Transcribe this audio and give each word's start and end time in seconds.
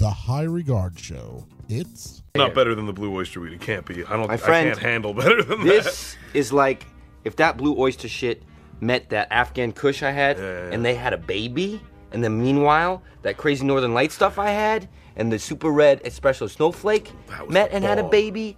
The 0.00 0.08
High 0.10 0.44
Regard 0.44 0.98
Show. 0.98 1.46
It's 1.68 2.22
Not 2.34 2.54
better 2.54 2.74
than 2.74 2.86
the 2.86 2.92
blue 2.92 3.14
oyster 3.14 3.38
weed. 3.38 3.52
It 3.52 3.60
can't 3.60 3.84
be. 3.84 4.02
I 4.06 4.16
don't. 4.16 4.28
My 4.28 4.34
I 4.34 4.36
friend, 4.38 4.68
can't 4.70 4.78
handle 4.78 5.12
better 5.12 5.42
than 5.42 5.62
This 5.62 6.16
is 6.32 6.54
like 6.54 6.86
if 7.24 7.36
that 7.36 7.58
blue 7.58 7.78
oyster 7.78 8.08
shit 8.08 8.42
met 8.80 9.10
that 9.10 9.28
Afghan 9.30 9.72
Kush 9.72 10.02
I 10.02 10.10
had, 10.10 10.38
Yeah, 10.38 10.42
yeah, 10.42 10.52
yeah. 10.68 10.70
and 10.74 10.82
they 10.82 10.94
had 10.94 11.12
a 11.12 11.18
baby, 11.18 11.82
and 12.12 12.24
then 12.24 12.40
meanwhile 12.42 13.02
that 13.20 13.36
crazy 13.36 13.66
Northern 13.66 13.92
Light 13.92 14.10
stuff 14.10 14.38
I 14.38 14.48
had, 14.48 14.88
and 15.16 15.30
the 15.30 15.38
super 15.38 15.70
red 15.70 16.02
espresso 16.02 16.48
snowflake 16.48 17.12
met 17.50 17.68
the 17.68 17.76
and 17.76 17.84
had 17.84 17.98
a 17.98 18.08
baby, 18.08 18.56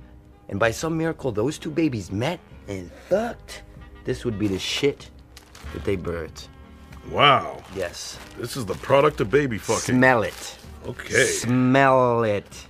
and 0.48 0.60
by 0.60 0.70
some 0.70 0.96
miracle 0.96 1.32
those 1.32 1.58
two 1.58 1.72
babies 1.72 2.12
met 2.12 2.38
and 2.68 2.88
fucked. 3.08 3.64
This 4.04 4.24
would 4.24 4.38
be 4.38 4.46
the 4.46 4.60
shit 4.60 5.10
that 5.72 5.84
they 5.84 5.96
birthed. 5.96 6.46
Wow. 7.10 7.64
Yes. 7.74 8.16
This 8.38 8.56
is 8.56 8.64
the 8.64 8.74
product 8.74 9.20
of 9.20 9.28
baby 9.28 9.58
fucking. 9.58 9.96
Smell 9.96 10.22
it. 10.22 10.56
Okay. 10.86 11.24
Smell 11.24 12.24
it. 12.24 12.66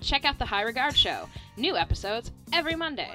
Check 0.00 0.24
out 0.24 0.38
the 0.38 0.46
High 0.46 0.62
Regard 0.62 0.96
Show. 0.96 1.28
New 1.56 1.76
episodes 1.76 2.30
every 2.52 2.74
Monday. 2.76 3.10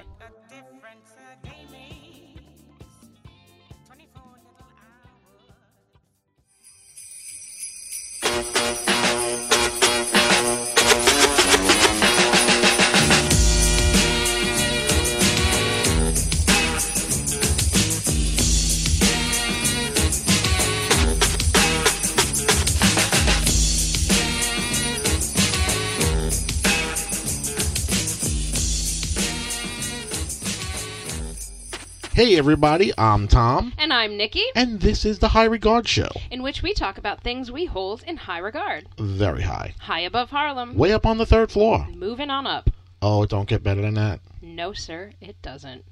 Hey 32.22 32.38
everybody, 32.38 32.92
I'm 32.96 33.26
Tom, 33.26 33.72
And 33.78 33.92
I'm 33.92 34.16
Nikki, 34.16 34.44
and 34.54 34.80
this 34.80 35.04
is 35.04 35.18
the 35.18 35.26
High 35.26 35.46
Regard 35.46 35.88
Show. 35.88 36.08
in 36.30 36.40
which 36.44 36.62
we 36.62 36.72
talk 36.72 36.96
about 36.96 37.20
things 37.20 37.50
we 37.50 37.64
hold 37.64 38.04
in 38.04 38.16
high 38.16 38.38
regard. 38.38 38.86
Very 38.96 39.42
high. 39.42 39.74
High 39.80 40.02
above 40.02 40.30
Harlem. 40.30 40.76
Way 40.76 40.92
up 40.92 41.04
on 41.04 41.18
the 41.18 41.26
third 41.26 41.50
floor. 41.50 41.84
Moving 41.92 42.30
on 42.30 42.46
up. 42.46 42.70
Oh, 43.02 43.24
it 43.24 43.30
don't 43.30 43.48
get 43.48 43.64
better 43.64 43.82
than 43.82 43.94
that. 43.94 44.20
No, 44.40 44.72
sir, 44.72 45.10
it 45.20 45.42
doesn't. 45.42 45.84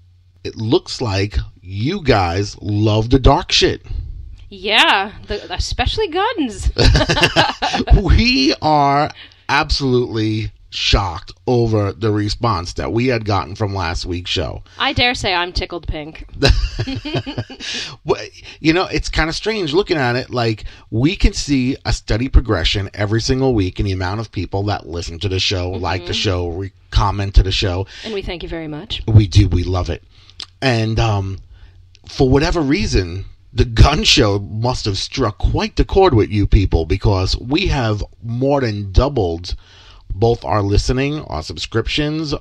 It 0.45 0.55
looks 0.55 1.01
like 1.01 1.35
you 1.63 2.01
guys 2.01 2.57
love 2.63 3.11
the 3.11 3.19
dark 3.19 3.51
shit. 3.51 3.85
Yeah, 4.49 5.15
the, 5.27 5.53
especially 5.53 6.07
guns. 6.07 6.71
we 8.05 8.55
are 8.63 9.11
absolutely 9.49 10.53
shocked 10.71 11.33
over 11.47 11.93
the 11.93 12.13
response 12.13 12.75
that 12.75 12.93
we 12.93 13.09
had 13.09 13.25
gotten 13.25 13.55
from 13.57 13.75
last 13.75 14.07
week's 14.07 14.31
show. 14.31 14.63
I 14.79 14.93
dare 14.93 15.15
say 15.15 15.35
I'm 15.35 15.53
tickled 15.53 15.87
pink. 15.87 16.27
You 18.61 18.73
know, 18.75 18.87
it's 18.87 19.09
kind 19.09 19.29
of 19.31 19.37
strange 19.37 19.73
looking 19.73 19.97
at 19.97 20.17
it. 20.17 20.31
Like, 20.31 20.65
we 20.91 21.17
can 21.17 21.33
see 21.33 21.77
a 21.85 21.93
steady 21.93 22.29
progression 22.29 22.91
every 22.93 23.21
single 23.21 23.55
week 23.55 23.81
in 23.81 23.87
the 23.87 23.93
amount 23.93 24.21
of 24.21 24.31
people 24.31 24.65
that 24.65 24.87
listen 24.87 25.19
to 25.21 25.29
the 25.29 25.39
show, 25.39 25.71
like 25.71 26.07
the 26.07 26.13
show, 26.13 26.49
re- 26.49 26.73
comment 26.91 27.35
to 27.37 27.43
the 27.43 27.53
show. 27.53 27.87
And 28.05 28.13
we 28.13 28.23
thank 28.23 28.43
you 28.43 28.49
very 28.49 28.69
much. 28.69 29.03
We 29.07 29.27
do. 29.27 29.49
We 29.49 29.65
love 29.65 29.89
it. 29.89 30.03
And 30.61 30.99
um, 31.01 31.39
for 32.07 32.29
whatever 32.29 32.61
reason, 32.61 33.25
the 33.53 33.65
gun 33.65 34.05
show 34.05 34.39
must 34.39 34.85
have 34.85 34.99
struck 34.99 35.39
quite 35.39 35.77
the 35.77 35.85
chord 35.85 36.15
with 36.15 36.31
you 36.31 36.47
people 36.47 36.85
because 36.85 37.37
we 37.39 37.69
have 37.69 38.05
more 38.23 38.61
than 38.61 38.93
doubled 38.93 39.55
both 40.15 40.45
our 40.45 40.63
listening, 40.63 41.23
our 41.25 41.43
subscriptions, 41.43 42.33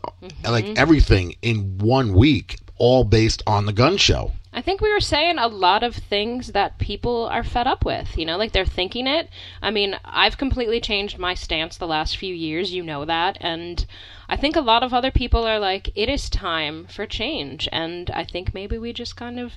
like 0.44 0.66
mm-hmm. 0.66 0.74
everything 0.78 1.36
in 1.42 1.78
one 1.78 2.14
week, 2.14 2.60
all 2.78 3.04
based 3.04 3.44
on 3.46 3.66
the 3.66 3.74
gun 3.74 3.98
show. 3.98 4.32
I 4.52 4.62
think 4.64 4.82
we 4.82 4.92
were 4.92 5.00
saying 5.00 5.38
a 5.38 5.48
lot 5.48 5.84
of 5.84 5.96
things 5.96 6.54
that 6.54 6.80
people 6.80 7.26
are 7.28 7.44
fed 7.44 7.68
up 7.68 7.86
with. 7.86 8.18
You 8.18 8.26
know, 8.26 8.36
like 8.36 8.52
they're 8.52 8.66
thinking 8.66 9.06
it. 9.06 9.30
I 9.62 9.70
mean, 9.70 9.96
I've 10.04 10.40
completely 10.40 10.82
changed 10.82 11.20
my 11.20 11.36
stance 11.36 11.78
the 11.78 11.86
last 11.86 12.18
few 12.18 12.34
years. 12.34 12.74
You 12.74 12.82
know 12.82 13.06
that. 13.06 13.38
And 13.40 13.86
I 14.28 14.38
think 14.38 14.56
a 14.56 14.62
lot 14.62 14.82
of 14.82 14.94
other 14.94 15.12
people 15.12 15.46
are 15.46 15.60
like, 15.60 15.92
it 15.96 16.10
is 16.10 16.32
time 16.32 16.88
for 16.88 17.06
change. 17.06 17.70
And 17.72 18.10
I 18.10 18.24
think 18.24 18.54
maybe 18.54 18.80
we 18.80 18.92
just 18.92 19.16
kind 19.16 19.40
of 19.40 19.54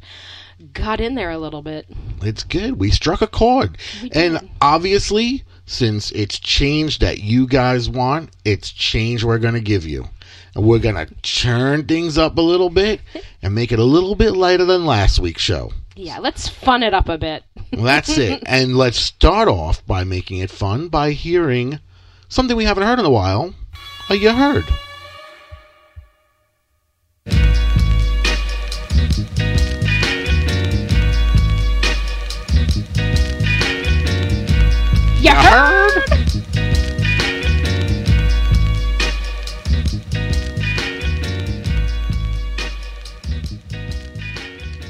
got 0.74 1.00
in 1.00 1.14
there 1.14 1.30
a 1.30 1.38
little 1.38 1.62
bit. 1.62 1.86
It's 2.20 2.44
good. 2.44 2.78
We 2.78 2.90
struck 2.90 3.22
a 3.22 3.26
chord. 3.26 3.78
And 4.14 4.50
obviously, 4.60 5.44
since 5.66 6.10
it's 6.12 6.38
change 6.38 6.98
that 6.98 7.18
you 7.18 7.46
guys 7.46 7.88
want, 7.88 8.30
it's 8.44 8.70
change 8.70 9.24
we're 9.24 9.38
going 9.38 9.54
to 9.54 9.60
give 9.60 9.86
you. 9.86 10.08
And 10.54 10.64
we're 10.64 10.78
going 10.78 10.94
to 10.94 11.06
turn 11.22 11.86
things 11.86 12.18
up 12.18 12.36
a 12.36 12.42
little 12.42 12.70
bit 12.70 13.00
and 13.42 13.54
make 13.54 13.72
it 13.72 13.78
a 13.78 13.84
little 13.84 14.14
bit 14.14 14.32
lighter 14.32 14.64
than 14.64 14.84
last 14.84 15.18
week's 15.18 15.42
show. 15.42 15.72
Yeah, 15.94 16.18
let's 16.18 16.48
fun 16.48 16.82
it 16.82 16.94
up 16.94 17.08
a 17.08 17.18
bit. 17.18 17.44
Well, 17.72 17.84
that's 17.84 18.16
it. 18.18 18.42
And 18.46 18.76
let's 18.76 18.98
start 18.98 19.48
off 19.48 19.84
by 19.86 20.04
making 20.04 20.38
it 20.38 20.50
fun 20.50 20.88
by 20.88 21.12
hearing 21.12 21.80
something 22.28 22.56
we 22.56 22.64
haven't 22.64 22.84
heard 22.84 22.98
in 22.98 23.04
a 23.04 23.10
while. 23.10 23.54
A 24.10 24.14
you 24.14 24.32
heard. 24.32 24.64
You 35.22 35.30
heard? 35.30 36.02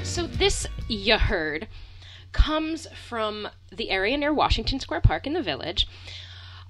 So 0.02 0.26
this 0.26 0.66
you 0.88 1.18
heard 1.18 1.68
comes 2.32 2.86
from 2.94 3.48
the 3.70 3.90
area 3.90 4.16
near 4.16 4.32
Washington 4.32 4.80
Square 4.80 5.02
Park 5.02 5.26
in 5.26 5.34
the 5.34 5.42
village. 5.42 5.86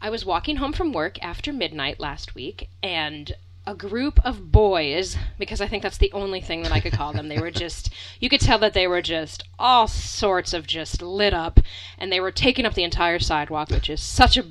I 0.00 0.10
was 0.10 0.24
walking 0.24 0.56
home 0.56 0.72
from 0.72 0.92
work 0.92 1.22
after 1.22 1.52
midnight 1.52 2.00
last 2.00 2.34
week 2.34 2.68
and 2.82 3.30
a 3.66 3.74
group 3.74 4.18
of 4.24 4.50
boys 4.50 5.16
because 5.38 5.60
I 5.60 5.68
think 5.68 5.82
that's 5.82 5.98
the 5.98 6.12
only 6.12 6.40
thing 6.40 6.62
that 6.62 6.72
I 6.72 6.80
could 6.80 6.92
call 6.92 7.12
them. 7.12 7.28
They 7.28 7.38
were 7.38 7.50
just 7.50 7.90
you 8.18 8.28
could 8.28 8.40
tell 8.40 8.58
that 8.58 8.74
they 8.74 8.86
were 8.86 9.02
just 9.02 9.44
all 9.58 9.86
sorts 9.86 10.52
of 10.52 10.66
just 10.66 11.00
lit 11.00 11.32
up 11.32 11.60
and 11.98 12.10
they 12.10 12.20
were 12.20 12.32
taking 12.32 12.66
up 12.66 12.74
the 12.74 12.84
entire 12.84 13.20
sidewalk, 13.20 13.70
which 13.70 13.88
is 13.88 14.02
such 14.02 14.36
a 14.36 14.46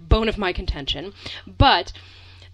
bone 0.00 0.28
of 0.28 0.38
my 0.38 0.52
contention. 0.52 1.12
But 1.46 1.92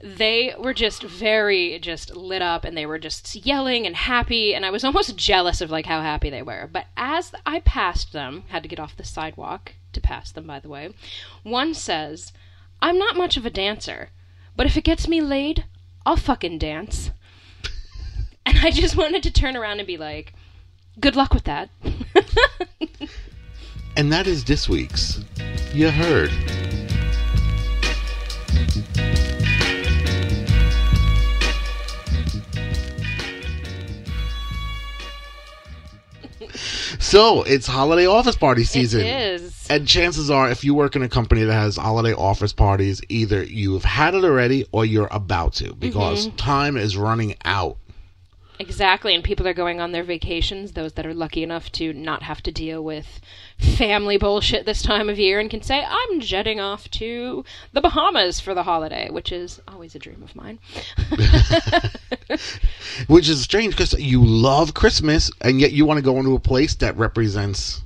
they 0.01 0.55
were 0.59 0.75
just 0.75 1.03
very 1.03 1.79
just 1.81 2.15
lit 2.15 2.43
up 2.43 2.65
and 2.65 2.77
they 2.77 2.87
were 2.87 2.99
just 2.99 3.35
yelling 3.35 3.85
and 3.85 3.97
happy 3.97 4.55
and 4.55 4.65
i 4.65 4.71
was 4.71 4.85
almost 4.85 5.17
jealous 5.17 5.61
of 5.61 5.73
like 5.73 5.87
how 5.87 6.01
happy 6.01 6.31
they 6.31 6.41
were 6.41 6.69
but 6.73 6.87
as 6.97 7.33
i 7.45 7.59
passed 7.59 8.13
them 8.13 8.45
had 8.49 8.63
to 8.63 8.69
get 8.69 8.79
off 8.79 8.97
the 8.97 9.03
sidewalk 9.03 9.73
to 9.93 10.01
pass 10.01 10.31
them 10.31 10.47
by 10.47 10.61
the 10.61 10.69
way 10.69 10.95
one 11.43 11.75
says 11.75 12.33
i'm 12.81 12.97
not 12.97 13.17
much 13.17 13.37
of 13.37 13.45
a 13.45 13.51
dancer 13.51 14.11
but 14.59 14.67
if 14.67 14.77
it 14.77 14.85
gets 14.85 15.09
me 15.09 15.23
laid 15.23 15.65
i'll 16.05 16.17
fucking 16.17 16.59
dance 16.59 17.11
and 18.45 18.59
i 18.59 18.71
just 18.71 18.95
wanted 18.95 19.23
to 19.23 19.31
turn 19.31 19.57
around 19.57 19.79
and 19.79 19.87
be 19.87 19.97
like 19.97 20.35
good 21.01 21.17
luck 21.17 21.33
with 21.33 21.45
that 21.45 21.71
And 23.99 24.13
that 24.13 24.29
is 24.29 24.45
this 24.45 24.69
week's 24.69 25.25
You 25.75 25.91
Heard. 25.91 26.31
So 37.09 37.43
it's 37.43 37.67
holiday 37.67 38.05
office 38.05 38.37
party 38.37 38.65
season. 38.65 39.01
it 39.01 39.07
is 39.07 39.67
And 39.71 39.89
chances 39.89 40.31
are, 40.31 40.51
if 40.51 40.63
you 40.63 40.75
work 40.75 40.95
in 40.95 41.03
a 41.03 41.09
company 41.09 41.43
that 41.43 41.55
has 41.55 41.79
holiday 41.79 42.13
office 42.13 42.53
parties, 42.53 43.01
either 43.09 43.43
you've 43.43 43.83
had 43.83 44.15
it 44.15 44.25
already 44.25 44.67
or 44.73 44.85
you're 44.85 45.09
about 45.11 45.55
to 45.55 45.73
because 45.73 46.27
mm-hmm. 46.27 46.37
time 46.37 46.77
is 46.77 46.99
running 46.99 47.37
out. 47.47 47.79
Exactly, 48.59 49.15
and 49.15 49.25
people 49.25 49.49
are 49.49 49.55
going 49.55 49.81
on 49.81 49.93
their 49.93 50.05
vacations, 50.05 50.73
those 50.73 50.93
that 50.93 51.07
are 51.07 51.15
lucky 51.15 51.43
enough 51.43 51.73
to 51.73 51.95
not 51.95 52.25
have 52.25 52.43
to 52.43 52.53
deal 52.53 52.85
with 52.85 53.23
family 53.59 54.17
bullshit 54.17 54.67
this 54.67 54.83
time 54.83 55.09
of 55.09 55.19
year 55.19 55.41
and 55.41 55.51
can 55.51 55.63
say, 55.63 55.85
I'm 55.87 56.21
jetting 56.21 56.61
off 56.61 56.91
to 56.93 57.45
the 57.73 57.81
Bahamas 57.81 58.41
for 58.41 58.55
the 58.55 58.63
holiday, 58.63 59.11
which 59.11 59.33
is 59.33 59.61
always 59.69 59.95
a 59.95 59.99
dream 59.99 60.23
of 60.23 60.37
mine. 60.37 60.59
Which 63.07 63.29
is 63.29 63.41
strange 63.43 63.75
because 63.75 63.93
you 63.95 64.25
love 64.25 64.75
Christmas 64.75 65.31
and 65.41 65.61
yet 65.61 65.73
you 65.73 65.87
want 65.87 65.99
to 65.99 66.03
go 66.03 66.17
into 66.19 66.35
a 66.35 66.41
place 66.41 66.75
that 66.77 66.97
represents 66.97 67.83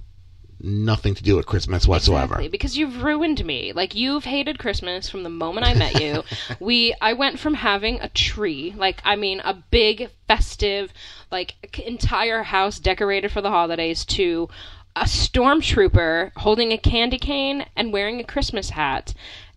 nothing 0.63 1.15
to 1.15 1.23
do 1.23 1.37
with 1.37 1.47
Christmas 1.47 1.87
whatsoever. 1.87 2.35
Exactly, 2.35 2.49
because 2.49 2.77
you've 2.79 3.03
ruined 3.03 3.45
me. 3.45 3.73
Like 3.73 3.95
you've 3.95 4.25
hated 4.25 4.59
Christmas 4.59 5.09
from 5.11 5.23
the 5.23 5.29
moment 5.29 5.67
I 5.67 5.75
met 5.75 6.01
you. 6.01 6.23
we 6.61 6.95
I 7.01 7.13
went 7.15 7.39
from 7.39 7.55
having 7.55 8.01
a 8.01 8.09
tree, 8.09 8.73
like 8.77 9.01
I 9.05 9.17
mean 9.17 9.41
a 9.41 9.55
big 9.55 10.11
festive, 10.29 10.93
like 11.31 11.81
entire 11.85 12.45
house 12.45 12.79
decorated 12.79 13.33
for 13.33 13.41
the 13.41 13.51
holidays 13.51 14.05
to 14.07 14.49
a 14.97 15.05
stormtrooper 15.05 16.33
holding 16.37 16.73
a 16.73 16.79
candy 16.79 17.19
cane 17.19 17.67
and 17.77 17.93
wearing 17.93 18.21
a 18.21 18.25
Christmas 18.25 18.71
hat. 18.71 19.15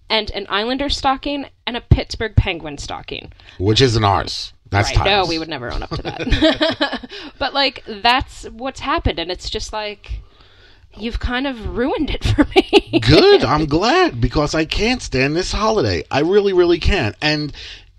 and 0.07 0.29
an 0.31 0.45
Islander 0.49 0.87
stocking 0.87 1.47
and 1.65 1.75
a 1.75 1.81
Pittsburgh 1.81 2.35
Penguin 2.35 2.77
stocking. 2.77 3.31
Which 3.57 3.81
isn't 3.81 4.03
ours. 4.03 4.53
That's 4.69 4.95
right. 4.95 5.05
No, 5.05 5.25
we 5.25 5.39
would 5.39 5.49
never 5.49 5.71
own 5.71 5.81
up 5.81 5.89
to 5.89 6.01
that. 6.03 7.09
but 7.39 7.53
like 7.55 7.83
that's 7.87 8.43
what's 8.45 8.79
happened 8.79 9.17
and 9.17 9.31
it's 9.31 9.49
just 9.49 9.73
like 9.73 10.21
you've 10.97 11.19
kind 11.19 11.47
of 11.47 11.75
ruined 11.75 12.09
it 12.09 12.23
for 12.23 12.45
me. 12.55 12.99
Good. 13.01 13.43
I'm 13.43 13.65
glad 13.65 14.21
because 14.21 14.55
I 14.55 14.65
can't 14.65 15.01
stand 15.01 15.35
this 15.35 15.51
holiday. 15.51 16.03
I 16.11 16.21
really, 16.21 16.53
really 16.53 16.79
can't. 16.79 17.15
And 17.21 17.53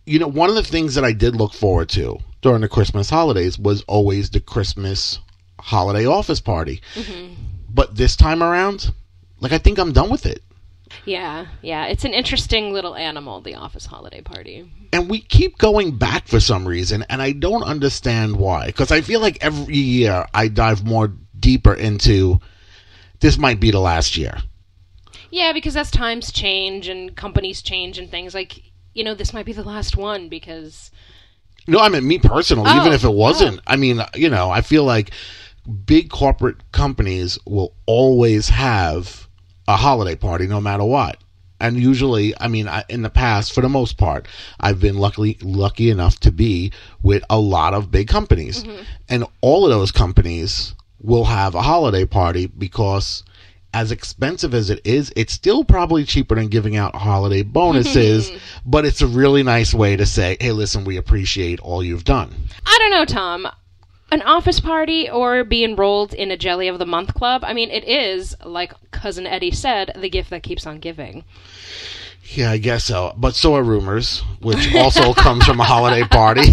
you 0.05 0.19
know, 0.19 0.29
one 0.29 0.49
of 0.49 0.55
the 0.55 0.63
things 0.63 0.95
that 0.95 1.05
I 1.05 1.13
did 1.13 1.35
look 1.35 1.53
forward 1.53 1.89
to 1.91 2.19
during 2.41 2.61
the 2.61 2.69
Christmas 2.69 3.11
holidays 3.11 3.59
was 3.59 3.83
always 3.89 4.31
the 4.31 4.41
Christmas 4.41 5.19
holiday 5.67 6.07
office 6.07 6.41
party. 6.41 6.81
Mm-hmm. 6.95 7.35
But 7.73 7.97
this 7.97 8.17
time 8.17 8.43
around, 8.43 8.93
like 9.41 9.53
I 9.53 9.59
think 9.59 9.79
I'm 9.79 9.93
done 9.93 10.09
with 10.11 10.25
it. 10.27 10.43
yeah, 11.05 11.47
yeah. 11.63 11.87
It's 11.87 12.05
an 12.05 12.15
interesting 12.15 12.73
little 12.73 12.95
animal, 12.95 13.41
the 13.41 13.55
office 13.57 13.87
holiday 13.87 14.21
party. 14.23 14.71
And 14.93 15.11
we 15.11 15.21
keep 15.21 15.59
going 15.59 15.99
back 15.99 16.27
for 16.29 16.41
some 16.41 16.67
reason, 16.67 17.05
and 17.11 17.21
I 17.21 17.33
don't 17.33 17.65
understand 17.65 18.37
why. 18.37 18.67
Because 18.67 18.91
I 18.93 19.01
feel 19.01 19.21
like 19.21 19.39
every 19.43 19.77
year 19.77 20.25
I 20.33 20.49
dive 20.49 20.85
more 20.87 21.13
deeper 21.39 21.75
into 21.75 22.41
this 23.21 23.37
might 23.37 23.61
be 23.61 23.71
the 23.71 23.81
last 23.81 24.17
year. 24.17 24.39
Yeah, 25.31 25.53
because 25.53 25.77
as 25.77 25.91
times 25.91 26.31
change 26.33 26.89
and 26.89 27.15
companies 27.17 27.61
change 27.61 27.99
and 27.99 28.11
things 28.11 28.33
like 28.35 28.63
you 28.95 29.05
know, 29.05 29.15
this 29.15 29.35
might 29.35 29.45
be 29.45 29.53
the 29.53 29.63
last 29.65 29.97
one 29.97 30.31
because 30.31 30.91
No, 31.67 31.79
I 31.81 31.91
mean 31.91 32.07
me 32.09 32.19
personally. 32.19 32.71
even 32.71 32.93
Oh, 32.93 32.93
if 32.95 33.05
it 33.05 33.13
wasn't, 33.13 33.59
oh. 33.59 33.63
I 33.67 33.77
mean, 33.77 34.01
you 34.15 34.31
know, 34.31 34.49
I 34.51 34.63
feel 34.63 34.85
like 34.85 35.11
big 35.67 36.11
corporate 36.11 36.73
companies 36.73 37.39
will 37.47 37.75
always 37.87 38.49
have 38.49 39.29
a 39.69 39.77
holiday 39.77 40.17
party, 40.17 40.47
no 40.47 40.61
matter 40.61 40.85
what. 40.85 41.19
And 41.61 41.79
usually, 41.79 42.35
I 42.39 42.49
mean, 42.49 42.69
I, 42.69 42.85
in 42.89 43.03
the 43.03 43.11
past, 43.11 43.53
for 43.53 43.63
the 43.63 43.69
most 43.69 43.97
part, 43.97 44.29
I've 44.61 44.81
been 44.81 44.99
luckily 44.99 45.39
lucky 45.43 45.91
enough 45.91 46.21
to 46.21 46.31
be 46.31 46.73
with 47.03 47.25
a 47.31 47.39
lot 47.39 47.73
of 47.73 47.91
big 47.91 48.09
companies, 48.09 48.63
mm-hmm. 48.63 48.83
and 49.09 49.25
all 49.41 49.65
of 49.65 49.71
those 49.71 49.91
companies 49.91 50.75
will 51.01 51.25
have 51.25 51.55
a 51.55 51.63
holiday 51.63 52.05
party 52.05 52.47
because. 52.47 53.23
As 53.75 53.93
expensive 53.93 54.55
as 54.55 54.71
it 54.71 54.81
is, 54.87 55.13
it's 55.17 55.35
still 55.35 55.63
probably 55.63 56.05
cheaper 56.05 56.35
than 56.37 56.49
giving 56.49 56.77
out 56.77 56.95
holiday 56.95 57.43
bonuses, 57.43 58.33
but 58.65 58.87
it's 58.87 59.03
a 59.03 59.07
really 59.07 59.43
nice 59.43 59.75
way 59.75 59.97
to 59.97 60.07
say, 60.07 60.39
hey, 60.41 60.53
listen, 60.53 60.87
we 60.87 60.97
appreciate 60.97 61.61
all 61.61 61.85
you've 61.85 62.05
done. 62.05 62.33
I 62.65 62.79
don't 62.79 62.91
know, 62.91 63.05
Tom. 63.05 63.47
An 64.13 64.23
office 64.23 64.61
party 64.61 65.11
or 65.11 65.43
be 65.43 65.65
enrolled 65.65 66.15
in 66.15 66.31
a 66.31 66.37
Jelly 66.37 66.69
of 66.69 66.79
the 66.79 66.87
Month 66.87 67.15
club. 67.15 67.43
I 67.45 67.53
mean, 67.53 67.71
it 67.71 67.85
is, 67.85 68.37
like 68.45 68.73
Cousin 68.93 69.27
Eddie 69.27 69.51
said, 69.51 69.93
the 69.97 70.09
gift 70.09 70.31
that 70.31 70.45
keeps 70.45 70.67
on 70.67 70.79
giving. 70.79 71.25
Yeah, 72.31 72.51
I 72.51 72.59
guess 72.59 72.85
so. 72.85 73.15
But 73.17 73.35
so 73.35 73.55
are 73.55 73.63
rumors, 73.63 74.21
which 74.41 74.75
also 74.75 75.13
comes 75.23 75.45
from 75.45 75.61
a 75.61 75.65
holiday 75.65 76.03
party. 76.05 76.43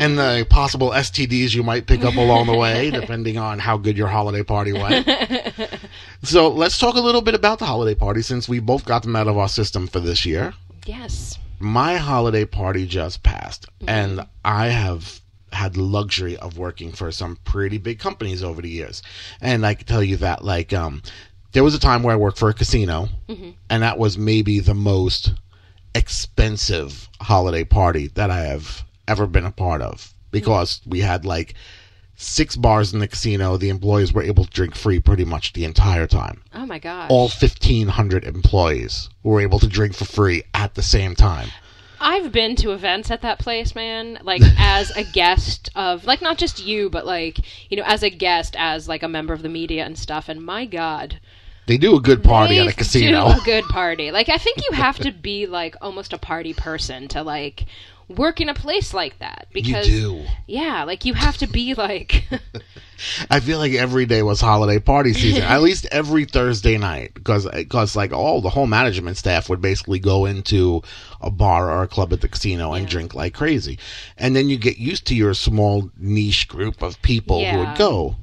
and 0.00 0.18
the 0.18 0.46
possible 0.48 0.90
STDs 0.90 1.54
you 1.54 1.62
might 1.62 1.86
pick 1.86 2.04
up 2.04 2.16
along 2.16 2.46
the 2.46 2.56
way, 2.56 2.90
depending 2.90 3.38
on 3.38 3.58
how 3.58 3.76
good 3.78 3.96
your 3.96 4.08
holiday 4.08 4.42
party 4.42 4.72
went. 4.72 5.08
so 6.22 6.48
let's 6.48 6.78
talk 6.78 6.94
a 6.96 7.00
little 7.00 7.22
bit 7.22 7.34
about 7.34 7.58
the 7.58 7.66
holiday 7.66 7.94
party 7.94 8.22
since 8.22 8.48
we 8.48 8.58
both 8.60 8.84
got 8.84 9.02
them 9.02 9.16
out 9.16 9.28
of 9.28 9.38
our 9.38 9.48
system 9.48 9.86
for 9.86 10.00
this 10.00 10.26
year. 10.26 10.52
Yes. 10.84 11.38
My 11.58 11.96
holiday 11.96 12.44
party 12.44 12.86
just 12.86 13.22
passed, 13.22 13.66
and 13.86 14.26
I 14.44 14.68
have 14.68 15.20
had 15.52 15.74
the 15.74 15.82
luxury 15.82 16.36
of 16.36 16.58
working 16.58 16.92
for 16.92 17.10
some 17.10 17.36
pretty 17.44 17.78
big 17.78 17.98
companies 17.98 18.42
over 18.42 18.62
the 18.62 18.68
years. 18.68 19.02
And 19.40 19.66
I 19.66 19.74
can 19.74 19.86
tell 19.86 20.02
you 20.02 20.16
that, 20.18 20.44
like, 20.44 20.72
um, 20.72 21.02
there 21.52 21.64
was 21.64 21.74
a 21.74 21.80
time 21.80 22.02
where 22.02 22.14
I 22.14 22.18
worked 22.18 22.38
for 22.38 22.48
a 22.48 22.54
casino, 22.54 23.08
and 23.70 23.82
that 23.82 23.98
was 23.98 24.18
maybe 24.18 24.60
the 24.60 24.74
most 24.74 25.32
expensive 25.94 27.08
holiday 27.20 27.64
party 27.64 28.08
that 28.08 28.30
I 28.30 28.40
have 28.42 28.84
ever 29.08 29.26
been 29.26 29.46
a 29.46 29.50
part 29.50 29.82
of. 29.82 30.14
Because 30.30 30.82
we 30.86 31.00
had 31.00 31.24
like 31.24 31.54
six 32.18 32.56
bars 32.56 32.92
in 32.92 32.98
the 32.98 33.08
casino. 33.08 33.56
The 33.56 33.68
employees 33.70 34.12
were 34.12 34.22
able 34.22 34.44
to 34.44 34.50
drink 34.50 34.74
free 34.74 35.00
pretty 35.00 35.24
much 35.24 35.52
the 35.52 35.64
entire 35.64 36.06
time. 36.06 36.42
Oh 36.52 36.66
my 36.66 36.78
gosh. 36.78 37.10
All 37.10 37.28
1,500 37.28 38.24
employees 38.24 39.08
were 39.22 39.40
able 39.40 39.60
to 39.60 39.68
drink 39.68 39.94
for 39.94 40.04
free 40.04 40.42
at 40.52 40.74
the 40.74 40.82
same 40.82 41.14
time. 41.14 41.48
I've 42.00 42.30
been 42.30 42.54
to 42.56 42.72
events 42.72 43.10
at 43.10 43.22
that 43.22 43.38
place, 43.38 43.74
man. 43.74 44.18
Like 44.22 44.42
as 44.58 44.90
a 44.96 45.04
guest 45.04 45.70
of 45.74 46.04
like 46.04 46.20
not 46.20 46.38
just 46.38 46.64
you, 46.64 46.90
but 46.90 47.06
like 47.06 47.38
you 47.70 47.76
know, 47.76 47.84
as 47.86 48.02
a 48.02 48.10
guest, 48.10 48.54
as 48.58 48.88
like 48.88 49.02
a 49.02 49.08
member 49.08 49.32
of 49.32 49.42
the 49.42 49.48
media 49.48 49.84
and 49.84 49.96
stuff. 49.96 50.28
And 50.28 50.44
my 50.44 50.66
God, 50.66 51.20
They 51.66 51.78
do 51.78 51.96
a 51.96 52.00
good 52.00 52.22
party 52.24 52.56
they 52.56 52.60
at 52.60 52.72
a 52.72 52.76
casino. 52.76 53.32
Do 53.32 53.40
a 53.40 53.44
good 53.44 53.64
party. 53.64 54.10
Like 54.10 54.28
I 54.28 54.38
think 54.38 54.58
you 54.68 54.76
have 54.76 54.98
to 54.98 55.12
be 55.12 55.46
like 55.46 55.76
almost 55.80 56.12
a 56.12 56.18
party 56.18 56.52
person 56.54 57.06
to 57.08 57.22
like 57.22 57.66
work 58.08 58.40
in 58.40 58.48
a 58.48 58.54
place 58.54 58.94
like 58.94 59.18
that 59.18 59.46
You 59.52 59.62
because 59.62 59.86
do. 59.86 60.24
yeah, 60.46 60.84
like 60.84 61.04
you 61.04 61.14
have 61.14 61.36
to 61.38 61.46
be 61.46 61.74
like 61.74 62.24
I 63.30 63.40
feel 63.40 63.58
like 63.58 63.72
every 63.74 64.06
day 64.06 64.22
was 64.22 64.40
holiday 64.40 64.78
party 64.80 65.12
season. 65.12 65.42
At 65.42 65.62
least 65.62 65.86
every 65.92 66.24
Thursday 66.24 66.78
night, 66.78 67.14
because 67.14 67.46
because 67.46 67.94
like 67.94 68.12
all 68.12 68.40
the 68.40 68.50
whole 68.50 68.66
management 68.66 69.16
staff 69.16 69.48
would 69.48 69.60
basically 69.60 70.00
go 70.00 70.26
into 70.26 70.82
a 71.20 71.30
bar 71.30 71.70
or 71.70 71.84
a 71.84 71.88
club 71.88 72.12
at 72.12 72.20
the 72.20 72.28
casino 72.28 72.72
and 72.72 72.88
drink 72.88 73.14
like 73.14 73.34
crazy, 73.34 73.78
and 74.16 74.34
then 74.34 74.48
you 74.48 74.56
get 74.58 74.78
used 74.78 75.06
to 75.06 75.14
your 75.14 75.34
small 75.34 75.90
niche 75.96 76.48
group 76.48 76.82
of 76.82 77.00
people 77.02 77.44
who 77.44 77.58
would 77.58 77.76
go. 77.78 78.16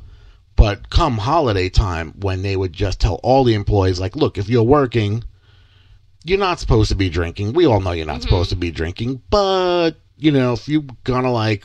But 0.57 0.89
come 0.89 1.17
holiday 1.17 1.69
time, 1.69 2.13
when 2.19 2.41
they 2.41 2.55
would 2.55 2.71
just 2.73 2.99
tell 3.01 3.15
all 3.23 3.43
the 3.43 3.55
employees, 3.55 3.99
like, 3.99 4.15
look, 4.15 4.37
if 4.37 4.47
you're 4.47 4.63
working, 4.63 5.23
you're 6.25 6.39
not 6.39 6.59
supposed 6.59 6.89
to 6.89 6.95
be 6.95 7.09
drinking. 7.09 7.53
We 7.53 7.65
all 7.65 7.79
know 7.79 7.91
you're 7.91 8.05
not 8.05 8.15
mm-hmm. 8.15 8.23
supposed 8.23 8.49
to 8.49 8.55
be 8.55 8.71
drinking, 8.71 9.21
but 9.29 9.91
you 10.17 10.31
know, 10.31 10.53
if 10.53 10.67
you're 10.67 10.83
gonna 11.03 11.31
like 11.31 11.63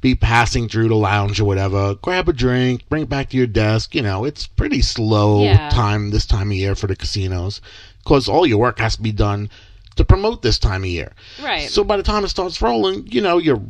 be 0.00 0.14
passing 0.14 0.68
through 0.68 0.88
the 0.88 0.94
lounge 0.94 1.40
or 1.40 1.44
whatever, 1.44 1.94
grab 1.96 2.28
a 2.28 2.32
drink, 2.32 2.88
bring 2.88 3.02
it 3.02 3.08
back 3.08 3.30
to 3.30 3.36
your 3.36 3.46
desk. 3.46 3.94
You 3.94 4.02
know, 4.02 4.24
it's 4.24 4.46
pretty 4.46 4.82
slow 4.82 5.44
Yeah. 5.44 5.68
time 5.70 6.10
this 6.10 6.26
time 6.26 6.50
of 6.50 6.56
year 6.56 6.74
for 6.74 6.86
the 6.86 6.96
casinos 6.96 7.60
because 8.02 8.28
all 8.28 8.46
your 8.46 8.58
work 8.58 8.78
has 8.78 8.96
to 8.96 9.02
be 9.02 9.12
done 9.12 9.50
to 9.96 10.04
promote 10.04 10.42
this 10.42 10.58
time 10.58 10.84
of 10.84 10.88
year. 10.88 11.12
right. 11.42 11.68
So 11.68 11.82
by 11.84 11.96
the 11.96 12.02
time 12.04 12.24
it 12.24 12.28
starts 12.28 12.62
rolling, 12.62 13.06
you 13.10 13.20
know, 13.20 13.38
you're 13.38 13.60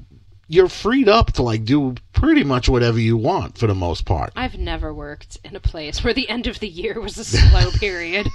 you're 0.50 0.69
freed 0.69 1.09
up 1.09 1.33
to 1.35 1.43
like 1.43 1.65
do 1.65 1.95
pretty 2.12 2.43
much 2.43 2.69
whatever 2.69 2.99
you 2.99 3.17
want 3.17 3.59
for 3.59 3.67
the 3.67 3.75
most 3.75 4.06
part. 4.06 4.33
I've 4.35 4.59
never 4.59 4.93
worked 4.95 5.39
in 5.45 5.55
a 5.55 5.61
place 5.61 6.03
where 6.03 6.15
the 6.15 6.29
end 6.29 6.47
of 6.47 6.59
the 6.59 6.69
year 6.69 6.99
was 7.00 7.19
a 7.19 7.25
slow 7.25 7.71
period. 7.79 8.27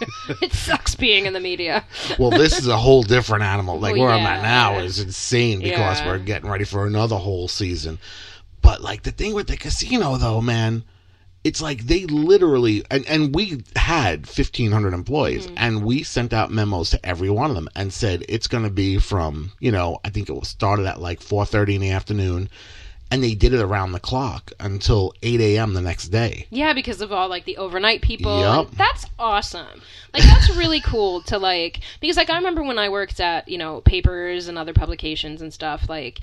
it 0.41 0.53
sucks 0.53 0.93
being 0.95 1.25
in 1.25 1.33
the 1.33 1.39
media. 1.39 1.83
well, 2.19 2.29
this 2.29 2.59
is 2.59 2.67
a 2.67 2.77
whole 2.77 3.01
different 3.03 3.43
animal. 3.43 3.79
Like 3.79 3.95
Well, 3.95 4.03
where 4.05 4.13
I'm 4.13 4.25
at 4.25 4.43
now 4.43 4.77
is 4.77 4.99
insane 4.99 5.59
because 5.59 5.99
Yeah. 5.99 6.07
we're 6.07 6.19
getting 6.19 6.49
ready 6.49 6.65
for 6.65 6.85
another 6.85 7.15
whole 7.17 7.47
season. 7.47 7.97
But 8.61 8.81
like 8.81 9.03
the 9.03 9.11
thing 9.11 9.33
with 9.33 9.47
the 9.47 9.57
casino 9.57 10.15
though, 10.17 10.39
man, 10.39 10.83
it's 11.43 11.61
like 11.61 11.85
they 11.87 12.05
literally 12.05 12.83
and, 12.89 13.05
and 13.07 13.35
we 13.35 13.63
had 13.75 14.27
fifteen 14.27 14.71
hundred 14.71 14.93
employees 14.93 15.45
Mm-hmm. 15.47 15.55
and 15.57 15.83
we 15.83 16.03
sent 16.03 16.33
out 16.33 16.51
memos 16.51 16.89
to 16.91 17.05
every 17.05 17.29
one 17.29 17.49
of 17.49 17.55
them 17.55 17.69
and 17.75 17.91
said 17.91 18.23
it's 18.29 18.47
gonna 18.47 18.69
be 18.69 18.97
from, 18.99 19.51
you 19.59 19.71
know, 19.71 19.99
I 20.05 20.09
think 20.09 20.29
it 20.29 20.33
was 20.33 20.47
started 20.47 20.85
at 20.85 21.01
like 21.01 21.21
four 21.21 21.45
thirty 21.45 21.75
in 21.75 21.81
the 21.81 21.91
afternoon 21.91 22.49
and 23.11 23.21
they 23.23 23.35
did 23.35 23.53
it 23.53 23.59
around 23.61 23.91
the 23.91 23.99
clock 23.99 24.53
until 24.59 25.13
eight 25.21 25.39
AM 25.39 25.73
the 25.75 25.81
next 25.81 26.07
day. 26.07 26.47
Yeah, 26.49 26.73
because 26.73 26.99
of 26.99 27.11
all 27.11 27.27
like 27.29 27.45
the 27.45 27.57
overnight 27.57 28.01
people. 28.01 28.43
And 28.43 28.67
That's 28.69 29.05
awesome. 29.19 29.81
Like 30.13 30.23
that's 30.23 30.55
really 30.55 30.81
cool 30.81 31.21
to 31.23 31.37
like 31.37 31.81
because 31.99 32.17
like 32.17 32.29
I 32.31 32.37
remember 32.37 32.63
when 32.63 32.79
I 32.79 32.89
worked 32.89 33.19
at, 33.19 33.47
you 33.49 33.57
know, 33.57 33.81
papers 33.81 34.47
and 34.47 34.57
other 34.57 34.73
publications 34.73 35.41
and 35.41 35.53
stuff, 35.53 35.87
like 35.89 36.21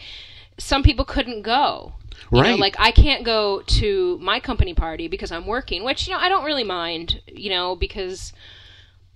some 0.60 0.82
people 0.82 1.04
couldn't 1.04 1.42
go. 1.42 1.94
You 2.32 2.36
know, 2.42 2.48
Right. 2.50 2.58
like 2.60 2.76
I 2.78 2.92
can't 2.92 3.24
go 3.24 3.62
to 3.62 4.18
my 4.20 4.38
company 4.38 4.72
party 4.74 5.08
because 5.08 5.32
I'm 5.32 5.46
working, 5.46 5.82
which 5.82 6.06
you 6.06 6.12
know 6.14 6.20
I 6.20 6.28
don't 6.28 6.44
really 6.44 6.62
mind, 6.64 7.20
you 7.26 7.50
know, 7.50 7.74
because 7.74 8.32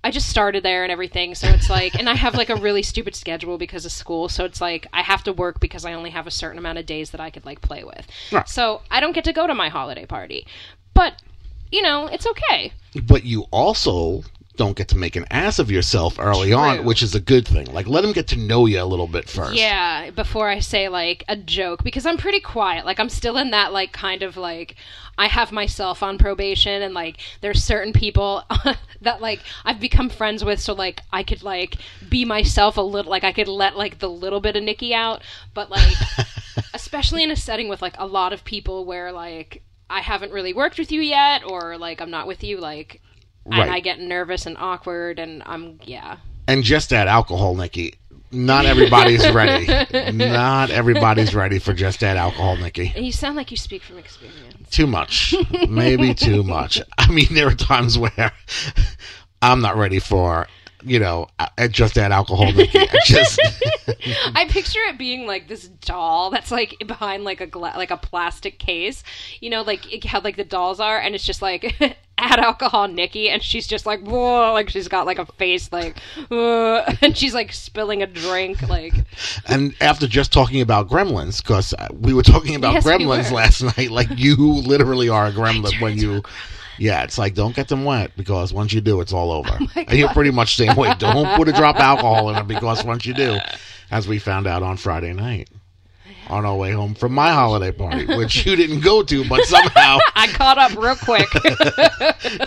I 0.03 0.11
just 0.11 0.29
started 0.29 0.63
there 0.65 0.83
and 0.83 0.91
everything, 0.91 1.35
so 1.35 1.47
it's 1.49 1.71
like, 1.71 1.95
and 1.95 2.09
I 2.11 2.15
have 2.15 2.35
like 2.35 2.51
a 2.51 2.57
really 2.57 2.83
stupid 2.93 3.15
schedule 3.15 3.57
because 3.57 3.85
of 3.87 3.93
school, 3.93 4.29
so 4.29 4.45
it's 4.45 4.61
like 4.61 4.87
I 4.93 5.03
have 5.03 5.23
to 5.25 5.33
work 5.33 5.61
because 5.61 5.85
I 5.85 5.93
only 5.93 6.11
have 6.11 6.27
a 6.27 6.31
certain 6.31 6.59
amount 6.59 6.79
of 6.79 6.87
days 6.87 7.11
that 7.13 7.21
I 7.21 7.31
could 7.31 7.45
like 7.47 7.61
play 7.61 7.85
with. 7.85 8.07
Right. 8.33 8.49
So 8.49 8.83
I 8.91 8.99
don't 9.01 9.13
get 9.13 9.25
to 9.25 9.33
go 9.33 9.47
to 9.47 9.55
my 9.55 9.69
holiday 9.69 10.07
party, 10.07 10.47
but 10.93 11.23
you 11.71 11.83
know 11.83 12.07
it's 12.07 12.27
okay. 12.27 12.73
but 13.07 13.25
you 13.25 13.47
also 13.51 14.25
don't 14.57 14.77
get 14.77 14.89
to 14.89 14.97
make 14.97 15.17
an 15.17 15.27
ass 15.31 15.59
of 15.59 15.71
yourself 15.71 16.19
early 16.19 16.53
on, 16.53 16.85
which 16.85 17.03
is 17.03 17.15
a 17.15 17.21
good 17.21 17.47
thing. 17.47 17.67
Like 17.73 17.87
let 17.87 18.03
them 18.03 18.13
get 18.13 18.29
to 18.29 18.37
know 18.37 18.67
you 18.67 18.81
a 18.81 18.85
little 18.85 19.07
bit 19.07 19.29
first. 19.29 19.55
Yeah, 19.55 20.11
before 20.11 20.49
I 20.49 20.61
say 20.61 20.89
like 20.89 21.25
a 21.29 21.37
joke 21.37 21.83
because 21.83 22.07
I'm 22.07 22.17
pretty 22.17 22.41
quiet. 22.41 22.85
Like 22.85 23.01
I'm 23.01 23.09
still 23.09 23.37
in 23.37 23.51
that 23.51 23.73
like 23.73 23.93
kind 23.93 24.23
of 24.23 24.37
like 24.37 24.77
I 25.19 25.27
have 25.27 25.53
myself 25.53 26.03
on 26.03 26.19
probation 26.19 26.83
and 26.83 26.95
like 26.95 27.19
there's 27.41 27.63
certain 27.63 27.93
people 27.93 28.45
that 29.01 29.21
like 29.21 29.41
I've 29.65 29.81
become 29.81 30.09
friends 30.09 30.45
with 30.45 30.61
so 30.61 30.73
like 30.73 31.01
I 31.13 31.23
could 31.23 31.43
like 31.43 31.77
be 32.09 32.25
myself 32.25 32.77
a 32.77 32.83
little 32.83 33.11
like 33.11 33.25
I 33.25 33.33
could 33.33 33.49
let 33.49 33.77
like 33.77 33.99
the 33.99 34.11
little 34.11 34.41
bit 34.41 34.57
of 34.57 34.63
Nikki 34.63 34.95
out, 34.95 35.23
but 35.53 35.71
like 35.71 35.97
especially 36.75 37.23
in 37.23 37.31
a 37.31 37.37
setting 37.37 37.69
with 37.69 37.83
like 37.83 37.97
a 37.99 38.07
lot 38.07 38.33
of 38.33 38.45
people 38.45 38.85
where 38.85 39.11
like 39.11 39.63
I 39.91 40.01
haven't 40.01 40.33
really 40.33 40.55
worked 40.55 40.79
with 40.79 40.93
you 40.93 41.01
yet 41.01 41.43
or 41.45 41.77
like 41.77 42.01
I'm 42.01 42.11
not 42.11 42.27
with 42.27 42.43
you 42.45 42.59
like 42.59 43.01
and 43.47 43.71
I 43.71 43.81
get 43.81 44.01
nervous 44.01 44.47
and 44.47 44.57
awkward, 44.59 45.19
and 45.19 45.43
I'm 45.47 45.79
yeah. 45.85 46.19
And 46.47 46.63
just 46.63 46.93
add 46.93 47.09
alcohol, 47.09 47.55
Nikki. 47.55 47.95
Not 48.31 48.67
everybody's 48.67 49.29
ready. 49.31 49.67
Not 50.13 50.71
everybody's 50.71 51.35
ready 51.35 51.59
for 51.59 51.73
just 51.73 52.03
add 52.03 52.17
alcohol, 52.17 52.57
Nikki. 52.57 52.93
You 52.97 53.13
sound 53.13 53.37
like 53.37 53.51
you 53.51 53.57
speak 53.57 53.83
from 53.83 53.99
experience. 53.99 54.71
Too 54.71 54.87
much. 54.87 55.35
Maybe 55.69 56.15
too 56.15 56.43
much. 56.43 56.81
I 56.99 57.11
mean, 57.11 57.29
there 57.31 57.49
are 57.49 57.55
times 57.55 57.97
where 57.99 58.33
I'm 59.41 59.61
not 59.61 59.77
ready 59.77 60.01
for, 60.01 60.49
you 60.83 60.99
know, 60.99 61.29
uh, 61.39 61.69
just 61.69 61.97
add 61.97 62.11
alcohol, 62.13 62.51
Nikki. 62.53 62.81
I 62.81 62.89
Just 63.05 63.41
I 64.35 64.47
picture 64.49 64.81
it 64.89 64.99
being 64.99 65.27
like 65.27 65.49
this 65.49 65.69
doll 65.69 66.31
that's 66.31 66.51
like 66.51 66.75
behind 66.87 67.25
like 67.25 67.41
a 67.41 67.47
gla- 67.47 67.75
like 67.77 67.91
a 67.91 67.97
plastic 67.97 68.59
case, 68.59 69.05
you 69.41 69.51
know, 69.51 69.63
like 69.63 70.05
how 70.05 70.21
like 70.21 70.37
the 70.37 70.45
dolls 70.45 70.81
are, 70.81 70.99
and 70.99 71.15
it's 71.15 71.25
just 71.25 71.43
like 71.43 71.97
add 72.19 72.39
alcohol, 72.39 72.89
Nikki, 72.89 73.29
and 73.29 73.43
she's 73.43 73.67
just 73.67 73.87
like 73.87 74.01
whoa, 74.01 74.53
like 74.53 74.71
she's 74.71 74.89
got 74.89 75.07
like 75.07 75.19
a 75.19 75.27
face 75.27 75.73
like, 75.73 75.97
and 76.31 77.17
she's 77.17 77.35
like 77.35 77.53
spilling 77.53 78.03
a 78.03 78.07
drink, 78.07 78.63
like 78.69 78.95
and 79.47 79.75
after 79.81 80.07
just 80.07 80.33
talking 80.33 80.61
about 80.61 80.89
gremlins, 80.89 81.43
because 81.43 81.75
we 81.93 82.15
were 82.15 82.23
talking 82.23 82.55
about 82.55 82.75
Yes, 82.75 82.85
gremlins 82.87 83.31
were. 83.31 83.37
last 83.37 83.63
night, 83.79 83.91
like 83.91 84.09
you 84.17 84.37
literally 84.37 85.09
are 85.09 85.27
a 85.27 85.33
gremlin 85.33 85.81
when 85.81 85.99
you. 85.99 86.23
Yeah, 86.77 87.05
it's 87.05 87.19
like 87.19 87.35
don't 87.35 87.55
get 87.55 87.69
them 87.69 87.85
wet 87.85 88.11
because 88.17 88.53
once 88.53 88.73
you 88.73 88.81
do, 88.81 89.01
it's 89.01 89.13
all 89.13 89.31
over. 89.31 89.57
Oh 89.61 89.67
and 89.77 89.93
you're 89.97 90.09
pretty 90.09 90.33
much 90.33 90.57
the 90.57 90.67
same 90.67 90.77
way. 90.77 90.93
Don't 90.99 91.37
put 91.37 91.49
a 91.49 91.53
drop 91.53 91.77
of 91.77 91.83
alcohol 91.83 92.31
in 92.31 92.37
it 92.37 92.49
because 92.49 92.85
once 92.85 93.07
you 93.07 93.15
do, 93.15 93.39
as 93.93 94.09
we 94.09 94.19
found 94.19 94.49
out 94.49 94.65
on 94.65 94.77
Friday 94.77 95.13
night 95.13 95.49
on 96.29 96.45
our 96.45 96.57
way 96.57 96.73
home 96.73 96.95
from 96.95 97.13
my 97.13 97.33
holiday 97.33 97.73
party, 97.73 98.07
which 98.07 98.47
you 98.47 98.57
didn't 98.57 98.81
go 98.81 99.03
to, 99.03 99.29
but 99.29 99.45
somehow 99.45 99.99
I 100.15 100.27
caught 100.29 100.59
up 100.59 100.77
real 100.77 100.97
quick. 100.97 101.29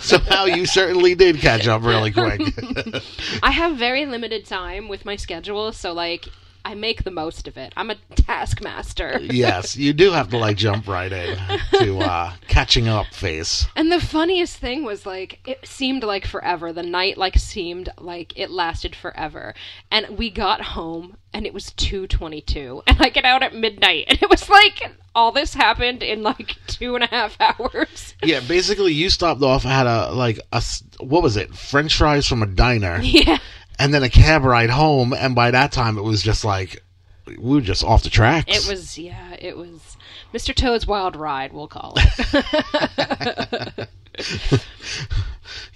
somehow 0.02 0.44
you 0.44 0.66
certainly 0.66 1.14
did 1.14 1.38
catch 1.38 1.66
up 1.66 1.82
really 1.82 2.10
quick. 2.10 2.40
I 3.42 3.50
have 3.50 3.76
very 3.76 4.06
limited 4.06 4.46
time 4.46 4.88
with 4.88 5.04
my 5.04 5.16
schedule, 5.16 5.72
so 5.72 5.92
like 5.92 6.28
I 6.64 6.74
make 6.74 7.04
the 7.04 7.10
most 7.10 7.48
of 7.48 7.56
it. 7.56 7.72
I'm 7.76 7.90
a 7.90 7.96
taskmaster. 8.14 9.18
yes, 9.22 9.76
you 9.76 9.92
do 9.92 10.12
have 10.12 10.30
to 10.30 10.38
like 10.38 10.56
jump 10.56 10.86
right 10.86 11.12
in 11.12 11.38
to 11.78 11.98
uh, 11.98 12.32
catching 12.46 12.88
up 12.88 13.06
phase. 13.12 13.66
And 13.76 13.90
the 13.90 14.00
funniest 14.00 14.56
thing 14.56 14.84
was 14.84 15.06
like 15.06 15.40
it 15.46 15.66
seemed 15.66 16.02
like 16.02 16.26
forever. 16.26 16.72
The 16.72 16.82
night 16.82 17.16
like 17.16 17.38
seemed 17.38 17.88
like 17.98 18.38
it 18.38 18.50
lasted 18.50 18.94
forever. 18.94 19.54
And 19.90 20.18
we 20.18 20.30
got 20.30 20.60
home 20.60 21.16
and 21.32 21.46
it 21.46 21.54
was 21.54 21.70
2:22, 21.70 22.82
and 22.86 22.96
I 23.00 23.08
get 23.10 23.24
out 23.24 23.42
at 23.42 23.54
midnight, 23.54 24.06
and 24.08 24.20
it 24.22 24.30
was 24.30 24.48
like 24.48 24.92
all 25.14 25.32
this 25.32 25.54
happened 25.54 26.02
in 26.02 26.22
like 26.22 26.56
two 26.66 26.94
and 26.94 27.04
a 27.04 27.08
half 27.08 27.36
hours. 27.40 28.14
Yeah, 28.22 28.40
basically, 28.40 28.92
you 28.92 29.10
stopped 29.10 29.42
off 29.42 29.62
had 29.62 29.86
a 29.86 30.12
like 30.12 30.40
a 30.52 30.62
what 31.00 31.22
was 31.22 31.36
it? 31.36 31.54
French 31.54 31.94
fries 31.96 32.26
from 32.26 32.42
a 32.42 32.46
diner, 32.46 32.98
yeah. 33.02 33.38
And 33.78 33.92
then 33.94 34.02
a 34.02 34.08
cab 34.08 34.44
ride 34.44 34.70
home. 34.70 35.12
And 35.12 35.34
by 35.34 35.50
that 35.50 35.72
time, 35.72 35.98
it 35.98 36.02
was 36.02 36.22
just 36.22 36.44
like 36.44 36.82
we 37.26 37.36
were 37.56 37.60
just 37.60 37.84
off 37.84 38.02
the 38.02 38.10
tracks. 38.10 38.66
It 38.66 38.70
was 38.70 38.98
yeah, 38.98 39.36
it 39.38 39.56
was 39.56 39.96
Mr. 40.32 40.54
Toad's 40.54 40.86
Wild 40.86 41.16
Ride, 41.16 41.52
we'll 41.52 41.68
call 41.68 41.94
it. 41.96 43.88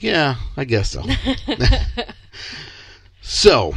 Yeah, 0.02 0.35
I 0.56 0.64
guess 0.64 0.90
so. 0.90 1.04
so, 3.23 3.73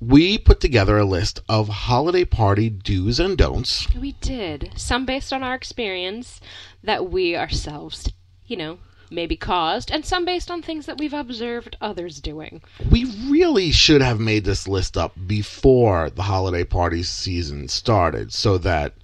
we 0.00 0.38
put 0.38 0.60
together 0.60 0.96
a 0.96 1.04
list 1.04 1.40
of 1.48 1.68
holiday 1.68 2.24
party 2.24 2.70
do's 2.70 3.18
and 3.18 3.36
don'ts. 3.36 3.92
we 3.96 4.12
did. 4.20 4.70
Some 4.76 5.04
based 5.04 5.32
on 5.32 5.42
our 5.42 5.56
experience 5.56 6.40
that 6.84 7.10
we 7.10 7.36
ourselves, 7.36 8.12
you 8.46 8.56
know, 8.56 8.78
maybe 9.10 9.36
caused, 9.36 9.90
and 9.90 10.04
some 10.04 10.24
based 10.24 10.50
on 10.50 10.62
things 10.62 10.86
that 10.86 10.98
we've 10.98 11.12
observed 11.12 11.76
others 11.80 12.20
doing. 12.20 12.62
We 12.90 13.04
really 13.28 13.70
should 13.70 14.02
have 14.02 14.20
made 14.20 14.44
this 14.44 14.68
list 14.68 14.96
up 14.96 15.12
before 15.26 16.10
the 16.10 16.22
holiday 16.22 16.64
party 16.64 17.02
season 17.02 17.68
started 17.68 18.32
so 18.32 18.58
that 18.58 18.94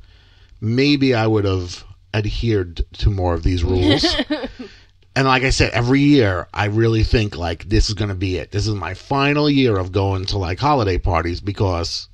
maybe 0.60 1.14
I 1.14 1.26
would 1.26 1.44
have 1.44 1.84
adhered 2.12 2.84
to 2.98 3.10
more 3.10 3.34
of 3.34 3.42
these 3.42 3.64
rules. 3.64 4.04
and 5.16 5.26
like 5.26 5.42
I 5.42 5.50
said, 5.50 5.72
every 5.72 6.00
year 6.00 6.48
I 6.52 6.66
really 6.66 7.04
think 7.04 7.36
like 7.36 7.68
this 7.68 7.88
is 7.88 7.94
going 7.94 8.08
to 8.08 8.14
be 8.14 8.36
it. 8.36 8.52
This 8.52 8.66
is 8.66 8.74
my 8.74 8.94
final 8.94 9.48
year 9.48 9.78
of 9.78 9.92
going 9.92 10.26
to 10.26 10.38
like 10.38 10.58
holiday 10.58 10.98
parties 10.98 11.40
because 11.40 12.08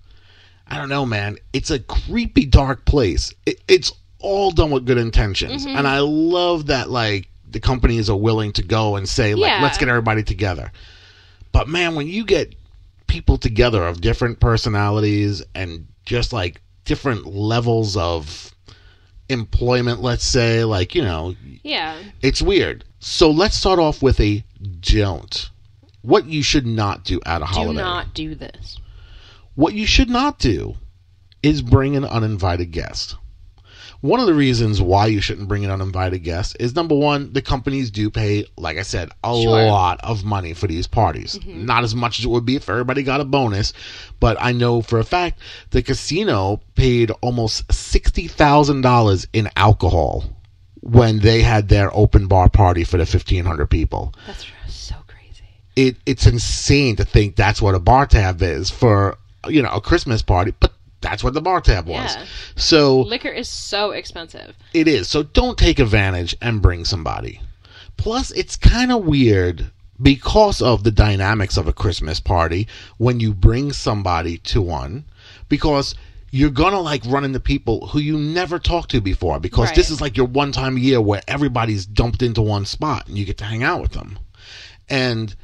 I 0.67 0.77
don't 0.77 0.89
know, 0.89 1.07
man. 1.07 1.39
It's 1.53 1.71
a 1.71 1.79
creepy, 1.79 2.45
dark 2.45 2.85
place. 2.85 3.33
It, 3.45 3.61
it's 3.69 3.93
all 4.19 4.51
done 4.51 4.71
with 4.71 4.87
good 4.87 4.99
intentions, 4.99 5.67
mm-hmm. 5.67 5.77
and 5.77 5.87
I 5.87 6.01
love 6.01 6.67
that 6.67 6.91
like 6.91 7.29
the 7.51 7.61
companies 7.61 8.11
are 8.11 8.17
willing 8.17 8.53
to 8.53 8.63
go 8.63 8.97
and 8.97 9.09
say 9.09 9.35
like, 9.35 9.51
Yeah. 9.51 9.63
let's 9.63 9.79
get 9.79 9.89
everybody 9.89 10.23
together. 10.23 10.73
But 11.53 11.69
man, 11.69 11.95
when 11.95 12.07
you 12.09 12.25
get 12.25 12.55
people 13.07 13.39
together 13.39 13.87
of 13.87 14.01
different 14.01 14.41
personalities 14.41 15.43
and 15.55 15.87
just 16.05 16.33
like 16.33 16.61
different 16.85 17.27
levels 17.27 17.97
of 17.97 18.53
employment, 19.29 20.01
let's 20.03 20.25
say, 20.25 20.65
like 20.65 20.95
you 20.95 21.03
know, 21.03 21.35
Yeah. 21.63 21.97
it's 22.23 22.43
weird. 22.43 22.85
So 23.01 23.31
let's 23.31 23.57
start 23.57 23.79
off 23.79 24.03
with 24.03 24.21
a 24.21 24.45
don't. 24.81 25.51
What 26.03 26.27
you 26.27 26.43
should 26.43 26.67
not 26.67 27.05
do 27.05 27.21
at 27.27 27.43
a 27.43 27.47
Do 27.47 27.53
holiday. 27.53 27.73
Do 27.79 27.85
not 27.85 28.15
do 28.15 28.35
this. 28.35 28.79
What 29.55 29.75
you 29.75 29.87
should 29.87 30.11
not 30.11 30.39
do 30.39 30.77
is 31.43 31.63
bring 31.63 31.97
an 31.97 32.05
uninvited 32.05 32.71
guest. 32.73 33.17
One 34.03 34.21
of 34.21 34.27
the 34.27 34.35
reasons 34.35 34.81
why 34.81 35.07
you 35.07 35.21
shouldn't 35.21 35.49
bring 35.49 35.65
an 35.65 35.71
uninvited 35.71 36.21
guest 36.21 36.57
is 36.61 36.75
number 36.75 36.95
one, 36.95 37.33
the 37.33 37.43
companies 37.43 37.91
do 37.91 38.11
pay, 38.11 38.45
like 38.57 38.77
I 38.79 38.83
said, 38.83 39.11
a 39.25 39.35
Sure. 39.35 39.65
lot 39.67 40.01
of 40.05 40.25
money 40.25 40.53
for 40.55 40.67
these 40.67 40.87
parties. 40.87 41.39
Mm-hmm. 41.39 41.65
Not 41.67 41.83
as 41.83 41.95
much 41.95 42.19
as 42.19 42.25
it 42.25 42.29
would 42.29 42.45
be 42.47 42.57
if 42.57 42.69
everybody 42.69 43.03
got 43.03 43.21
a 43.21 43.25
bonus, 43.25 43.73
but 44.21 44.37
I 44.41 44.53
know 44.53 44.83
for 44.83 44.99
a 44.99 45.05
fact 45.05 45.39
the 45.71 45.83
casino 45.83 46.61
paid 46.75 47.11
almost 47.23 47.67
$60,000 47.69 49.27
in 49.33 49.49
alcohol 49.57 50.25
when 50.81 51.19
they 51.21 51.43
had 51.43 51.69
their 51.69 51.91
open 51.97 52.27
bar 52.27 52.49
party 52.49 52.85
for 52.85 52.97
the 52.97 53.05
1,500 53.05 53.67
people 53.67 54.15
That's 54.27 54.47
so 54.69 54.95
crazy. 55.09 55.43
it 55.75 55.97
it's 56.07 56.27
insane 56.27 56.97
to 56.97 57.05
think 57.05 57.35
that's 57.35 57.61
what 57.61 57.75
a 57.75 57.81
bar 57.81 58.07
tab 58.07 58.41
is 58.43 58.71
for 58.71 59.17
you 59.49 59.63
know 59.63 59.71
a 59.71 59.81
Christmas 59.81 60.23
party, 60.23 60.53
but 60.61 60.73
that's 61.01 61.23
what 61.23 61.35
the 61.35 61.41
bar 61.41 61.61
tab 61.61 61.87
was. 61.87 62.15
Yeah. 62.17 62.25
So 62.57 63.01
Liquor 63.01 63.29
is 63.29 63.49
so 63.49 63.91
expensive. 63.91 64.57
it 64.73 64.89
is. 64.89 65.09
So 65.09 65.23
don't 65.23 65.59
take 65.59 65.79
advantage 65.79 66.37
and 66.41 66.63
bring 66.63 66.85
somebody. 66.85 67.41
Plus, 67.97 68.31
it's 68.33 68.57
kind 68.57 68.93
of 68.93 69.05
weird 69.07 69.71
because 70.03 70.61
of 70.61 70.85
the 70.85 70.91
dynamics 70.91 71.57
of 71.57 71.67
a 71.67 71.73
Christmas 71.73 72.21
party 72.21 72.69
when 72.99 73.21
you 73.21 73.33
bring 73.33 73.73
somebody 73.73 74.37
to 74.39 74.61
one 74.61 75.05
because 75.49 75.95
you're 76.31 76.51
gonna 76.51 76.81
like 76.81 77.03
run 77.07 77.25
into 77.25 77.41
people 77.41 77.87
who 77.87 77.99
you 77.99 78.19
never 78.19 78.59
talked 78.59 78.91
to 78.91 79.01
before 79.01 79.41
because 79.41 79.73
this 79.73 79.89
is 79.91 80.01
like 80.03 80.17
your 80.17 80.27
one 80.27 80.53
time 80.53 80.77
a 80.77 80.81
year 80.81 81.01
where 81.01 81.23
everybody's 81.29 81.87
dumped 81.87 82.21
into 82.23 82.43
one 82.43 82.67
spot 82.67 83.07
and 83.07 83.17
you 83.17 83.25
get 83.25 83.39
to 83.39 83.45
hang 83.45 83.63
out 83.63 83.81
with 83.81 83.93
them. 83.93 84.19
And 84.89 85.35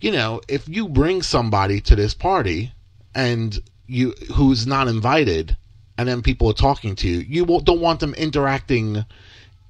you 0.00 0.12
know, 0.12 0.40
if 0.46 0.68
you 0.68 0.88
bring 0.88 1.22
somebody 1.22 1.80
to 1.80 1.96
this 1.96 2.14
party 2.14 2.72
and 3.14 3.58
you 3.86 4.12
who's 4.34 4.66
not 4.66 4.88
invited 4.88 5.56
and 5.98 6.08
then 6.08 6.22
people 6.22 6.48
are 6.50 6.54
talking 6.54 6.94
to 6.96 7.08
you, 7.08 7.18
you 7.20 7.60
don't 7.62 7.80
want 7.80 8.00
them 8.00 8.14
interacting 8.14 9.04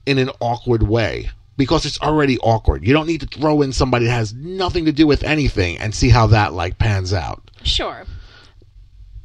in 0.06 0.18
an 0.18 0.30
awkward 0.40 0.82
way 0.82 1.30
because 1.56 1.86
it's 1.86 2.00
already 2.00 2.38
awkward. 2.38 2.86
You 2.86 2.92
don't 2.92 3.06
need 3.06 3.20
to 3.20 3.26
throw 3.26 3.62
in 3.62 3.72
somebody 3.72 4.06
that 4.06 4.12
has 4.12 4.34
nothing 4.34 4.84
to 4.86 4.92
do 4.92 5.06
with 5.06 5.22
anything 5.22 5.78
and 5.78 5.94
see 5.94 6.10
how 6.10 6.26
that 6.28 6.52
like 6.52 6.78
pans 6.78 7.12
out. 7.12 7.50
Sure. 7.62 8.04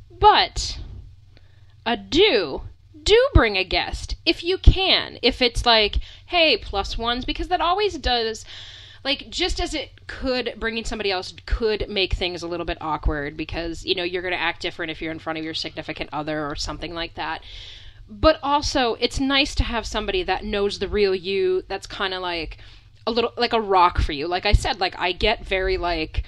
But 0.09 0.79
a 1.85 1.97
do 1.97 2.61
do 3.03 3.29
bring 3.33 3.57
a 3.57 3.63
guest 3.63 4.15
if 4.25 4.43
you 4.43 4.57
can. 4.57 5.17
If 5.21 5.41
it's 5.41 5.65
like, 5.65 5.97
hey, 6.27 6.57
plus 6.57 6.97
ones 6.97 7.25
because 7.25 7.47
that 7.47 7.61
always 7.61 7.97
does 7.97 8.45
like 9.03 9.29
just 9.29 9.59
as 9.59 9.73
it 9.73 10.00
could 10.19 10.53
bringing 10.57 10.83
somebody 10.83 11.09
else 11.09 11.33
could 11.45 11.85
make 11.87 12.13
things 12.13 12.43
a 12.43 12.47
little 12.47 12.65
bit 12.65 12.77
awkward 12.81 13.37
because 13.37 13.85
you 13.85 13.95
know 13.95 14.03
you're 14.03 14.21
going 14.21 14.33
to 14.33 14.39
act 14.39 14.61
different 14.61 14.91
if 14.91 15.01
you're 15.01 15.11
in 15.11 15.19
front 15.19 15.39
of 15.39 15.45
your 15.45 15.53
significant 15.53 16.09
other 16.11 16.45
or 16.45 16.55
something 16.55 16.93
like 16.93 17.15
that 17.15 17.41
but 18.09 18.37
also 18.43 18.95
it's 18.99 19.21
nice 19.21 19.55
to 19.55 19.63
have 19.63 19.85
somebody 19.85 20.21
that 20.21 20.43
knows 20.43 20.79
the 20.79 20.87
real 20.89 21.15
you 21.15 21.63
that's 21.69 21.87
kind 21.87 22.13
of 22.13 22.21
like 22.21 22.57
a 23.07 23.11
little 23.11 23.31
like 23.37 23.53
a 23.53 23.61
rock 23.61 23.99
for 23.99 24.11
you 24.11 24.27
like 24.27 24.45
i 24.45 24.51
said 24.51 24.81
like 24.81 24.99
i 24.99 25.13
get 25.13 25.45
very 25.45 25.77
like 25.77 26.25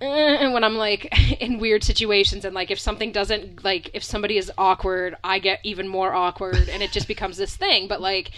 eh, 0.00 0.50
when 0.50 0.64
I'm 0.64 0.76
like 0.76 1.08
in 1.42 1.58
weird 1.58 1.84
situations 1.84 2.46
and 2.46 2.54
like 2.54 2.70
if 2.70 2.80
something 2.80 3.12
doesn't 3.12 3.62
like 3.62 3.90
if 3.92 4.02
somebody 4.02 4.38
is 4.38 4.50
awkward, 4.56 5.14
I 5.22 5.40
get 5.40 5.60
even 5.62 5.88
more 5.88 6.14
awkward 6.14 6.70
and 6.70 6.82
it 6.82 6.90
just 6.90 7.06
becomes 7.06 7.36
this 7.36 7.54
thing. 7.54 7.86
But 7.86 8.00
like 8.00 8.30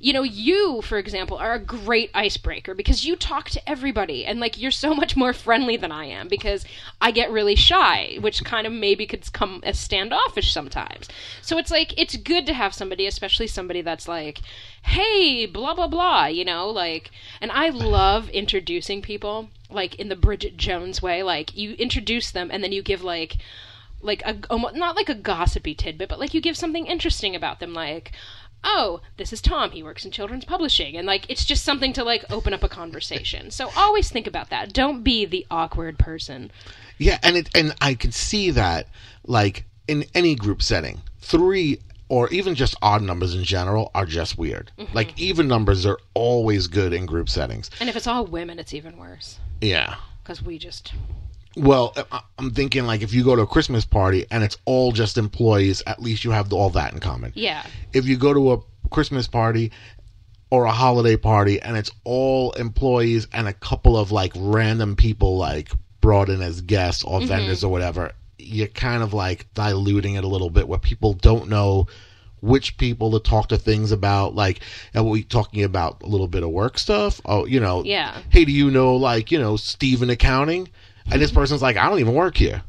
you 0.00 0.12
know, 0.12 0.22
you, 0.22 0.80
for 0.82 0.98
example, 0.98 1.36
are 1.36 1.54
a 1.54 1.58
great 1.58 2.10
icebreaker 2.14 2.74
because 2.74 3.04
you 3.04 3.16
talk 3.16 3.50
to 3.50 3.68
everybody 3.68 4.24
and 4.24 4.38
like 4.38 4.58
you're 4.58 4.70
so 4.70 4.94
much 5.02 5.16
more 5.16 5.32
friendly 5.32 5.76
than 5.76 5.92
I 5.92 6.06
am 6.06 6.28
because 6.28 6.64
I 7.00 7.10
get 7.10 7.30
really 7.30 7.56
shy, 7.56 8.18
which 8.20 8.44
kind 8.44 8.66
of 8.66 8.72
maybe 8.72 9.06
could 9.06 9.32
come 9.32 9.60
as 9.64 9.78
standoffish 9.78 10.52
sometimes. 10.52 11.08
So 11.42 11.58
it's 11.58 11.70
like 11.70 11.98
it's 11.98 12.16
good 12.16 12.46
to 12.46 12.54
have 12.54 12.74
somebody, 12.74 13.06
especially 13.06 13.48
somebody 13.48 13.80
that's 13.82 14.08
like, 14.08 14.40
hey, 14.82 15.46
blah 15.46 15.74
blah 15.74 15.88
blah, 15.88 16.26
you 16.26 16.44
know, 16.44 16.68
like 16.68 17.10
and 17.40 17.50
I 17.50 17.70
love 17.70 18.28
introducing 18.30 19.02
people 19.02 19.48
like 19.70 19.96
in 19.96 20.08
the 20.08 20.16
Bridget 20.16 20.56
Jones 20.56 21.02
way, 21.02 21.22
like 21.22 21.56
you 21.56 21.72
introduce 21.72 22.30
them 22.30 22.50
and 22.52 22.62
then 22.62 22.72
you 22.72 22.82
give 22.82 23.02
like 23.02 23.38
like 24.00 24.22
a 24.24 24.36
not 24.74 24.96
like 24.96 25.08
a 25.08 25.14
gossipy 25.14 25.74
tidbit, 25.74 26.08
but 26.08 26.20
like 26.20 26.34
you 26.34 26.40
give 26.40 26.56
something 26.56 26.86
interesting 26.86 27.34
about 27.34 27.58
them, 27.60 27.74
like, 27.74 28.12
oh, 28.64 29.00
this 29.16 29.32
is 29.32 29.40
Tom. 29.40 29.70
He 29.70 29.82
works 29.82 30.04
in 30.04 30.10
children's 30.10 30.44
publishing, 30.44 30.96
and 30.96 31.06
like 31.06 31.28
it's 31.28 31.44
just 31.44 31.64
something 31.64 31.92
to 31.94 32.04
like 32.04 32.24
open 32.30 32.52
up 32.52 32.62
a 32.62 32.68
conversation. 32.68 33.50
So 33.50 33.70
always 33.76 34.10
think 34.10 34.26
about 34.26 34.50
that. 34.50 34.72
Don't 34.72 35.02
be 35.02 35.24
the 35.24 35.46
awkward 35.50 35.98
person. 35.98 36.50
Yeah, 36.98 37.18
and 37.22 37.36
it 37.36 37.50
and 37.54 37.74
I 37.80 37.94
can 37.94 38.12
see 38.12 38.50
that 38.52 38.88
like 39.26 39.64
in 39.86 40.04
any 40.14 40.34
group 40.34 40.62
setting, 40.62 41.00
three 41.20 41.78
or 42.08 42.28
even 42.30 42.54
just 42.54 42.74
odd 42.80 43.02
numbers 43.02 43.34
in 43.34 43.44
general 43.44 43.90
are 43.94 44.06
just 44.06 44.38
weird. 44.38 44.70
Mm-hmm. 44.78 44.94
Like 44.94 45.18
even 45.20 45.46
numbers 45.46 45.84
are 45.84 45.98
always 46.14 46.66
good 46.66 46.92
in 46.92 47.04
group 47.06 47.28
settings. 47.28 47.70
And 47.80 47.88
if 47.88 47.96
it's 47.96 48.06
all 48.06 48.24
women, 48.26 48.58
it's 48.58 48.72
even 48.72 48.96
worse 48.96 49.38
Yeah. 49.60 49.96
because 50.22 50.42
we 50.42 50.58
just 50.58 50.92
Well, 51.58 51.94
I- 52.12 52.22
I'm 52.38 52.50
thinking 52.52 52.86
like 52.86 53.02
if 53.02 53.12
you 53.12 53.24
go 53.24 53.36
to 53.36 53.42
a 53.42 53.46
Christmas 53.46 53.84
party 53.84 54.26
and 54.30 54.42
it's 54.44 54.56
all 54.64 54.92
just 54.92 55.18
employees, 55.18 55.82
at 55.86 56.00
least 56.00 56.24
you 56.24 56.30
have 56.30 56.52
all 56.52 56.70
that 56.70 56.92
in 56.92 57.00
common. 57.00 57.32
yeah. 57.34 57.64
If 57.92 58.06
you 58.06 58.16
go 58.16 58.32
to 58.32 58.52
a 58.52 58.58
Christmas 58.90 59.26
party 59.28 59.72
or 60.50 60.64
a 60.64 60.72
holiday 60.72 61.16
party 61.16 61.60
and 61.60 61.76
it's 61.76 61.90
all 62.04 62.52
employees 62.52 63.26
and 63.32 63.46
a 63.48 63.52
couple 63.52 63.96
of 63.96 64.10
like 64.12 64.32
random 64.36 64.96
people 64.96 65.36
like 65.36 65.70
brought 66.00 66.28
in 66.30 66.40
as 66.40 66.60
guests 66.62 67.02
or 67.04 67.18
mm-hmm. 67.18 67.28
vendors 67.28 67.64
or 67.64 67.70
whatever, 67.70 68.12
you're 68.38 68.68
kind 68.68 69.02
of 69.02 69.12
like 69.12 69.52
diluting 69.54 70.14
it 70.14 70.24
a 70.24 70.28
little 70.28 70.48
bit 70.50 70.68
where 70.68 70.78
people 70.78 71.12
don't 71.12 71.48
know 71.48 71.86
which 72.40 72.76
people 72.78 73.10
to 73.10 73.18
talk 73.18 73.48
to 73.48 73.58
things 73.58 73.90
about. 73.90 74.34
Like 74.34 74.60
are 74.94 75.02
we 75.02 75.24
talking 75.24 75.64
about 75.64 76.02
a 76.02 76.06
little 76.06 76.28
bit 76.28 76.42
of 76.44 76.50
work 76.50 76.78
stuff? 76.78 77.20
Oh 77.24 77.44
you 77.46 77.58
know 77.60 77.82
Yeah. 77.84 78.16
hey 78.30 78.44
do 78.44 78.52
you 78.52 78.70
know 78.70 78.94
like 78.96 79.32
you 79.32 79.38
know 79.38 79.56
steve 79.56 80.02
in 80.02 80.08
accounting 80.10 80.68
and 81.10 81.20
this 81.20 81.30
person's 81.32 81.62
like 81.62 81.76
i 81.76 81.88
don't 81.88 81.98
even 82.00 82.14
work 82.14 82.36
here 82.36 82.62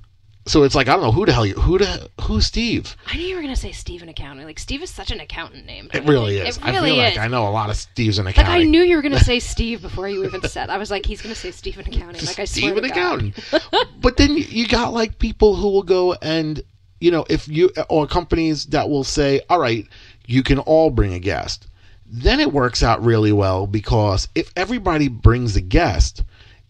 so 0.46 0.64
it's 0.64 0.74
like 0.76 0.88
i 0.88 0.94
don't 0.94 1.02
know 1.04 1.12
who 1.12 1.26
the 1.26 1.34
hell 1.34 1.46
you 1.46 1.54
who 1.56 1.78
the 1.78 2.10
who's 2.22 2.46
steve 2.48 2.96
I 3.08 3.18
knew 3.18 3.26
you 3.26 3.36
were 3.36 3.42
gonna 3.42 3.56
say 3.56 3.72
Steve 3.72 4.02
in 4.02 4.10
accounting. 4.10 4.46
Like 4.46 4.58
Steve 4.60 4.82
is 4.82 4.90
such 4.90 5.12
an 5.12 5.20
accountant 5.20 5.66
name. 5.66 5.90
it 5.94 6.04
really 6.06 6.38
is 6.38 6.58
It 6.58 6.66
i 6.66 6.72
really 6.72 6.92
feel 6.92 7.02
is. 7.02 7.16
like 7.16 7.26
i 7.26 7.28
know 7.28 7.48
a 7.48 7.50
lot 7.50 7.70
of 7.70 7.76
steves 7.76 8.18
in 8.20 8.26
Like 8.26 8.38
accounting 8.38 8.62
I 8.62 8.64
knew 8.64 8.82
you 8.82 8.96
were 8.96 9.02
gonna 9.02 9.20
say 9.32 9.40
Steve 9.40 9.82
before 9.82 10.08
you 10.08 10.24
even 10.26 10.42
said. 10.44 10.70
I 10.70 10.78
was 10.78 10.90
like, 10.90 11.06
he's 11.06 11.22
gonna 11.22 11.36
say 11.36 11.52
Steve 11.52 11.78
in 11.78 11.88
accounting. 11.88 12.22
Like 12.26 12.40
I 12.40 12.46
swear 12.46 12.48
Steve 12.48 12.78
in 12.78 12.86
accounting. 12.86 13.34
but 14.02 14.18
then 14.18 14.38
you 14.38 14.68
got 14.68 14.94
like 14.94 15.20
people 15.20 15.56
who 15.56 15.70
will 15.70 15.84
go 15.84 16.14
and 16.14 16.62
you 17.00 17.12
know 17.12 17.26
if 17.30 17.48
you 17.48 17.70
or 17.90 18.08
companies 18.08 18.66
that 18.68 18.90
will 18.90 19.04
say, 19.04 19.42
all 19.50 19.60
right, 19.60 19.86
you 20.26 20.42
can 20.44 20.60
all 20.60 20.90
bring 20.90 21.14
a 21.14 21.20
guest. 21.20 21.68
Then 22.12 22.40
it 22.40 22.52
works 22.52 22.82
out 22.82 23.04
really 23.04 23.32
well 23.32 23.68
because 23.68 24.28
if 24.34 24.52
everybody 24.56 25.10
brings 25.10 25.56
a 25.56 25.62
guest, 25.62 26.24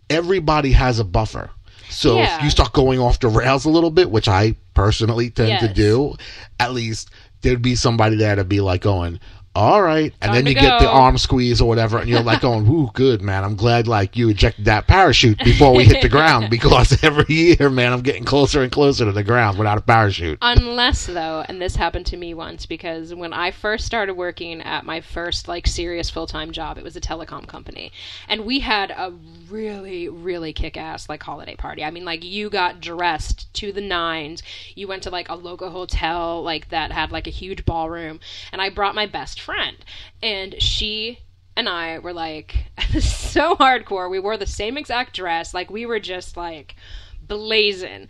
everybody 0.09 0.71
has 0.73 0.99
a 0.99 1.03
buffer. 1.05 1.49
So 1.89 2.17
Yeah. 2.17 2.38
if 2.38 2.43
you 2.43 2.50
start 2.50 2.74
going 2.74 3.00
off 3.00 3.19
the 3.19 3.27
rails 3.27 3.65
a 3.65 3.69
little 3.69 3.89
bit, 3.91 4.12
which 4.12 4.27
I 4.27 4.55
personally 4.74 5.29
tend 5.29 5.60
to 5.60 5.74
do, 5.74 6.15
at 6.60 6.74
least 6.74 7.10
there'd 7.41 7.62
be 7.62 7.75
somebody 7.75 8.15
there 8.15 8.36
to 8.36 8.43
be 8.43 8.62
like 8.62 8.81
going, 8.81 9.19
all 9.56 9.82
right, 9.82 10.13
and 10.22 10.29
Time 10.29 10.36
then 10.36 10.46
you 10.46 10.53
get 10.53 10.79
the 10.79 10.88
arm 10.88 11.18
squeeze 11.18 11.60
or 11.60 11.68
whatever, 11.68 11.98
and 11.98 12.08
you're 12.08 12.22
like 12.22 12.41
going, 12.41 12.68
"Ooh, 12.68 12.89
good 12.94 13.22
man! 13.22 13.44
I'm 13.44 13.56
glad 13.56 13.88
like 13.88 14.15
you 14.15 14.29
ejected 14.29 14.65
that 14.65 14.86
parachute 14.86 15.39
before 15.39 15.74
we 15.74 15.86
hit 15.86 16.03
the 16.03 16.10
ground 16.10 16.50
because 16.51 17.03
every 17.03 17.34
year, 17.34 17.68
man, 17.70 17.91
I'm 17.91 18.01
getting 18.01 18.25
closer 18.25 18.62
and 18.62 18.72
closer 18.72 19.06
to 19.06 19.12
the 19.12 19.24
ground 19.24 19.58
without 19.58 19.79
a 19.79 19.82
parachute." 19.82 20.38
Unless 20.44 21.08
though, 21.08 21.44
and 21.48 21.60
this 21.60 21.75
happened 21.75 22.06
to 22.08 22.18
me 22.18 22.36
once 22.36 22.68
because 22.68 23.13
when 23.15 23.34
I 23.34 23.50
first 23.50 23.86
started 23.86 24.13
working 24.13 24.62
at 24.62 24.86
my 24.86 25.01
first 25.01 25.48
like 25.48 25.65
serious 25.65 26.12
full 26.12 26.27
time 26.27 26.51
job, 26.51 26.77
it 26.77 26.84
was 26.84 26.96
a 26.96 27.01
telecom 27.01 27.48
company, 27.48 27.91
and 28.27 28.46
we 28.46 28.60
had 28.60 28.91
a 28.91 29.12
really 29.50 30.10
really 30.10 30.53
kick 30.53 30.77
ass 30.77 31.10
like 31.10 31.24
holiday 31.24 31.56
party. 31.56 31.84
I 31.84 31.89
mean, 31.89 32.06
like 32.06 32.24
you 32.24 32.51
got 32.51 32.82
dressed 32.82 33.51
to 33.56 33.72
the 33.72 33.82
nines. 33.82 34.44
You 34.75 34.88
went 34.88 35.01
to 35.03 35.10
like 35.10 35.27
a 35.27 35.36
local 35.36 35.71
hotel 35.71 36.43
like 36.43 36.69
that 36.69 36.91
had 36.91 37.12
like 37.12 37.26
a 37.26 37.32
huge 37.32 37.65
ballroom, 37.65 38.19
and 38.52 38.62
I 38.62 38.69
brought 38.69 38.93
my 38.93 39.08
best 39.08 39.38
friend, 39.39 39.78
and 40.21 40.62
she 40.62 41.19
and 41.56 41.67
I 41.67 41.99
were 41.99 42.13
like 42.13 42.71
so 42.99 43.56
hardcore. 43.56 44.10
We 44.10 44.19
wore 44.19 44.38
the 44.38 44.47
same 44.47 44.78
exact 44.78 45.15
dress, 45.15 45.54
like 45.54 45.69
we 45.69 45.86
were 45.86 45.99
just 45.99 46.38
like 46.38 46.75
blazing. 47.21 48.08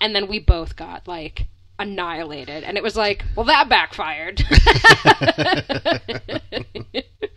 And 0.00 0.14
then 0.14 0.28
we 0.28 0.38
both 0.38 0.76
got 0.76 1.08
like 1.08 1.46
annihilated. 1.78 2.64
And 2.64 2.76
it 2.76 2.82
was 2.82 2.96
like, 2.96 3.24
well, 3.34 3.46
that 3.46 3.68
backfired. 3.68 4.42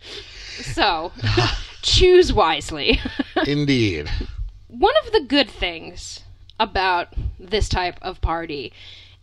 so 0.62 1.12
choose 1.82 2.32
wisely. 2.32 3.00
Indeed. 3.46 4.10
One 4.68 4.94
of 5.04 5.12
the 5.12 5.24
good 5.26 5.50
things 5.50 6.20
about 6.58 7.08
this 7.38 7.68
type 7.68 7.98
of 8.02 8.20
party 8.20 8.72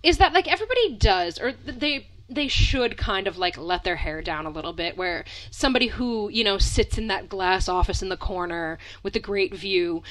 is 0.03 0.17
that 0.17 0.33
like 0.33 0.51
everybody 0.51 0.95
does 0.95 1.39
or 1.39 1.53
they 1.53 2.07
they 2.29 2.47
should 2.47 2.97
kind 2.97 3.27
of 3.27 3.37
like 3.37 3.57
let 3.57 3.83
their 3.83 3.95
hair 3.95 4.21
down 4.21 4.45
a 4.45 4.49
little 4.49 4.73
bit 4.73 4.97
where 4.97 5.23
somebody 5.49 5.87
who 5.87 6.29
you 6.29 6.43
know 6.43 6.57
sits 6.57 6.97
in 6.97 7.07
that 7.07 7.29
glass 7.29 7.69
office 7.69 8.01
in 8.01 8.09
the 8.09 8.17
corner 8.17 8.77
with 9.03 9.15
a 9.15 9.19
great 9.19 9.53
view 9.55 10.03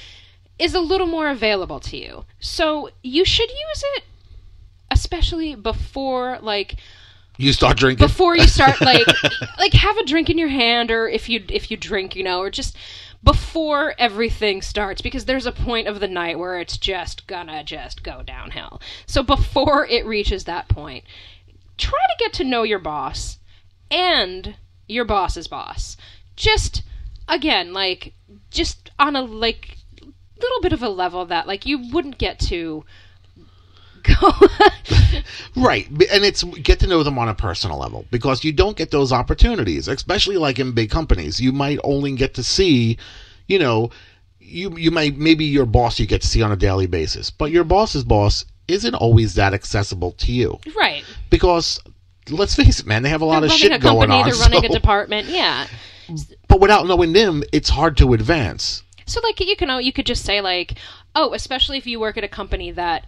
is 0.58 0.74
a 0.74 0.80
little 0.80 1.06
more 1.06 1.28
available 1.28 1.80
to 1.80 1.96
you 1.96 2.24
so 2.40 2.88
you 3.02 3.24
should 3.24 3.50
use 3.50 3.82
it 3.96 4.04
especially 4.90 5.54
before 5.54 6.38
like 6.40 6.76
You 7.36 7.52
start 7.52 7.76
drinking. 7.76 8.06
before 8.06 8.36
you 8.36 8.46
start 8.46 8.80
like 8.80 9.06
like 9.58 9.72
have 9.74 9.96
a 9.98 10.04
drink 10.04 10.30
in 10.30 10.38
your 10.38 10.48
hand 10.48 10.90
or 10.90 11.08
if 11.08 11.28
you 11.28 11.44
if 11.48 11.70
you 11.70 11.76
drink 11.76 12.16
you 12.16 12.24
know 12.24 12.40
or 12.40 12.50
just 12.50 12.76
before 13.22 13.94
everything 13.98 14.62
starts 14.62 15.02
because 15.02 15.24
there's 15.24 15.46
a 15.46 15.52
point 15.52 15.88
of 15.88 16.00
the 16.00 16.06
night 16.08 16.38
where 16.38 16.60
it's 16.60 16.78
just 16.78 17.26
gonna 17.26 17.64
just 17.64 18.02
go 18.02 18.22
downhill 18.22 18.80
so 19.04 19.22
before 19.22 19.86
it 19.86 20.06
reaches 20.06 20.44
that 20.44 20.68
point 20.68 21.02
try 21.76 21.98
to 21.98 22.24
get 22.24 22.32
to 22.32 22.44
know 22.44 22.62
your 22.62 22.78
boss 22.78 23.38
and 23.90 24.56
your 24.88 25.04
boss's 25.04 25.48
boss 25.48 25.96
just 26.36 26.82
again 27.28 27.72
like 27.72 28.12
just 28.50 28.90
on 28.98 29.16
a 29.16 29.22
like 29.22 29.76
little 30.40 30.60
bit 30.60 30.72
of 30.72 30.82
a 30.82 30.88
level 30.88 31.24
that 31.26 31.46
like 31.46 31.66
you 31.66 31.90
wouldn't 31.92 32.18
get 32.18 32.38
to 32.38 32.84
go 34.20 34.32
Right. 35.56 35.88
And 35.88 36.24
it's 36.24 36.44
get 36.44 36.80
to 36.80 36.86
know 36.86 37.02
them 37.02 37.18
on 37.18 37.28
a 37.28 37.34
personal 37.34 37.78
level 37.78 38.04
because 38.10 38.44
you 38.44 38.52
don't 38.52 38.76
get 38.76 38.90
those 38.90 39.10
opportunities, 39.10 39.88
especially 39.88 40.36
like 40.36 40.58
in 40.58 40.72
big 40.72 40.90
companies. 40.90 41.40
You 41.40 41.50
might 41.50 41.78
only 41.82 42.14
get 42.14 42.34
to 42.34 42.42
see, 42.42 42.98
you 43.46 43.58
know, 43.58 43.90
you 44.38 44.76
you 44.76 44.90
might 44.90 45.16
maybe 45.16 45.46
your 45.46 45.66
boss 45.66 45.98
you 45.98 46.06
get 46.06 46.20
to 46.20 46.28
see 46.28 46.42
on 46.42 46.52
a 46.52 46.56
daily 46.56 46.86
basis, 46.86 47.30
but 47.30 47.50
your 47.50 47.64
boss's 47.64 48.04
boss 48.04 48.44
isn't 48.68 48.94
always 48.94 49.34
that 49.34 49.54
accessible 49.54 50.12
to 50.12 50.32
you 50.32 50.58
right 50.76 51.04
because 51.30 51.80
let's 52.28 52.56
face 52.56 52.80
it, 52.80 52.86
man, 52.86 53.02
they 53.02 53.08
have 53.08 53.20
a 53.20 53.24
lot 53.24 53.40
they're 53.40 53.50
of 53.50 53.52
shit 53.52 53.70
a 53.70 53.78
company 53.78 54.08
going 54.08 54.10
on. 54.10 54.28
they're 54.28 54.38
running 54.40 54.60
so- 54.62 54.66
a 54.66 54.70
department 54.70 55.28
yeah 55.28 55.66
but 56.48 56.60
without 56.60 56.86
knowing 56.86 57.12
them, 57.12 57.42
it's 57.52 57.68
hard 57.70 57.96
to 57.98 58.12
advance. 58.12 58.82
So 59.06 59.20
like 59.22 59.40
you 59.40 59.56
can 59.56 59.82
you 59.82 59.92
could 59.92 60.06
just 60.06 60.24
say 60.24 60.40
like, 60.40 60.74
oh, 61.14 61.32
especially 61.34 61.78
if 61.78 61.86
you 61.86 62.00
work 62.00 62.16
at 62.16 62.24
a 62.24 62.28
company 62.28 62.70
that 62.72 63.06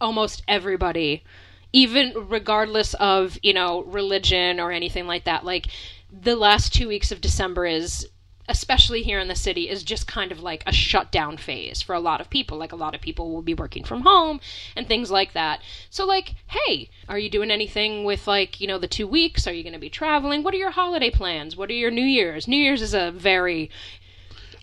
almost 0.00 0.42
everybody, 0.48 1.24
even 1.72 2.12
regardless 2.28 2.94
of 2.94 3.38
you 3.42 3.52
know 3.52 3.82
religion 3.84 4.60
or 4.60 4.70
anything 4.72 5.06
like 5.06 5.24
that, 5.24 5.44
like 5.44 5.66
the 6.10 6.36
last 6.36 6.72
two 6.72 6.88
weeks 6.88 7.12
of 7.12 7.20
December 7.20 7.66
is. 7.66 8.08
Especially 8.46 9.02
here 9.02 9.18
in 9.18 9.28
the 9.28 9.34
city, 9.34 9.68
is 9.68 9.82
just 9.82 10.06
kind 10.06 10.30
of 10.30 10.40
like 10.40 10.62
a 10.66 10.72
shutdown 10.72 11.36
phase 11.36 11.80
for 11.80 11.94
a 11.94 12.00
lot 12.00 12.20
of 12.20 12.28
people. 12.28 12.58
Like, 12.58 12.72
a 12.72 12.76
lot 12.76 12.94
of 12.94 13.00
people 13.00 13.30
will 13.32 13.42
be 13.42 13.54
working 13.54 13.84
from 13.84 14.02
home 14.02 14.40
and 14.76 14.86
things 14.86 15.10
like 15.10 15.32
that. 15.32 15.60
So, 15.88 16.04
like, 16.04 16.34
hey, 16.46 16.90
are 17.08 17.18
you 17.18 17.30
doing 17.30 17.50
anything 17.50 18.04
with, 18.04 18.26
like, 18.26 18.60
you 18.60 18.66
know, 18.66 18.78
the 18.78 18.88
two 18.88 19.06
weeks? 19.06 19.46
Are 19.46 19.52
you 19.52 19.62
going 19.62 19.72
to 19.72 19.78
be 19.78 19.90
traveling? 19.90 20.42
What 20.42 20.54
are 20.54 20.58
your 20.58 20.72
holiday 20.72 21.10
plans? 21.10 21.56
What 21.56 21.70
are 21.70 21.74
your 21.74 21.90
New 21.90 22.04
Year's? 22.04 22.46
New 22.46 22.56
Year's 22.56 22.82
is 22.82 22.94
a 22.94 23.10
very 23.12 23.70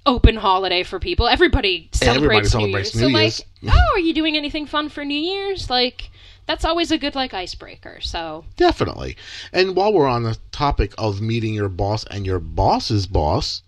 open 0.06 0.36
holiday 0.36 0.84
for 0.84 1.00
people. 1.00 1.28
Everybody 1.28 1.89
celebrates, 1.91 2.52
celebrates 2.52 2.96
New 2.96 3.08
New 3.08 3.08
Year's. 3.17 3.20
Year's. 3.22 3.38
So 3.38 3.48
like, 3.63 3.76
oh, 3.76 3.96
are 3.96 4.00
you 4.00 4.13
doing 4.13 4.36
anything 4.36 4.65
fun 4.65 4.89
for 4.89 5.06
New 5.06 5.20
Year's? 5.20 5.70
Like 5.70 6.10
that's 6.48 6.65
always 6.65 6.91
a 6.91 6.98
good 6.98 7.15
like 7.15 7.34
icebreaker. 7.34 8.02
So 8.02 8.46
Definitely. 8.58 9.17
And 9.54 9.76
while 9.76 9.94
we're 9.94 10.08
on 10.08 10.24
the 10.24 10.38
topic 10.52 10.94
of 10.98 11.22
meeting 11.22 11.54
your 11.54 11.70
boss 11.70 12.04
and 12.10 12.26
your 12.26 12.39
boss's 12.39 13.08
boss, 13.08 13.62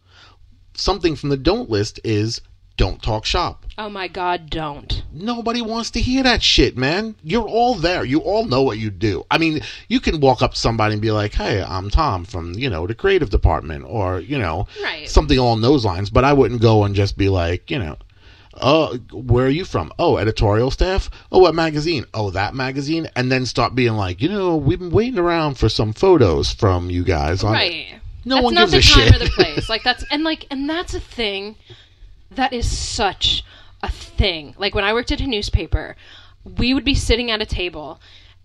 something 0.76 1.16
from 1.16 1.30
the 1.30 1.38
don't 1.38 1.70
list 1.70 2.00
is 2.04 2.42
don't 2.76 3.02
talk 3.04 3.24
shop. 3.26 3.66
Oh 3.78 3.90
my 3.90 4.08
god, 4.08 4.50
don't. 4.50 5.04
Nobody 5.14 5.62
wants 5.62 5.92
to 5.92 6.02
hear 6.02 6.24
that 6.24 6.42
shit, 6.42 6.76
man. 6.76 7.16
You're 7.24 7.48
all 7.48 7.76
there. 7.76 8.04
You 8.04 8.20
all 8.20 8.46
know 8.46 8.62
what 8.64 8.78
you 8.80 8.90
do. 8.90 9.26
I 9.30 9.38
mean, 9.38 9.62
you 9.88 10.00
can 10.00 10.20
walk 10.20 10.42
up 10.42 10.54
to 10.54 10.60
somebody 10.60 10.94
and 10.94 11.02
be 11.02 11.12
like, 11.12 11.34
"Hey, 11.36 11.62
I'm 11.64 11.90
Tom 11.92 12.26
from 12.26 12.54
you 12.54 12.70
know 12.70 12.88
the 12.88 12.96
creative 12.96 13.30
department," 13.30 13.86
or 13.88 14.20
you 14.20 14.38
know 14.40 14.68
Right. 14.84 15.08
something 15.10 15.38
along 15.38 15.62
those 15.62 15.86
lines. 15.86 16.10
But 16.10 16.24
I 16.24 16.34
wouldn't 16.34 16.62
go 16.62 16.84
and 16.84 16.96
just 16.96 17.16
be 17.18 17.30
like, 17.30 17.70
you 17.70 17.78
know, 17.80 17.98
"Oh, 18.60 18.98
where 19.12 19.46
are 19.46 19.50
you 19.50 19.66
from? 19.66 19.92
Oh, 20.00 20.18
editorial 20.18 20.72
staff. 20.72 21.10
Oh, 21.32 21.40
what 21.40 21.54
magazine? 21.56 22.06
Oh, 22.14 22.32
that 22.32 22.54
magazine." 22.56 23.08
And 23.16 23.32
then 23.32 23.46
start 23.46 23.76
being 23.76 23.94
like, 23.94 24.20
you 24.22 24.30
know, 24.30 24.56
we've 24.56 24.80
been 24.80 24.90
waiting 24.92 25.20
around 25.20 25.60
for 25.60 25.70
some 25.70 25.94
photos 25.94 26.52
from 26.52 26.90
you 26.90 27.04
guys. 27.04 27.44
On 27.44 27.52
Right. 27.54 27.86
No 28.26 28.36
that's 28.36 28.44
one 28.44 28.54
not 28.54 28.70
gives 28.70 28.72
the 28.72 28.78
a 28.78 28.82
time 28.82 29.12
shit. 29.12 29.16
or 29.16 29.26
the 29.26 29.32
place. 29.32 29.70
Like 29.70 29.84
that's 29.84 30.04
and 30.12 30.24
like 30.24 30.46
and 30.50 30.70
that's 30.70 30.94
a 30.94 31.00
thing 31.00 31.56
that 32.32 32.54
is 32.54 32.78
such 32.78 33.44
a 33.82 33.90
thing. 33.90 34.56
Like 34.58 34.74
when 34.74 34.84
I 34.84 34.94
worked 34.94 35.12
at 35.12 35.22
a 35.22 35.28
newspaper, 35.28 35.96
we 36.44 36.74
would 36.74 36.86
be 36.86 36.96
sitting 36.96 37.32
at 37.32 37.42
a 37.42 37.46
table 37.46 38.00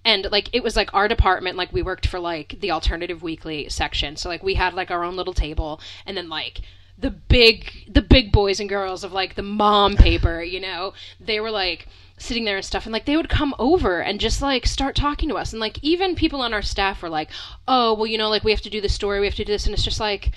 and 0.05 0.29
like 0.31 0.49
it 0.53 0.63
was 0.63 0.77
like 0.77 0.93
our 0.95 1.09
department 1.09 1.57
like 1.57 1.73
we 1.73 1.83
worked 1.83 2.07
for 2.07 2.19
like 2.19 2.57
the 2.61 2.71
alternative 2.71 3.23
weekly 3.23 3.69
section. 3.69 4.17
So 4.17 4.29
like 4.29 4.43
we 4.43 4.55
had 4.55 4.75
like 4.75 4.91
our 4.91 5.05
own 5.05 5.17
little 5.17 5.35
table 5.35 5.81
and 6.07 6.17
then 6.17 6.29
like 6.29 6.61
the 6.99 7.11
big 7.11 7.93
the 7.93 8.03
big 8.03 8.33
boys 8.33 8.59
and 8.59 8.69
girls 8.69 9.05
of 9.05 9.13
like 9.13 9.35
the 9.35 9.43
mom 9.43 9.97
paper, 9.97 10.43
you 10.43 10.61
know, 10.61 10.93
they 11.21 11.41
were 11.41 11.51
like 11.51 11.89
sitting 12.21 12.45
there 12.45 12.57
and 12.57 12.65
stuff 12.65 12.85
and 12.87 12.93
like 12.93 13.05
they 13.05 13.17
would 13.17 13.29
come 13.29 13.55
over 13.59 14.01
and 14.01 14.21
just 14.21 14.43
like 14.43 14.67
start 14.67 14.95
talking 14.97 15.29
to 15.29 15.37
us 15.37 15.53
and 15.53 15.61
like 15.61 15.79
even 15.83 16.15
people 16.15 16.41
on 16.43 16.53
our 16.55 16.63
staff 16.63 17.03
were 17.03 17.09
like 17.09 17.29
oh 17.67 17.95
well 17.95 18.07
you 18.07 18.19
know 18.19 18.29
like 18.29 18.45
we 18.45 18.51
have 18.51 18.61
to 18.61 18.71
do 18.71 18.81
this 18.81 18.95
story 18.95 19.21
we 19.21 19.27
have 19.27 19.35
to 19.35 19.45
do 19.45 19.53
this 19.53 19.67
and 19.67 19.75
it's 19.75 19.85
just 19.85 20.01
like 20.01 20.33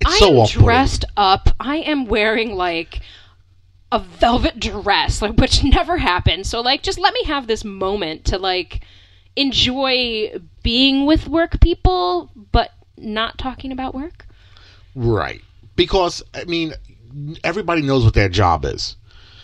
It's 0.00 0.10
I 0.14 0.18
so 0.18 0.40
am 0.42 0.46
dressed 0.46 1.04
up. 1.16 1.50
I 1.60 1.76
am 1.78 2.06
wearing 2.06 2.54
like 2.54 3.00
a 3.92 3.98
velvet 3.98 4.58
dress, 4.60 5.20
like 5.20 5.34
which 5.38 5.62
never 5.64 5.98
happened. 5.98 6.46
So 6.46 6.60
like 6.60 6.82
just 6.82 6.98
let 6.98 7.12
me 7.14 7.24
have 7.24 7.46
this 7.46 7.64
moment 7.64 8.24
to 8.26 8.38
like 8.38 8.80
enjoy 9.36 10.32
being 10.62 11.06
with 11.06 11.28
work 11.28 11.60
people 11.60 12.30
but 12.52 12.70
not 12.96 13.38
talking 13.38 13.72
about 13.72 13.94
work. 13.94 14.26
Right. 14.94 15.40
Because 15.76 16.22
I 16.34 16.44
mean, 16.44 16.74
everybody 17.44 17.82
knows 17.82 18.04
what 18.04 18.14
their 18.14 18.28
job 18.28 18.64
is. 18.64 18.96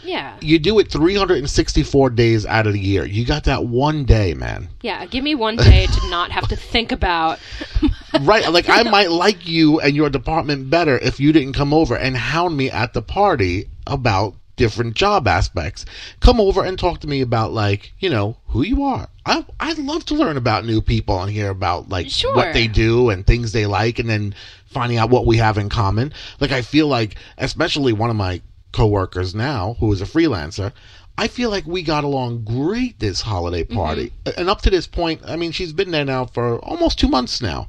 Yeah. 0.07 0.37
You 0.41 0.59
do 0.59 0.79
it 0.79 0.91
364 0.91 2.11
days 2.11 2.47
out 2.47 2.67
of 2.67 2.73
the 2.73 2.81
year. 2.81 3.05
You 3.05 3.27
got 3.27 3.45
that 3.45 3.65
one 3.67 4.05
day, 4.05 4.35
man. 4.35 4.69
Yeah, 4.83 5.05
give 5.07 5.25
me 5.25 5.35
one 5.35 5.57
day 5.57 5.87
to 5.87 6.11
not 6.11 6.31
have 6.31 6.49
to 6.49 6.57
think 6.57 6.93
about 6.93 7.39
Right. 8.21 8.51
Like 8.51 8.69
I 8.69 8.83
might 8.85 9.11
like 9.11 9.47
you 9.47 9.81
and 9.81 9.95
your 9.95 10.09
department 10.11 10.71
better 10.71 10.99
if 10.99 11.21
you 11.21 11.33
didn't 11.33 11.53
come 11.53 11.75
over 11.75 11.97
and 11.97 12.17
hound 12.17 12.57
me 12.57 12.71
at 12.71 12.95
the 12.95 13.03
party 13.03 13.69
about 13.87 14.35
different 14.57 14.95
job 14.95 15.29
aspects. 15.29 15.85
Come 16.21 16.41
over 16.41 16.65
and 16.65 16.79
talk 16.79 17.01
to 17.01 17.07
me 17.09 17.21
about 17.21 17.53
like, 17.53 17.93
you 17.99 18.09
know, 18.09 18.39
who 18.49 18.63
you 18.63 18.85
are. 18.85 19.09
I 19.27 19.45
I'd 19.61 19.79
love 19.79 20.07
to 20.07 20.15
learn 20.15 20.37
about 20.39 20.65
new 20.65 20.81
people 20.81 21.21
and 21.21 21.31
hear 21.31 21.51
about 21.51 21.89
like 21.91 22.09
Sure. 22.09 22.35
what 22.35 22.55
they 22.55 22.67
do 22.67 23.11
and 23.11 23.27
things 23.27 23.53
they 23.53 23.67
like 23.67 23.99
and 23.99 24.09
then 24.09 24.35
finding 24.67 24.99
out 24.99 25.11
what 25.11 25.27
we 25.27 25.37
have 25.37 25.59
in 25.59 25.69
common. 25.69 26.13
Like 26.41 26.53
I 26.53 26.63
feel 26.63 26.87
like 26.89 27.17
especially 27.37 27.93
one 27.93 28.09
of 28.09 28.17
my 28.17 28.41
coworkers 28.77 29.35
now 29.35 29.75
who 29.81 29.91
is 29.91 30.03
a 30.03 30.05
freelancer 30.05 30.71
I 31.19 31.29
feel 31.29 31.51
like 31.51 31.67
we 31.67 31.83
got 31.83 32.05
along 32.05 32.45
great 32.45 32.99
this 32.99 33.23
holiday 33.23 33.65
mm-hmm. 33.65 33.75
party. 33.75 34.13
And 34.37 34.51
up 34.51 34.61
to 34.63 34.71
this 34.71 34.87
point, 34.87 35.23
I 35.25 35.37
mean, 35.37 35.53
she's 35.53 35.73
been 35.73 35.91
there 35.91 36.05
now 36.05 36.27
for 36.27 36.59
almost 36.59 36.99
two 36.99 37.09
months 37.09 37.41
now. 37.41 37.69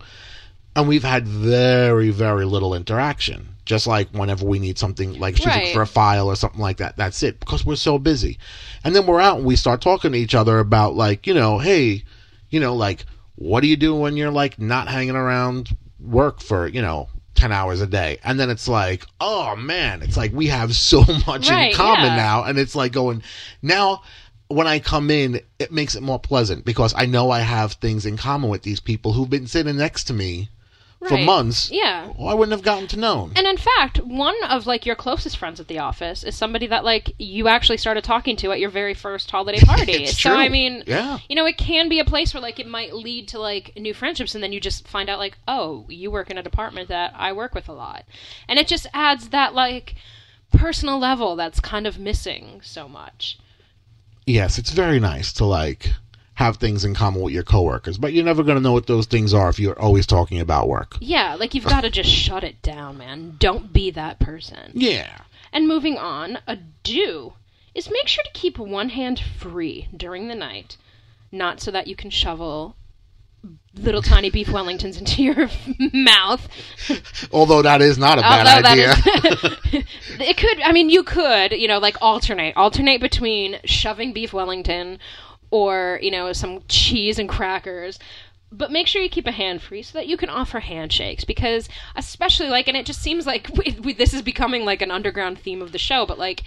And 0.76 0.88
we've 0.88 1.04
had 1.04 1.28
very 1.28 2.10
very 2.10 2.46
little 2.46 2.76
interaction. 2.76 3.56
Just 3.66 3.88
like 3.88 4.10
whenever 4.10 4.46
we 4.46 4.60
need 4.60 4.78
something 4.78 5.20
like 5.20 5.38
she's 5.38 5.46
looking 5.46 5.74
for 5.74 5.82
a 5.82 5.88
file 5.88 6.28
or 6.28 6.36
something 6.36 6.62
like 6.62 6.78
that 6.78 6.96
that's 6.96 7.22
it 7.24 7.40
because 7.40 7.66
we're 7.66 7.76
so 7.76 7.98
busy. 7.98 8.38
And 8.84 8.96
then 8.96 9.06
we're 9.06 9.20
out 9.20 9.38
and 9.38 9.46
we 9.46 9.56
start 9.56 9.82
talking 9.82 10.12
to 10.12 10.18
each 10.18 10.36
other 10.36 10.60
about 10.60 10.96
like 10.96 11.26
you 11.26 11.34
know 11.34 11.58
hey 11.58 12.04
you 12.50 12.60
know 12.60 12.76
like 12.76 13.06
what 13.36 13.62
do 13.62 13.68
you 13.68 13.76
do 13.76 13.96
when 13.96 14.16
you're 14.16 14.32
like 14.32 14.60
not 14.60 14.88
hanging 14.88 15.16
around 15.16 15.76
work 16.00 16.42
for 16.42 16.68
you 16.68 16.82
know 16.82 17.10
10 17.38 17.52
hours 17.52 17.80
a 17.82 17.88
day 17.88 18.18
and 18.24 18.40
then 18.40 18.50
it's 18.50 18.68
like 18.68 19.06
oh 19.22 19.56
man 19.56 20.02
it's 20.02 20.18
like 20.18 20.34
we 20.34 20.48
have 20.48 20.76
so 20.76 21.02
much 21.28 21.50
Right, 21.50 21.70
in 21.72 21.76
common 21.76 22.06
yeah. 22.06 22.16
now 22.16 22.44
and 22.44 22.58
it's 22.58 22.76
like 22.76 22.92
going 22.92 23.24
now 23.62 24.02
when 24.50 24.66
I 24.66 24.80
come 24.80 25.12
in, 25.12 25.42
it 25.60 25.74
makes 25.74 25.96
it 25.96 26.02
more 26.04 26.20
pleasant 26.20 26.64
because 26.64 26.94
I 26.96 27.06
know 27.06 27.32
I 27.32 27.42
have 27.42 27.74
things 27.74 28.06
in 28.06 28.16
common 28.16 28.50
with 28.50 28.62
these 28.62 28.80
people 28.80 29.12
who've 29.12 29.30
been 29.30 29.48
sitting 29.48 29.76
next 29.78 30.06
to 30.06 30.14
me 30.14 30.50
for 31.08 31.18
months. 31.18 31.70
Yeah. 31.72 32.12
Well, 32.18 32.28
I 32.30 32.34
wouldn't 32.34 32.52
have 32.54 32.64
gotten 32.64 32.88
to 32.88 32.98
know. 32.98 33.26
him. 33.26 33.34
And 33.36 33.46
in 33.46 33.58
fact, 33.58 34.00
one 34.00 34.36
of 34.50 34.66
like 34.66 34.86
your 34.86 34.96
closest 34.96 35.38
friends 35.38 35.60
at 35.60 35.68
the 35.68 35.78
office 35.80 36.24
is 36.24 36.36
somebody 36.36 36.66
that 36.68 36.84
like 36.84 37.14
you 37.20 37.48
actually 37.48 37.78
started 37.78 38.04
talking 38.04 38.36
to 38.38 38.52
at 38.52 38.60
your 38.60 38.70
very 38.70 38.94
first 38.94 39.30
holiday 39.30 39.60
party. 39.66 40.06
So 40.08 40.30
true. 40.30 40.38
I 40.38 40.50
mean, 40.50 40.84
Yeah. 40.88 41.20
you 41.30 41.36
know, 41.36 41.46
it 41.46 41.58
can 41.58 41.88
be 41.90 42.00
a 42.00 42.06
place 42.06 42.34
where 42.34 42.42
like 42.42 42.60
it 42.60 42.68
might 42.68 42.94
lead 42.96 43.28
to 43.30 43.40
like 43.40 43.74
new 43.78 43.94
friendships, 43.94 44.34
and 44.34 44.44
then 44.44 44.52
you 44.52 44.60
just 44.60 44.88
find 44.88 45.10
out 45.10 45.20
like, 45.20 45.38
oh, 45.48 45.86
you 45.90 46.10
work 46.10 46.30
in 46.32 46.38
a 46.38 46.44
department 46.44 46.90
that 46.90 47.14
I 47.16 47.32
work 47.34 47.54
with 47.54 47.70
a 47.70 47.74
lot, 47.74 48.06
and 48.48 48.58
it 48.58 48.68
just 48.68 48.88
adds 48.94 49.30
that 49.30 49.54
like 49.54 49.96
personal 50.52 50.98
level 50.98 51.36
that's 51.36 51.60
kind 51.60 51.86
of 51.86 52.00
missing 52.00 52.62
so 52.64 52.88
much. 52.88 53.38
Yes, 54.26 54.58
it's 54.58 54.72
very 54.72 55.00
nice 55.00 55.32
to 55.34 55.46
like 55.46 55.92
have 56.38 56.58
things 56.58 56.86
in 56.86 56.94
common 56.94 57.20
with 57.22 57.34
your 57.34 57.42
coworkers, 57.42 57.98
but 57.98 58.14
you're 58.14 58.24
never 58.24 58.44
going 58.44 58.58
to 58.58 58.62
know 58.62 58.72
what 58.72 58.86
those 58.86 59.08
things 59.08 59.34
are 59.34 59.50
if 59.50 59.60
you're 59.60 59.80
always 59.80 60.06
talking 60.06 60.40
about 60.40 60.68
work. 60.70 60.96
Yeah, 61.00 61.34
like 61.34 61.56
you've 61.56 61.66
got 61.66 61.82
to 61.82 61.90
just 61.90 62.10
shut 62.26 62.44
it 62.44 62.62
down, 62.62 63.00
man. 63.00 63.38
Don't 63.40 63.74
be 63.74 63.90
that 63.92 64.20
person. 64.20 64.72
Yeah. 64.76 65.22
And 65.52 65.68
moving 65.68 65.98
on, 65.98 66.38
a 66.46 66.58
do 66.84 67.34
is 67.74 67.90
make 67.90 68.08
sure 68.08 68.24
to 68.24 68.30
keep 68.34 68.60
one 68.60 68.90
hand 68.90 69.20
free 69.40 69.88
during 69.98 70.28
the 70.28 70.36
night, 70.36 70.78
not 71.32 71.60
so 71.60 71.72
that 71.72 71.88
you 71.88 71.96
can 71.96 72.12
shovel 72.12 72.76
little 73.74 74.02
tiny 74.04 74.30
beef 74.30 74.48
Wellingtons 74.48 75.00
into 75.00 75.24
your 75.24 75.50
mouth. 75.94 76.48
Although 77.32 77.64
that 77.64 77.82
is 77.82 77.98
not 77.98 78.20
a 78.20 78.22
bad 78.22 78.46
Although 78.48 78.70
idea. 78.70 78.92
is- 78.92 79.84
it 80.20 80.38
could. 80.38 80.62
I 80.62 80.72
mean, 80.72 80.90
you 80.92 81.02
could, 81.04 81.52
you 81.54 81.68
know, 81.68 81.80
like 81.80 81.98
alternate, 82.00 82.56
alternate 82.56 83.02
between 83.02 83.60
shoving 83.66 84.14
beef 84.14 84.34
Wellington 84.34 85.00
or 85.52 86.00
you 86.02 86.12
know 86.12 86.34
some 86.34 86.62
cheese 86.68 87.20
and 87.20 87.30
crackers. 87.30 88.00
But 88.50 88.72
make 88.72 88.88
sure 88.88 89.02
you 89.02 89.10
keep 89.10 89.28
a 89.28 89.32
hand 89.34 89.62
free 89.62 89.84
so 89.84 89.98
that 89.98 90.08
you 90.08 90.16
can 90.16 90.30
offer 90.30 90.62
handshakes 90.62 91.26
because, 91.26 91.68
especially 91.98 92.48
like, 92.48 92.70
and 92.70 92.78
it 92.78 92.86
just 92.86 93.02
seems 93.02 93.26
like 93.26 93.50
we, 93.58 93.78
we, 93.82 93.94
this 93.94 94.14
is 94.14 94.22
becoming 94.22 94.64
like 94.64 94.82
an 94.82 94.92
underground 94.92 95.38
theme 95.38 95.62
of 95.62 95.74
the 95.74 95.78
show, 95.78 96.06
but 96.06 96.18
like 96.18 96.44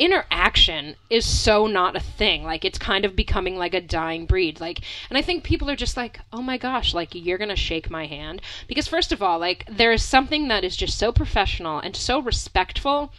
interaction 0.00 0.96
is 1.10 1.26
so 1.26 1.66
not 1.66 1.94
a 1.94 2.00
thing. 2.00 2.42
Like 2.42 2.64
it's 2.64 2.78
kind 2.78 3.04
of 3.04 3.14
becoming 3.14 3.56
like 3.56 3.74
a 3.74 3.80
dying 3.80 4.26
breed. 4.26 4.60
Like 4.60 4.80
and 5.10 5.18
I 5.18 5.22
think 5.22 5.44
people 5.44 5.70
are 5.70 5.76
just 5.76 5.96
like, 5.96 6.20
"Oh 6.32 6.42
my 6.42 6.56
gosh, 6.56 6.94
like 6.94 7.14
you're 7.14 7.38
going 7.38 7.50
to 7.50 7.56
shake 7.56 7.90
my 7.90 8.06
hand." 8.06 8.40
Because 8.66 8.88
first 8.88 9.12
of 9.12 9.22
all, 9.22 9.38
like 9.38 9.64
there 9.70 9.92
is 9.92 10.02
something 10.02 10.48
that 10.48 10.64
is 10.64 10.76
just 10.76 10.98
so 10.98 11.12
professional 11.12 11.78
and 11.78 11.94
so 11.94 12.20
respectful. 12.20 13.12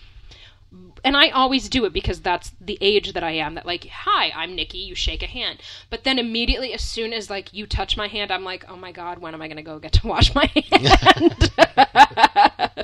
And 1.04 1.18
I 1.18 1.30
always 1.30 1.68
do 1.68 1.84
it 1.86 1.94
because 1.94 2.22
that's 2.22 2.52
the 2.62 2.78
age 2.80 3.14
that 3.14 3.24
I 3.24 3.32
am. 3.32 3.56
That 3.56 3.66
like, 3.66 3.88
hi, 3.88 4.32
I'm 4.36 4.56
Nikki. 4.56 4.78
You 4.78 4.96
shake 4.96 5.24
a 5.24 5.28
hand, 5.28 5.60
but 5.90 6.04
then 6.04 6.20
immediately, 6.20 6.74
as 6.74 6.82
soon 6.82 7.12
as 7.12 7.30
like 7.30 7.54
you 7.54 7.66
touch 7.66 7.98
my 7.98 8.08
hand, 8.08 8.32
I'm 8.32 8.44
like, 8.44 8.66
oh 8.70 8.76
my 8.78 8.92
god, 8.92 9.20
when 9.20 9.34
am 9.34 9.42
I 9.42 9.48
gonna 9.48 9.64
go 9.64 9.80
get 9.80 9.94
to 9.94 10.08
wash 10.08 10.34
my 10.36 10.46
hand? 10.72 11.52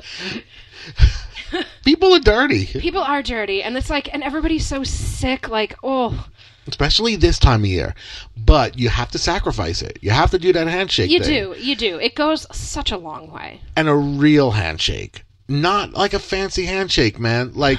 People 1.84 2.12
are 2.14 2.20
dirty, 2.20 2.66
People 2.66 3.02
are 3.02 3.22
dirty, 3.22 3.62
and 3.62 3.76
it's 3.76 3.88
like, 3.88 4.12
and 4.12 4.22
everybody's 4.22 4.66
so 4.66 4.84
sick. 4.84 5.48
Like, 5.48 5.74
oh, 5.82 6.28
especially 6.66 7.16
this 7.16 7.38
time 7.38 7.60
of 7.60 7.66
year. 7.66 7.94
But 8.36 8.78
you 8.78 8.90
have 8.90 9.10
to 9.12 9.18
sacrifice 9.18 9.80
it. 9.80 9.98
You 10.02 10.10
have 10.10 10.30
to 10.32 10.38
do 10.38 10.52
that 10.52 10.66
handshake 10.66 11.10
You 11.10 11.20
thing. 11.22 11.52
do, 11.52 11.58
you 11.58 11.74
do. 11.74 11.98
It 11.98 12.14
goes 12.14 12.46
such 12.54 12.92
a 12.92 12.98
long 12.98 13.30
way. 13.30 13.62
and 13.76 13.88
a 13.88 13.94
real 13.94 14.50
handshake. 14.50 15.24
Not 15.48 15.92
like 15.92 16.12
a 16.14 16.18
fancy 16.18 16.66
handshake, 16.66 17.18
man. 17.18 17.52
Like, 17.54 17.78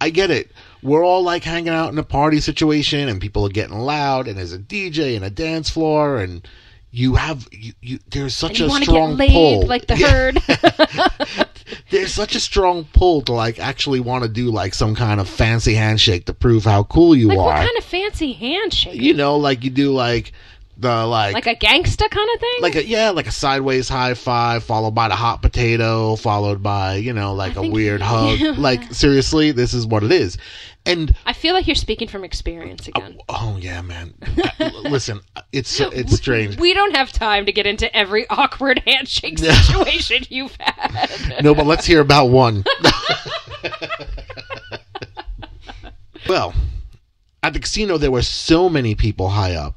I 0.00 0.10
get 0.10 0.30
it. 0.30 0.50
We're 0.82 1.04
all 1.04 1.22
like 1.22 1.44
hanging 1.44 1.72
out 1.72 1.92
in 1.92 1.98
a 1.98 2.02
party 2.04 2.40
situation 2.40 3.08
and 3.08 3.20
people 3.20 3.46
are 3.46 3.50
getting 3.50 3.78
loud 3.78 4.28
and 4.28 4.36
there's 4.36 4.52
a 4.52 4.58
DJ 4.58 5.16
and 5.16 5.24
a 5.24 5.30
dance 5.30 5.70
floor 5.70 6.18
and 6.18 6.46
you 6.90 7.14
have 7.14 7.48
you, 7.50 7.72
you 7.80 7.98
there's 8.10 8.34
such 8.34 8.60
you 8.60 8.66
a 8.66 8.70
strong 8.82 9.16
get 9.16 9.18
laid 9.18 9.30
pull. 9.32 9.66
like 9.66 9.86
the 9.86 9.96
herd. 9.96 10.38
there's 11.90 12.12
such 12.12 12.34
a 12.36 12.40
strong 12.40 12.84
pull 12.92 13.22
to 13.22 13.32
like 13.32 13.58
actually 13.58 13.98
want 13.98 14.22
to 14.22 14.28
do 14.28 14.50
like 14.50 14.74
some 14.74 14.94
kind 14.94 15.20
of 15.20 15.28
fancy 15.28 15.74
handshake 15.74 16.26
to 16.26 16.34
prove 16.34 16.64
how 16.64 16.84
cool 16.84 17.16
you 17.16 17.28
like 17.28 17.38
are. 17.38 17.44
what 17.46 17.56
kind 17.56 17.78
of 17.78 17.84
fancy 17.84 18.32
handshake? 18.32 18.94
you 19.00 19.14
know, 19.14 19.36
like 19.36 19.64
you 19.64 19.70
do 19.70 19.92
like 19.92 20.32
the 20.76 21.06
like 21.06 21.34
like 21.34 21.46
a 21.46 21.54
gangsta 21.54 22.10
kind 22.10 22.28
of 22.34 22.40
thing? 22.40 22.56
like 22.60 22.74
a 22.74 22.86
yeah, 22.86 23.10
like 23.10 23.26
a 23.26 23.32
sideways 23.32 23.88
high 23.88 24.14
five, 24.14 24.64
followed 24.64 24.94
by 24.94 25.08
the 25.08 25.14
hot 25.14 25.42
potato, 25.42 26.16
followed 26.16 26.62
by 26.62 26.96
you 26.96 27.12
know 27.12 27.34
like 27.34 27.56
I 27.56 27.64
a 27.64 27.70
weird 27.70 28.00
hug. 28.00 28.38
Yeah. 28.44 28.54
Like 28.56 28.92
seriously, 28.92 29.52
this 29.52 29.74
is 29.74 29.86
what 29.86 30.02
it 30.02 30.10
is. 30.12 30.38
And 30.86 31.14
I 31.24 31.32
feel 31.32 31.54
like 31.54 31.66
you're 31.66 31.74
speaking 31.74 32.08
from 32.08 32.24
experience 32.24 32.88
oh, 32.94 32.98
again. 32.98 33.18
oh 33.28 33.58
yeah, 33.60 33.80
man. 33.80 34.14
Listen, 34.82 35.20
it's 35.52 35.78
it's 35.80 36.14
strange. 36.14 36.58
We 36.58 36.74
don't 36.74 36.94
have 36.96 37.12
time 37.12 37.46
to 37.46 37.52
get 37.52 37.66
into 37.66 37.94
every 37.96 38.26
awkward 38.30 38.82
handshake 38.86 39.38
situation 39.38 40.24
you've 40.28 40.56
had. 40.58 41.42
No, 41.42 41.54
but 41.54 41.66
let's 41.66 41.86
hear 41.86 42.00
about 42.00 42.26
one. 42.26 42.64
Well, 46.28 46.54
at 47.42 47.52
the 47.52 47.60
casino, 47.60 47.98
there 47.98 48.10
were 48.10 48.22
so 48.22 48.68
many 48.68 48.94
people 48.94 49.28
high 49.28 49.54
up. 49.54 49.76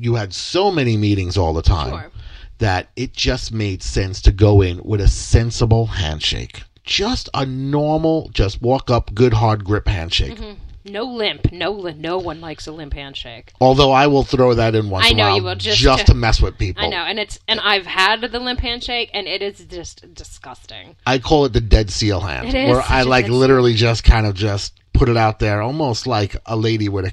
You 0.00 0.14
had 0.14 0.32
so 0.34 0.70
many 0.70 0.96
meetings 0.96 1.36
all 1.36 1.52
the 1.52 1.62
time 1.62 1.90
Sure. 1.90 2.10
that 2.58 2.88
it 2.96 3.12
just 3.12 3.52
made 3.52 3.82
sense 3.82 4.22
to 4.22 4.32
go 4.32 4.62
in 4.62 4.80
with 4.82 5.00
a 5.00 5.08
sensible 5.08 5.86
handshake. 5.86 6.62
Just 6.84 7.28
a 7.34 7.44
normal, 7.46 8.30
just 8.32 8.62
walk 8.62 8.90
up, 8.90 9.14
good 9.14 9.34
hard 9.34 9.64
grip 9.64 9.86
handshake. 9.86 10.38
Mm-hmm. 10.38 10.54
No 10.86 11.04
limp. 11.04 11.52
No 11.52 11.78
no 11.98 12.16
one 12.16 12.40
likes 12.40 12.66
a 12.66 12.72
limp 12.72 12.94
handshake. 12.94 13.52
Although 13.60 13.92
I 13.92 14.06
will 14.06 14.22
throw 14.22 14.54
that 14.54 14.74
in 14.74 14.88
once 14.88 15.06
I 15.06 15.12
know 15.12 15.36
you 15.36 15.42
will, 15.42 15.54
just 15.54 15.78
just 15.78 16.06
to- 16.06 16.12
to 16.12 16.18
mess 16.18 16.40
with 16.40 16.56
people. 16.56 16.82
I 16.82 16.88
know, 16.88 17.02
and 17.04 17.18
it's 17.18 17.38
and 17.46 17.60
I've 17.60 17.84
had 17.84 18.22
the 18.22 18.40
limp 18.40 18.60
handshake, 18.60 19.10
and 19.12 19.26
it 19.28 19.42
is 19.42 19.60
just 19.66 20.14
disgusting. 20.14 20.96
I 21.06 21.18
call 21.18 21.44
it 21.44 21.52
the 21.52 21.60
dead 21.60 21.90
seal 21.90 22.20
hand, 22.20 22.48
It 22.48 22.54
is 22.54 22.70
where 22.70 22.82
I 22.88 23.02
like 23.02 23.26
seal. 23.26 23.34
literally 23.34 23.74
just 23.74 24.04
kind 24.04 24.26
of 24.26 24.34
just 24.34 24.72
put 24.94 25.10
it 25.10 25.18
out 25.18 25.38
there, 25.38 25.60
almost 25.60 26.06
like 26.06 26.34
a 26.46 26.56
lady 26.56 26.88
with 26.88 27.04
a 27.04 27.12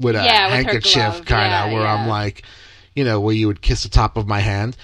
with 0.00 0.16
a 0.16 0.24
Yeah, 0.24 0.48
handkerchief, 0.48 1.24
kind 1.24 1.52
of, 1.52 1.70
Yeah, 1.70 1.74
where 1.74 1.86
I'm 1.86 2.08
like, 2.08 2.42
you 2.94 3.04
know, 3.04 3.20
where 3.20 3.34
you 3.34 3.46
would 3.46 3.62
kiss 3.62 3.82
the 3.82 3.88
top 3.88 4.16
of 4.16 4.26
my 4.26 4.40
hand. 4.40 4.76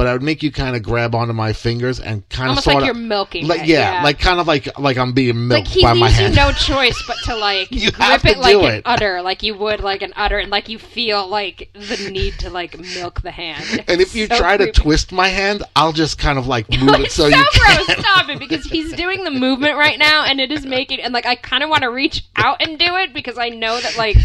But 0.00 0.06
I 0.06 0.14
would 0.14 0.22
make 0.22 0.42
you 0.42 0.50
kind 0.50 0.74
of 0.74 0.82
grab 0.82 1.14
onto 1.14 1.34
my 1.34 1.52
fingers 1.52 2.00
and 2.00 2.26
kind 2.30 2.48
Almost 2.48 2.66
of 2.68 2.72
like 2.72 2.84
you're 2.86 2.94
milking 2.94 3.46
like 3.46 3.60
it, 3.60 3.66
yeah, 3.66 3.96
yeah. 3.98 4.02
like 4.02 4.18
kind 4.18 4.40
of 4.40 4.46
like 4.48 4.78
like 4.78 4.96
I'm 4.96 5.12
being 5.12 5.46
Like 5.46 5.64
milked 5.64 5.68
he 5.68 5.82
by 5.82 5.92
my 5.92 6.08
you 6.08 6.14
hand. 6.14 6.36
no 6.36 6.52
choice 6.58 7.04
but 7.06 7.18
to 7.24 7.36
like 7.36 7.70
You 7.70 7.90
grip 7.92 8.24
it 8.24 8.38
like 8.38 8.52
do 8.52 8.64
an 8.64 8.74
it. 8.76 8.82
udder, 8.86 9.20
like 9.20 9.42
you 9.42 9.54
would 9.58 9.80
like 9.80 10.00
an 10.00 10.14
udder, 10.16 10.38
and 10.38 10.50
like 10.50 10.70
you 10.70 10.78
feel 10.78 11.28
like 11.28 11.68
the 11.74 12.08
need 12.10 12.32
to 12.38 12.48
like 12.48 12.78
milk 12.78 13.20
the 13.20 13.30
hand. 13.30 13.84
and 13.88 14.00
if 14.00 14.14
you 14.14 14.26
So 14.26 14.38
try 14.38 14.56
creepy. 14.56 14.72
to 14.72 14.80
twist 14.80 15.12
my 15.12 15.28
hand, 15.28 15.64
I'll 15.76 15.92
just 15.92 16.16
kind 16.16 16.38
of 16.38 16.46
like 16.46 16.70
move 16.70 16.98
it 16.98 17.12
so 17.12 17.28
so, 17.28 17.36
you 17.36 17.44
gross. 17.58 17.86
can. 17.86 18.00
Stop 18.00 18.28
it, 18.30 18.38
because 18.38 18.64
he's 18.64 18.94
doing 18.94 19.24
the 19.24 19.30
movement 19.30 19.76
right 19.76 19.98
now, 19.98 20.24
and 20.24 20.40
it 20.40 20.50
is 20.50 20.64
making 20.64 21.02
and 21.02 21.12
like 21.12 21.26
I 21.26 21.34
kind 21.34 21.62
of 21.62 21.68
want 21.68 21.82
to 21.82 21.90
reach 21.90 22.24
out 22.36 22.62
and 22.62 22.78
do 22.78 22.96
it 22.96 23.12
because 23.12 23.36
I 23.36 23.50
know 23.50 23.78
that 23.78 23.98
like 23.98 24.16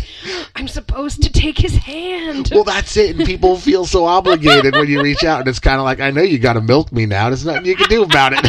I'm 0.56 0.70
supposed 0.70 1.22
to 1.24 1.30
take 1.30 1.58
his 1.58 1.76
hand. 1.76 2.52
Well, 2.54 2.64
that's 2.64 2.96
it. 2.96 3.18
And 3.18 3.26
people 3.26 3.58
feel 3.58 3.84
so 3.86 4.06
obligated 4.06 4.74
when 4.74 4.88
you 4.88 5.02
reach 5.04 5.26
out, 5.26 5.40
and 5.42 5.50
it's 5.50 5.60
kind 5.65 5.80
of 5.80 5.84
like, 5.84 5.99
I 5.99 6.12
know 6.12 6.21
you 6.21 6.38
got 6.38 6.54
to 6.54 6.62
milk 6.62 6.91
me 6.91 7.08
now. 7.08 7.30
There's 7.30 7.43
nothing 7.43 7.65
you 7.65 7.75
can 7.75 7.89
do 7.89 8.04
about 8.04 8.34
it. 8.34 8.45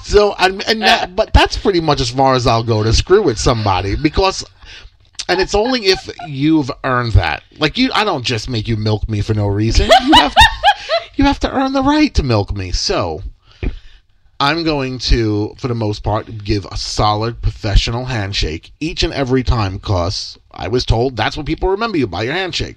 so, 0.02 0.34
and, 0.38 0.66
and 0.66 0.80
that, 0.80 1.14
but 1.14 1.32
that's 1.34 1.58
pretty 1.58 1.80
much 1.80 2.00
as 2.00 2.10
far 2.10 2.34
as 2.34 2.46
I'll 2.46 2.64
go 2.64 2.82
to 2.82 2.92
screw 2.92 3.22
with 3.22 3.38
somebody 3.38 3.94
because, 3.94 4.44
and 5.28 5.40
it's 5.40 5.54
only 5.54 5.86
if 5.86 6.08
you've 6.26 6.70
earned 6.84 7.12
that. 7.12 7.44
Like 7.58 7.76
you, 7.76 7.90
I 7.92 8.04
don't 8.04 8.24
just 8.24 8.48
make 8.48 8.66
you 8.66 8.78
milk 8.78 9.08
me 9.10 9.20
for 9.20 9.34
no 9.34 9.46
reason. 9.46 9.90
You 10.06 10.12
have, 10.14 10.34
to, 10.34 10.46
you 11.16 11.24
have 11.24 11.40
to 11.40 11.54
earn 11.54 11.74
the 11.74 11.82
right 11.82 12.12
to 12.14 12.22
milk 12.22 12.52
me. 12.52 12.72
So. 12.72 13.22
I'm 14.44 14.62
going 14.62 14.98
to, 14.98 15.54
for 15.56 15.68
the 15.68 15.74
most 15.74 16.02
part, 16.02 16.44
give 16.44 16.66
a 16.66 16.76
solid 16.76 17.40
professional 17.40 18.04
handshake 18.04 18.72
each 18.78 19.02
and 19.02 19.10
every 19.10 19.42
time 19.42 19.78
because 19.78 20.38
I 20.50 20.68
was 20.68 20.84
told 20.84 21.16
that's 21.16 21.34
what 21.34 21.46
people 21.46 21.70
remember 21.70 21.96
you 21.96 22.06
by 22.06 22.24
your 22.24 22.34
handshake. 22.34 22.76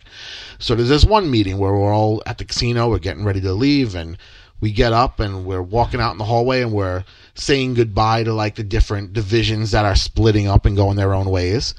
So 0.59 0.75
there's 0.75 0.87
this 0.87 1.03
one 1.03 1.29
meeting 1.29 1.57
where 1.57 1.73
we're 1.73 1.93
all 1.93 2.23
at 2.25 2.37
the 2.37 2.45
casino, 2.45 2.89
we're 2.89 2.99
getting 2.99 3.25
ready 3.25 3.41
to 3.41 3.51
leave, 3.51 3.95
and 3.95 4.17
we 4.61 4.71
get 4.71 4.93
up 4.93 5.19
and 5.19 5.43
we're 5.43 5.61
walking 5.61 5.99
out 5.99 6.13
in 6.13 6.17
the 6.17 6.23
hallway 6.23 6.61
and 6.61 6.71
we're 6.71 7.03
saying 7.35 7.73
goodbye 7.73 8.23
to 8.23 8.33
like 8.33 8.55
the 8.55 8.63
different 8.63 9.11
divisions 9.11 9.71
that 9.71 9.83
are 9.83 9.93
splitting 9.93 10.47
up 10.47 10.65
and 10.65 10.77
going 10.77 10.95
their 10.95 11.13
own 11.13 11.29
ways. 11.29 11.75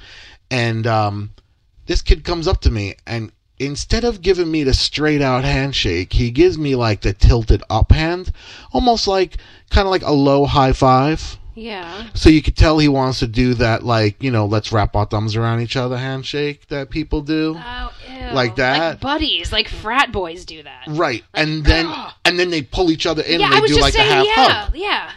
And 0.51 0.85
um, 0.85 1.31
this 1.87 2.03
kid 2.03 2.23
comes 2.23 2.47
up 2.47 2.61
to 2.61 2.69
me 2.69 2.93
and 3.07 3.31
instead 3.59 4.03
of 4.03 4.21
giving 4.21 4.49
me 4.49 4.63
the 4.63 4.73
straight 4.73 5.21
out 5.21 5.43
handshake, 5.43 6.13
he 6.13 6.31
gives 6.31 6.57
me 6.57 6.75
like 6.75 7.01
the 7.01 7.13
tilted 7.13 7.61
up 7.69 7.91
hand, 7.91 8.31
almost 8.71 9.07
like 9.07 9.37
kind 9.69 9.85
of 9.85 9.91
like 9.91 10.03
a 10.03 10.11
low 10.11 10.45
high 10.45 10.73
five. 10.73 11.37
yeah. 11.55 12.07
So 12.13 12.29
you 12.29 12.41
could 12.41 12.55
tell 12.55 12.79
he 12.79 12.87
wants 12.87 13.19
to 13.19 13.27
do 13.27 13.53
that, 13.55 13.83
like 13.83 14.21
you 14.23 14.31
know, 14.31 14.45
let's 14.45 14.71
wrap 14.71 14.95
our 14.95 15.05
thumbs 15.05 15.35
around 15.35 15.61
each 15.61 15.75
other 15.75 15.97
handshake 15.97 16.67
that 16.69 16.89
people 16.89 17.21
do. 17.21 17.55
Oh. 17.57 17.91
Like 18.33 18.55
that? 18.57 18.79
Like 18.79 18.99
buddies, 18.99 19.51
like 19.51 19.67
frat 19.67 20.11
boys 20.11 20.45
do 20.45 20.61
that. 20.63 20.83
Right, 20.87 21.23
and 21.33 21.63
then 21.65 21.91
and 22.25 22.37
then 22.37 22.49
they 22.51 22.61
pull 22.61 22.91
each 22.91 23.05
other 23.05 23.23
in 23.23 23.39
Yeah, 23.39 23.45
and 23.47 23.53
they 23.53 23.57
I 23.57 23.61
was 23.61 23.71
do 23.71 23.75
just 23.77 23.83
like 23.83 23.93
saying, 23.93 24.11
a 24.11 24.13
half 24.13 24.25
yeah, 24.25 24.53
hug, 24.65 24.75
yeah. 24.75 25.11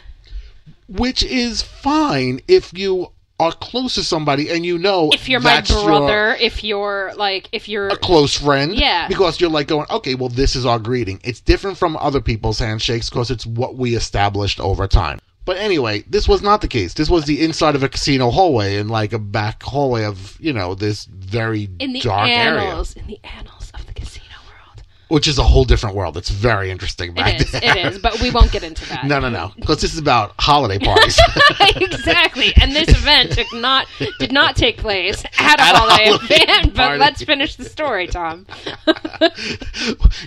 which 0.89 1.23
is 1.23 1.63
fine 1.63 2.41
if 2.49 2.73
you 2.73 3.09
are 3.43 3.53
close 3.53 3.95
to 3.97 4.03
somebody 4.05 4.51
and 4.51 4.65
you 4.65 4.79
know 4.79 5.11
If 5.13 5.29
you're 5.29 5.41
my 5.41 5.55
that's 5.57 5.71
your- 5.71 5.85
brother, 5.85 6.37
if 6.41 6.65
you're 6.65 7.13
like, 7.17 7.49
if 7.53 7.69
you're 7.69 7.89
a 7.89 7.97
close 7.97 8.37
friend. 8.39 8.75
Yeah. 8.75 9.09
Because 9.09 9.41
you're 9.41 9.51
like 9.51 9.67
going, 9.69 9.87
okay, 9.91 10.15
well, 10.15 10.29
this 10.31 10.57
is 10.57 10.65
our 10.65 10.79
greeting. 10.79 11.21
It's 11.25 11.41
different 11.41 11.77
from 11.77 11.97
other 11.99 12.21
people's 12.21 12.59
handshakes 12.59 13.11
because 13.11 13.31
it's 13.31 13.45
what 13.45 13.77
we 13.77 13.95
established 13.95 14.61
over 14.61 14.87
time. 14.87 15.19
But 15.45 15.57
anyway, 15.57 16.05
this 16.09 16.29
was 16.29 16.41
not 16.41 16.61
the 16.61 16.69
case. 16.69 16.95
This 16.95 17.11
was 17.11 17.25
the 17.25 17.43
inside 17.43 17.75
of 17.75 17.83
a 17.83 17.89
casino 17.89 18.31
hallway 18.31 18.77
and 18.77 18.89
like 18.89 19.13
a 19.13 19.19
back 19.19 19.61
hallway 19.63 20.05
of, 20.05 20.37
you 20.41 20.53
know, 20.53 20.77
this 20.77 21.05
very 21.07 21.69
in 21.81 21.93
the 21.93 22.01
dark 22.01 22.29
area. 22.29 22.71
in 22.97 23.07
the 23.09 23.19
annals 23.25 23.73
of 23.75 23.85
the 23.87 23.93
casino 23.93 24.37
world. 24.47 24.83
Which 25.13 25.29
is 25.29 25.39
a 25.39 25.43
whole 25.43 25.67
different 25.67 25.95
world. 25.95 26.17
It's 26.17 26.31
very 26.31 26.71
interesting 26.71 27.13
back 27.13 27.35
It 27.35 27.43
is, 27.43 27.51
there. 27.53 27.61
it 27.77 27.93
is, 27.93 27.99
but 27.99 28.19
we 28.23 28.31
won't 28.31 28.51
get 28.51 28.63
into 28.63 28.89
that. 28.89 29.05
No, 29.05 29.21
no, 29.21 29.29
no. 29.29 29.53
Because 29.57 29.83
this 29.83 29.93
is 29.93 29.99
about 29.99 30.33
holiday 30.39 30.79
parties. 30.79 31.21
exactly. 31.77 32.55
And 32.59 32.75
this 32.75 32.89
event 32.99 33.33
took 33.33 33.53
not 33.53 33.87
did 34.19 34.33
not 34.33 34.57
take 34.57 34.79
place 34.79 35.23
at 35.39 35.61
a 35.61 35.63
At 35.63 35.77
holiday 35.77 36.13
holiday 36.13 36.45
event. 36.45 36.75
But 36.75 36.99
let's 36.99 37.23
finish 37.23 37.57
the 37.57 37.65
story, 37.67 38.07
Tom. 38.07 38.47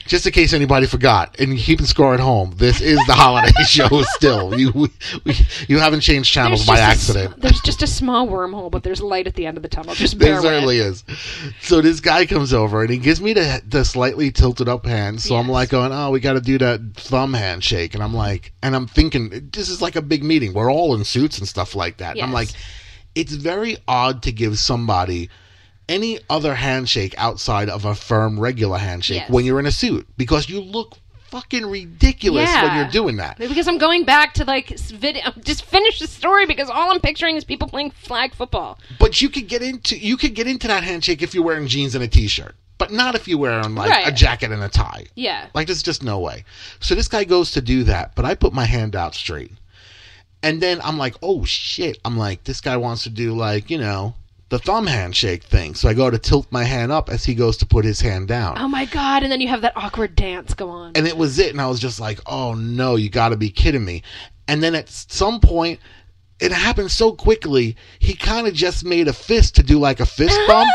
Just 0.06 0.28
in 0.28 0.34
case 0.34 0.54
anybody 0.54 0.86
forgot, 0.86 1.40
and 1.40 1.58
keeping 1.58 1.88
score 1.88 2.14
at 2.14 2.20
home, 2.20 2.54
this 2.58 2.80
is 2.80 3.00
the 3.08 3.14
holiday 3.14 3.64
show 3.64 4.04
still. 4.04 4.56
You 4.56 4.72
we, 5.24 5.36
you 5.68 5.80
haven't 5.80 6.02
changed 6.02 6.32
channels 6.32 6.64
by 6.64 6.76
just 6.76 7.10
a 7.10 7.20
accident. 7.22 7.42
there's 7.42 7.62
just 7.62 7.82
a 7.82 7.88
small 7.88 8.28
wormhole, 8.28 8.70
but 8.70 8.84
there's 8.84 9.02
light 9.02 9.26
at 9.26 9.34
the 9.34 9.48
end 9.48 9.58
of 9.58 9.64
the 9.64 9.70
tunnel. 9.70 9.96
Just 9.96 10.20
There 10.20 10.40
certainly 10.42 10.78
is. 10.78 11.04
So 11.62 11.82
this 11.82 12.00
guy 12.00 12.28
comes 12.28 12.54
over 12.54 12.82
and 12.82 12.92
he 12.92 13.00
gives 13.00 13.20
me 13.20 13.34
the 13.34 13.64
the 13.68 13.84
slightly 13.84 14.32
tilted 14.32 14.70
up 14.70 14.75
hand. 14.84 15.22
So 15.22 15.36
I'm 15.36 15.48
like 15.48 15.70
going, 15.70 15.92
oh, 15.94 16.10
we 16.10 16.20
got 16.20 16.34
to 16.34 16.42
do 16.42 16.58
that 16.58 16.82
thumb 16.96 17.34
handshake, 17.34 17.94
and 17.94 18.02
I'm 18.02 18.10
mm-hmm. 18.10 18.18
like, 18.18 18.54
and 18.64 18.76
I'm 18.76 18.88
thinking 18.88 19.50
this 19.54 19.70
is 19.70 19.82
like 19.82 19.96
a 19.96 20.02
big 20.02 20.24
meeting. 20.24 20.54
We're 20.54 20.72
all 20.72 20.96
in 20.96 21.04
suits 21.04 21.38
and 21.38 21.48
stuff 21.48 21.76
like 21.76 21.98
that. 21.98 22.16
And 22.16 22.24
I'm 22.24 22.34
like, 22.34 22.50
it's 23.14 23.34
very 23.34 23.78
odd 23.88 24.24
to 24.24 24.32
give 24.32 24.58
somebody 24.58 25.30
any 25.88 26.20
other 26.30 26.56
handshake 26.56 27.14
outside 27.18 27.70
of 27.70 27.86
a 27.86 27.94
firm 27.94 28.40
regular 28.40 28.78
handshake 28.78 29.22
Yes. 29.22 29.30
when 29.30 29.46
you're 29.46 29.60
in 29.60 29.68
a 29.68 29.72
suit 29.72 30.08
because 30.18 30.50
you 30.50 30.60
look 30.60 30.98
fucking 31.28 31.66
ridiculous 31.66 32.50
when 32.54 32.76
you're 32.76 32.90
doing 32.90 33.18
that. 33.18 33.38
Because 33.38 33.68
I'm 33.68 33.78
going 33.78 34.06
back 34.06 34.34
to 34.36 34.46
like 34.46 34.70
video, 34.80 35.24
just 35.44 35.66
finish 35.66 36.00
the 36.00 36.08
story 36.08 36.46
because 36.46 36.70
all 36.70 36.92
I'm 36.92 37.00
picturing 37.00 37.36
is 37.36 37.44
people 37.44 37.68
playing 37.68 37.92
flag 37.92 38.34
football. 38.34 38.80
But 39.00 39.22
you 39.22 39.30
could 39.30 39.48
get 39.48 39.62
into 39.62 39.98
you 39.98 40.18
could 40.18 40.36
get 40.36 40.48
into 40.48 40.68
that 40.68 40.84
handshake 40.84 41.22
if 41.22 41.34
you're 41.34 41.44
wearing 41.44 41.68
jeans 41.68 41.96
and 41.96 42.04
a 42.04 42.08
t-shirt, 42.08 42.56
but 42.78 42.92
not 42.92 43.16
if 43.16 43.28
you're 43.28 43.40
wearing 43.40 43.76
like 43.76 44.08
a 44.08 44.12
jacket 44.12 44.52
and 44.52 44.64
a 44.64 44.70
tie. 44.70 45.06
Yeah. 45.16 45.48
Like 45.54 45.68
there's 45.68 45.84
just 45.84 46.04
no 46.04 46.20
way. 46.20 46.46
So 46.80 46.96
this 46.96 47.08
guy 47.08 47.24
goes 47.24 47.52
to 47.52 47.62
do 47.62 47.84
that, 47.84 48.16
but 48.16 48.26
I 48.26 48.36
put 48.36 48.54
my 48.54 48.66
hand 48.66 48.96
out 48.96 49.16
straight. 49.16 49.52
And 50.44 50.62
then 50.62 50.80
I'm 50.84 50.98
like, 50.98 51.16
oh 51.24 51.44
shit. 51.44 51.98
I'm 52.06 52.18
like, 52.18 52.44
this 52.44 52.62
guy 52.62 52.78
wants 52.78 53.04
to 53.04 53.10
do 53.10 53.36
like, 53.36 53.70
you 53.72 53.80
know, 53.80 54.14
the 54.56 54.60
thumb 54.60 54.88
handshake 54.88 55.44
thing. 55.44 55.76
So 55.76 55.90
I 55.90 55.94
go 55.94 56.10
to 56.10 56.18
tilt 56.18 56.48
my 56.50 56.64
hand 56.64 56.90
up 56.90 57.10
as 57.10 57.26
he 57.26 57.36
goes 57.36 57.58
to 57.58 57.66
put 57.66 57.84
his 57.84 58.00
hand 58.00 58.30
down. 58.30 58.58
Oh 58.58 58.70
my 58.70 58.86
god! 58.86 59.24
And 59.24 59.30
then 59.30 59.42
you 59.42 59.50
have 59.50 59.60
that 59.62 59.74
awkward 59.76 60.16
dance 60.16 60.54
go 60.54 60.70
on. 60.70 60.94
And 60.96 61.06
it 61.06 61.18
was 61.18 61.40
it. 61.40 61.52
And 61.52 61.60
I 61.60 61.68
was 61.68 61.82
just 61.82 62.00
like, 62.00 62.22
oh 62.26 62.54
no, 62.54 62.96
you 62.96 63.10
gotta 63.10 63.36
be 63.36 63.50
kidding 63.50 63.84
me. 63.84 64.02
And 64.48 64.64
then 64.64 64.74
at 64.74 64.88
some 64.88 65.42
point, 65.42 65.82
it 66.40 66.54
happened 66.54 66.92
so 66.92 67.12
quickly, 67.12 67.76
he 68.00 68.14
kind 68.14 68.48
of 68.48 68.54
just 68.54 68.86
made 68.86 69.10
a 69.10 69.14
fist 69.14 69.56
to 69.56 69.64
do 69.64 69.78
like 69.78 70.00
a 70.00 70.06
fist 70.06 70.40
bump. 70.48 70.70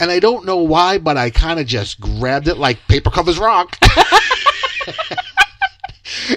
And 0.00 0.10
I 0.10 0.18
don't 0.18 0.46
know 0.46 0.62
why, 0.62 0.96
but 0.96 1.18
I 1.18 1.28
kind 1.28 1.60
of 1.60 1.66
just 1.66 2.00
grabbed 2.00 2.48
it 2.48 2.56
like 2.56 2.78
paper 2.88 3.10
covers 3.10 3.38
rock. 3.38 3.76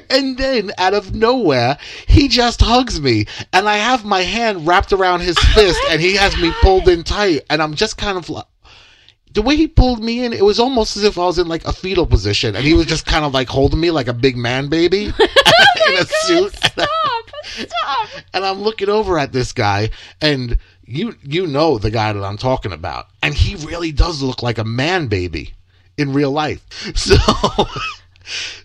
and 0.09 0.37
then 0.37 0.71
out 0.77 0.93
of 0.93 1.13
nowhere, 1.13 1.77
he 2.07 2.27
just 2.27 2.61
hugs 2.61 2.99
me. 3.01 3.25
And 3.53 3.67
I 3.67 3.77
have 3.77 4.05
my 4.05 4.21
hand 4.21 4.67
wrapped 4.67 4.93
around 4.93 5.21
his 5.21 5.37
oh 5.37 5.53
fist 5.53 5.79
and 5.89 6.01
he 6.01 6.15
has 6.15 6.35
me 6.37 6.51
pulled 6.61 6.87
in 6.87 7.03
tight. 7.03 7.41
And 7.49 7.61
I'm 7.61 7.75
just 7.75 7.97
kind 7.97 8.17
of 8.17 8.29
like, 8.29 8.45
the 9.33 9.41
way 9.41 9.57
he 9.57 9.67
pulled 9.67 10.01
me 10.01 10.23
in, 10.23 10.31
it 10.31 10.45
was 10.45 10.59
almost 10.59 10.95
as 10.95 11.03
if 11.03 11.17
I 11.17 11.25
was 11.25 11.37
in 11.37 11.47
like 11.47 11.65
a 11.65 11.73
fetal 11.73 12.07
position. 12.07 12.55
And 12.55 12.63
he 12.63 12.73
was 12.73 12.85
just 12.85 13.05
kind 13.05 13.25
of 13.25 13.33
like 13.33 13.49
holding 13.49 13.81
me 13.81 13.91
like 13.91 14.07
a 14.07 14.13
big 14.13 14.37
man 14.37 14.69
baby 14.69 15.11
oh 15.19 15.27
in 15.89 15.97
a 15.97 16.05
suit. 16.05 16.53
Stop! 16.55 17.31
Stop! 17.43 18.09
And 18.33 18.45
I'm 18.45 18.61
looking 18.61 18.89
over 18.89 19.19
at 19.19 19.33
this 19.33 19.51
guy, 19.51 19.89
and 20.21 20.57
you 20.85 21.15
you 21.23 21.47
know 21.47 21.77
the 21.77 21.91
guy 21.91 22.13
that 22.13 22.23
I'm 22.23 22.37
talking 22.37 22.71
about, 22.71 23.07
and 23.21 23.33
he 23.33 23.55
really 23.65 23.91
does 23.91 24.21
look 24.21 24.41
like 24.41 24.57
a 24.57 24.63
man 24.63 25.07
baby 25.07 25.53
in 25.97 26.13
real 26.13 26.31
life. 26.31 26.65
So, 26.95 27.15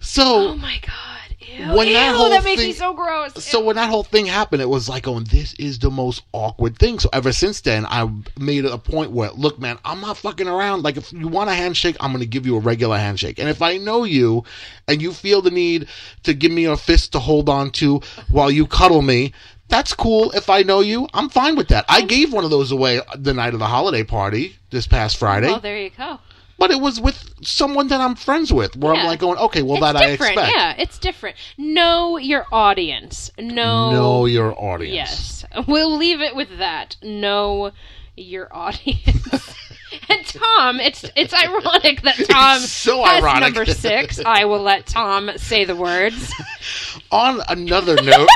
so 0.01 0.51
Oh 0.51 0.57
my 0.57 0.79
god! 0.83 1.37
Ew! 1.41 1.75
When 1.77 1.89
Ew, 1.89 1.95
that 1.95 2.15
whole 2.15 2.31
that 2.31 2.45
makes 2.45 2.63
me 2.63 2.73
so 2.73 2.93
gross. 2.95 3.33
so 3.43 3.61
Ew. 3.61 3.67
when 3.67 3.77
that 3.77 3.89
whole 3.91 4.05
thing 4.05 4.27
happened, 4.27 4.63
it 4.63 4.69
was 4.69 4.89
like, 4.89 5.07
"Oh, 5.09 5.21
this 5.21 5.55
is 5.55 5.79
the 5.79 5.91
most 5.91 6.23
awkward 6.33 6.79
thing." 6.79 6.99
So 6.99 7.09
ever 7.13 7.33
since 7.33 7.61
then, 7.61 7.87
I 7.87 8.11
made 8.39 8.65
it 8.65 8.73
a 8.73 8.79
point 8.79 9.11
where, 9.11 9.31
look, 9.33 9.59
man, 9.59 9.79
I'm 9.85 10.01
not 10.01 10.17
fucking 10.17 10.47
around. 10.49 10.83
Like, 10.85 10.97
if 10.97 11.13
you 11.13 11.29
want 11.29 11.51
a 11.51 11.55
handshake, 11.55 11.97
I'm 12.01 12.11
going 12.13 12.21
to 12.21 12.27
give 12.27 12.47
you 12.47 12.57
a 12.57 12.61
regular 12.61 12.99
handshake. 12.99 13.39
And 13.39 13.49
if 13.49 13.63
I 13.63 13.77
know 13.79 14.05
you, 14.05 14.45
and 14.89 15.03
you 15.03 15.13
feel 15.13 15.43
the 15.43 15.51
need 15.51 15.89
to 16.23 16.35
give 16.35 16.53
me 16.53 16.65
a 16.67 16.77
fist 16.77 17.13
to 17.13 17.19
hold 17.19 17.49
on 17.49 17.71
to 17.73 18.01
while 18.31 18.51
you 18.51 18.67
cuddle 18.67 19.03
me, 19.03 19.33
That's 19.69 19.95
cool. 19.95 20.33
If 20.33 20.51
I 20.51 20.63
know 20.63 20.81
you, 20.81 21.07
I'm 21.15 21.29
fine 21.29 21.55
with 21.55 21.69
that. 21.69 21.85
I 21.89 22.01
gave 22.01 22.33
one 22.33 22.43
of 22.45 22.51
those 22.51 22.73
away 22.73 23.01
the 23.17 23.33
night 23.33 23.55
of 23.55 23.61
the 23.61 23.69
holiday 23.69 24.03
party 24.03 24.57
this 24.71 24.89
past 24.89 25.17
Friday, 25.17 25.47
Well, 25.47 25.61
there 25.61 25.79
you 25.79 25.91
go. 25.97 26.19
But 26.61 26.71
it 26.71 26.79
was 26.79 27.01
with 27.01 27.35
someone 27.43 27.89
that 27.89 28.03
I'm 28.03 28.15
friends 28.15 28.53
with. 28.53 28.77
Where 28.77 28.95
I'm 28.95 29.07
like 29.07 29.19
going, 29.19 29.39
okay, 29.39 29.63
well 29.63 29.83
it's 29.83 29.93
that 29.93 29.97
I 29.97 30.11
expect. 30.11 30.53
Yeah, 30.53 30.75
it's 30.79 30.99
different. 30.99 31.37
Know 31.57 32.19
your 32.19 32.47
audience. 32.53 33.33
Know. 33.39 33.91
Know 33.91 34.27
your 34.27 34.53
audience. 34.53 35.45
Yes, 35.53 35.67
we'll 35.67 35.97
leave 35.97 36.21
it 36.21 36.37
with 36.37 36.59
that. 36.59 36.97
Know 37.03 37.73
your 38.15 38.55
audience. 38.55 39.57
and 40.11 40.27
Tom, 40.27 40.81
it's 40.81 41.05
it's 41.17 41.33
ironic 41.33 42.03
that 42.03 42.17
Tom 42.29 42.61
so 42.61 43.03
has 43.05 43.25
ironic. 43.25 43.55
number 43.55 43.65
six. 43.65 44.21
I 44.25 44.45
will 44.45 44.63
let 44.63 44.87
Tom 44.87 45.31
say 45.37 45.65
the 45.65 45.75
words. 45.75 46.31
On 47.11 47.41
another 47.49 47.97
note, 48.03 48.29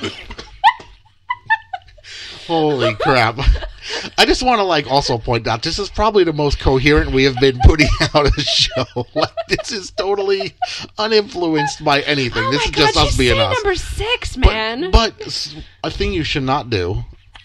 holy 2.48 2.94
crap! 2.94 3.38
I 4.18 4.24
just 4.26 4.42
want 4.42 4.58
to 4.58 4.64
like 4.64 4.86
also 4.90 5.18
point 5.18 5.46
out 5.46 5.62
this 5.62 5.78
is 5.78 5.90
probably 5.90 6.24
the 6.24 6.32
most 6.32 6.58
coherent 6.58 7.12
we 7.12 7.24
have 7.24 7.36
been 7.40 7.58
putting 7.64 7.88
out 8.14 8.26
a 8.26 8.40
show. 8.40 8.84
Like, 9.14 9.30
this 9.48 9.72
is 9.72 9.90
totally 9.90 10.54
uninfluenced 10.98 11.84
by 11.84 12.00
anything. 12.02 12.44
Oh 12.44 12.50
this 12.52 12.64
is 12.64 12.70
God, 12.70 12.86
just 12.86 12.96
us 12.96 13.16
being 13.16 13.38
us. 13.38 13.54
number 13.56 13.74
six, 13.74 14.36
man. 14.36 14.90
But, 14.90 15.54
a 15.82 15.90
thing 15.90 16.12
you 16.12 16.22
should 16.24 16.42
not 16.44 16.70
do 16.70 17.02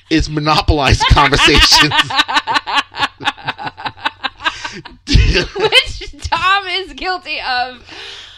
is 0.10 0.30
monopolize 0.30 1.02
conversations. 1.10 1.94
Which 5.08 6.16
Tom 6.22 6.68
is 6.68 6.94
guilty 6.94 7.40
of. 7.42 7.84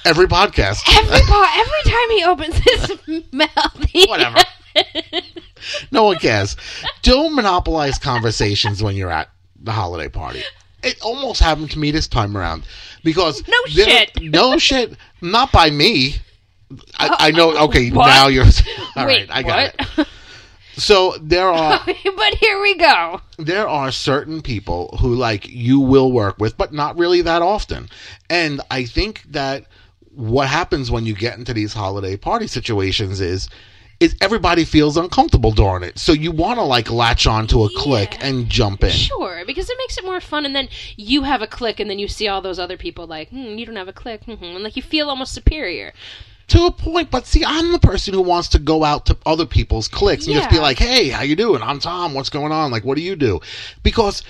Every 0.06 0.28
podcast. 0.28 0.84
Every 0.98 1.20
po- 1.28 1.46
every 1.54 1.92
time 1.92 2.10
he 2.12 2.24
opens 2.24 2.56
his 2.58 3.24
mouth, 3.34 3.84
he 3.90 4.06
Whatever. 4.08 4.38
No 5.92 6.04
one 6.06 6.18
cares. 6.20 6.56
Don't 7.02 7.36
monopolize 7.36 7.98
conversations 7.98 8.82
when 8.84 8.96
you're 8.96 9.12
at 9.12 9.30
the 9.62 9.72
holiday 9.72 10.08
party. 10.08 10.42
It 10.84 11.02
almost 11.02 11.42
happened 11.42 11.72
to 11.72 11.80
me 11.80 11.92
this 11.92 12.08
time 12.08 12.38
around 12.38 12.64
because 13.04 13.44
No 13.48 13.58
shit. 13.68 14.12
no 14.22 14.58
shit, 14.60 14.94
not 15.22 15.52
by 15.52 15.70
me. 15.72 16.16
I, 17.00 17.16
I 17.20 17.32
know. 17.32 17.54
Oh, 17.58 17.66
okay, 17.66 17.90
What? 17.90 18.08
now 18.08 18.28
you're 18.28 18.46
all 18.46 18.52
right. 19.06 19.08
Wait, 19.08 19.30
I 19.32 19.42
got 19.44 19.74
what? 19.78 20.00
it. 20.00 20.08
So 20.76 21.16
there 21.22 21.50
are 21.50 21.80
but 22.16 22.34
here 22.36 22.62
we 22.62 22.76
go. 22.78 23.20
there 23.40 23.68
are 23.68 23.92
certain 23.92 24.42
people 24.44 24.96
who 25.02 25.16
like 25.16 25.48
you 25.50 25.80
will 25.80 26.12
work 26.12 26.38
with, 26.40 26.56
but 26.56 26.72
not 26.72 26.98
really 26.98 27.22
that 27.24 27.42
often. 27.42 27.90
And 28.30 28.62
I 28.70 28.86
think 28.86 29.24
that 29.32 29.66
what 30.14 30.48
happens 30.48 30.92
when 30.92 31.06
you 31.08 31.16
get 31.16 31.38
into 31.38 31.54
these 31.54 31.74
holiday 31.74 32.16
party 32.16 32.46
situations 32.48 33.20
is 33.22 33.50
is 34.00 34.16
everybody 34.22 34.64
feels 34.64 34.98
uncomfortable 34.98 35.52
during 35.52 35.84
it. 35.84 35.98
So 35.98 36.12
you 36.12 36.32
want 36.32 36.60
to 36.60 36.64
like 36.64 36.92
latch 36.92 37.26
on 37.26 37.48
to 37.48 37.66
a 37.66 37.70
click 37.76 38.18
and 38.24 38.48
jump 38.50 38.84
in. 38.84 38.92
Sure, 38.92 39.44
because 39.46 39.70
it 39.70 39.78
makes 39.78 39.98
it 39.98 40.06
more 40.06 40.22
fun, 40.22 40.46
and 40.46 40.56
then 40.56 40.70
you 40.96 41.24
have 41.24 41.42
a 41.42 41.48
click, 41.48 41.80
and 41.80 41.90
then 41.90 42.00
you 42.00 42.08
see 42.08 42.28
all 42.28 42.42
those 42.42 42.60
other 42.60 42.78
people 42.78 43.08
like, 43.08 43.30
hmm, 43.30 43.58
you 43.58 43.66
don't 43.66 43.76
have 43.76 43.88
a 43.88 43.94
click, 43.94 44.24
hmm, 44.26 44.44
and 44.44 44.64
like 44.64 44.76
you 44.76 44.84
feel 44.84 45.10
almost 45.10 45.34
superior. 45.34 45.94
To 46.50 46.66
a 46.66 46.72
point, 46.72 47.12
but 47.12 47.26
see, 47.26 47.44
I'm 47.44 47.74
the 47.74 47.80
person 47.80 48.14
who 48.14 48.22
wants 48.22 48.48
to 48.50 48.60
go 48.60 48.86
out 48.86 49.06
to 49.08 49.18
other 49.26 49.46
people's 49.46 49.90
clicks 49.90 50.28
and 50.28 50.36
just 50.36 50.50
be 50.50 50.60
like, 50.60 50.80
"Hey, 50.80 51.10
how 51.10 51.22
you 51.24 51.36
doing? 51.36 51.62
I'm 51.62 51.80
Tom. 51.80 52.14
What's 52.14 52.30
going 52.30 52.54
on? 52.54 52.72
Like, 52.72 52.86
what 52.86 52.96
do 52.96 53.04
you 53.04 53.18
do?" 53.18 53.42
Because 53.84 54.24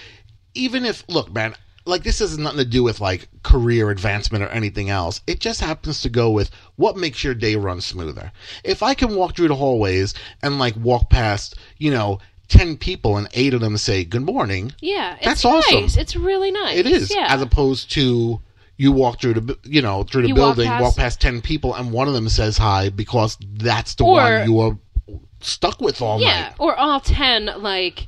even 0.56 0.84
if, 0.84 1.03
look, 1.08 1.32
man, 1.32 1.53
like 1.88 2.04
this 2.04 2.19
has 2.19 2.38
nothing 2.38 2.60
to 2.60 2.65
do 2.65 2.84
with 2.84 3.00
like 3.00 3.28
career 3.43 3.89
advancement 3.89 4.43
or 4.43 4.47
anything 4.50 4.89
else. 4.89 5.21
It 5.28 5.39
just 5.39 5.62
happens 5.62 6.02
to 6.02 6.10
go 6.10 6.32
with 6.32 6.52
what 6.76 6.97
makes 6.97 7.23
your 7.23 7.34
day 7.34 7.56
run 7.56 7.82
smoother. 7.82 8.32
If 8.63 8.84
I 8.84 8.93
can 8.93 9.15
walk 9.15 9.36
through 9.36 9.47
the 9.47 9.56
hallways 9.56 10.13
and 10.43 10.60
like 10.60 10.76
walk 10.76 11.10
past, 11.10 11.56
you 11.78 11.91
know, 11.91 12.19
ten 12.47 12.78
people 12.78 13.17
and 13.17 13.28
eight 13.34 13.54
of 13.54 13.62
them 13.62 13.78
say 13.78 14.04
good 14.06 14.21
morning, 14.23 14.73
Yeah, 14.82 15.15
it's 15.15 15.26
That's 15.26 15.45
awesome. 15.45 15.82
nice. 15.82 15.97
It's 15.97 16.15
really 16.15 16.52
nice. 16.52 16.78
it 16.78 16.86
is 16.86 17.13
Yeah. 17.13 17.28
as 17.34 17.41
opposed 17.41 17.91
to 17.91 18.41
you 18.78 18.91
walk 18.91 19.19
through 19.19 19.34
the 19.34 19.58
you 19.63 19.82
know 19.82 20.04
through 20.04 20.21
the 20.21 20.28
You 20.30 20.36
walk 20.36 20.56
building 20.56 20.67
past- 20.69 20.84
walk 20.84 20.95
past 20.97 21.19
10 21.19 21.41
people 21.41 21.73
and 21.73 21.91
one 21.91 22.08
of 22.08 22.13
them 22.13 22.30
says 22.30 22.58
hi 22.60 22.89
because 22.89 23.36
that's 23.41 23.95
the 23.95 24.04
Or- 24.04 24.13
one 24.13 24.45
you 24.50 24.60
are 24.60 24.78
stuck 25.41 25.82
with 25.82 26.02
all 26.02 26.21
yeah, 26.21 26.41
night 26.41 26.54
or 26.60 26.76
all 26.76 27.00
ten 27.00 27.50
like 27.60 28.08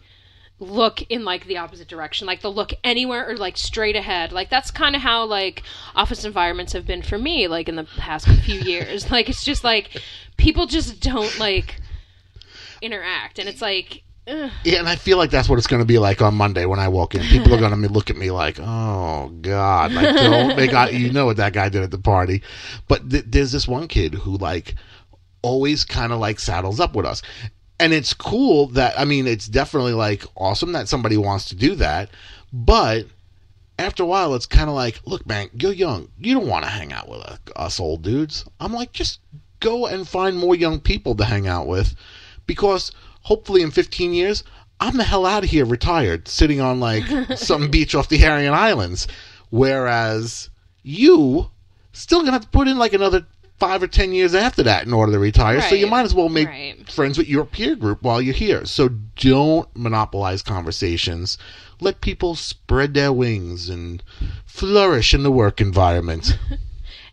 look 0.59 1.01
in 1.03 1.23
like 1.23 1.45
the 1.45 1.57
opposite 1.57 1.87
direction 1.87 2.27
like 2.27 2.41
they'll 2.41 2.53
look 2.53 2.73
anywhere 2.83 3.29
or 3.29 3.37
like 3.37 3.57
straight 3.57 3.95
ahead. 3.95 4.31
Like 4.31 4.49
that's 4.49 4.71
kind 4.71 4.95
of 4.95 5.01
how 5.01 5.25
like 5.25 5.63
office 5.95 6.25
environments 6.25 6.73
have 6.73 6.85
been 6.85 7.01
for 7.01 7.17
me 7.17 7.47
like 7.47 7.69
in 7.69 7.75
the 7.75 7.85
past 7.85 8.27
few 8.27 8.59
years. 8.59 9.09
Like 9.19 9.29
it's 9.29 9.43
just 9.43 9.63
like 9.63 10.01
people 10.37 10.65
just 10.65 10.99
don't 11.01 11.37
like 11.39 11.79
interact 12.81 13.39
and 13.39 13.49
it's 13.49 13.61
like 13.61 14.03
ugh. 14.27 14.49
yeah 14.63 14.79
and 14.79 14.87
i 14.87 14.95
feel 14.95 15.17
like 15.17 15.29
that's 15.29 15.49
what 15.49 15.57
it's 15.57 15.67
going 15.67 15.81
to 15.81 15.85
be 15.85 15.97
like 15.97 16.21
on 16.21 16.33
monday 16.33 16.65
when 16.65 16.79
i 16.79 16.87
walk 16.87 17.15
in. 17.15 17.21
People 17.23 17.53
are 17.53 17.57
going 17.59 17.81
to 17.81 17.89
look 17.89 18.09
at 18.09 18.15
me 18.15 18.31
like 18.31 18.57
oh 18.59 19.29
god 19.41 19.91
like 19.91 20.15
don't 20.15 20.55
they 20.55 20.67
got 20.67 20.93
you 20.93 21.11
know 21.11 21.25
what 21.25 21.37
that 21.37 21.53
guy 21.53 21.69
did 21.69 21.83
at 21.83 21.91
the 21.91 21.97
party. 21.97 22.41
But 22.87 23.09
th- 23.09 23.25
there's 23.27 23.51
this 23.51 23.67
one 23.67 23.87
kid 23.87 24.13
who 24.13 24.37
like 24.37 24.75
always 25.41 25.83
kind 25.85 26.13
of 26.13 26.19
like 26.19 26.39
saddles 26.39 26.79
up 26.79 26.95
with 26.95 27.05
us 27.05 27.21
and 27.79 27.93
it's 27.93 28.13
cool 28.13 28.67
that 28.67 28.97
i 28.99 29.05
mean 29.05 29.27
it's 29.27 29.47
definitely 29.47 29.93
like 29.93 30.23
awesome 30.35 30.71
that 30.71 30.87
somebody 30.87 31.17
wants 31.17 31.45
to 31.45 31.55
do 31.55 31.75
that 31.75 32.09
but 32.51 33.05
after 33.79 34.03
a 34.03 34.05
while, 34.05 34.35
it's 34.35 34.45
kind 34.45 34.69
of 34.69 34.75
like, 34.75 34.99
look, 35.05 35.25
man, 35.25 35.49
you're 35.53 35.71
young. 35.71 36.09
You 36.19 36.33
don't 36.33 36.47
want 36.47 36.65
to 36.65 36.69
hang 36.69 36.91
out 36.91 37.07
with 37.07 37.21
us 37.55 37.79
old 37.79 38.01
dudes. 38.01 38.45
I'm 38.59 38.73
like, 38.73 38.91
just 38.91 39.21
go 39.61 39.87
and 39.87 40.07
find 40.07 40.37
more 40.37 40.55
young 40.55 40.79
people 40.79 41.15
to 41.15 41.25
hang 41.25 41.47
out 41.47 41.65
with 41.65 41.95
because 42.45 42.91
hopefully 43.21 43.61
in 43.61 43.71
15 43.71 44.13
years, 44.13 44.43
I'm 44.81 44.97
the 44.97 45.03
hell 45.03 45.25
out 45.25 45.43
of 45.43 45.49
here 45.49 45.65
retired, 45.65 46.27
sitting 46.27 46.59
on 46.59 46.79
like 46.79 47.03
some 47.37 47.69
beach 47.69 47.95
off 47.95 48.09
the 48.09 48.25
Aryan 48.25 48.53
Islands. 48.53 49.07
Whereas 49.49 50.49
you 50.83 51.49
still 51.93 52.19
gonna 52.19 52.33
have 52.33 52.43
to 52.43 52.49
put 52.49 52.67
in 52.67 52.77
like 52.77 52.93
another 52.93 53.25
five 53.59 53.83
or 53.83 53.87
10 53.87 54.13
years 54.13 54.33
after 54.33 54.63
that 54.63 54.85
in 54.85 54.93
order 54.93 55.11
to 55.11 55.19
retire. 55.19 55.61
So 55.61 55.75
you 55.75 55.87
might 55.87 56.05
as 56.05 56.13
well 56.13 56.29
make 56.29 56.47
Right. 56.47 56.89
friends 56.89 57.17
with 57.17 57.27
your 57.27 57.45
peer 57.45 57.75
group 57.75 58.01
while 58.01 58.21
you're 58.21 58.33
here. 58.33 58.65
So 58.65 58.89
don't 59.15 59.67
monopolize 59.75 60.41
conversations. 60.41 61.37
Let 61.81 62.01
people 62.01 62.35
spread 62.35 62.93
their 62.93 63.11
wings 63.11 63.69
and 63.69 64.01
flourish 64.45 65.13
in 65.13 65.23
the 65.23 65.31
work 65.31 65.59
environment. 65.61 66.37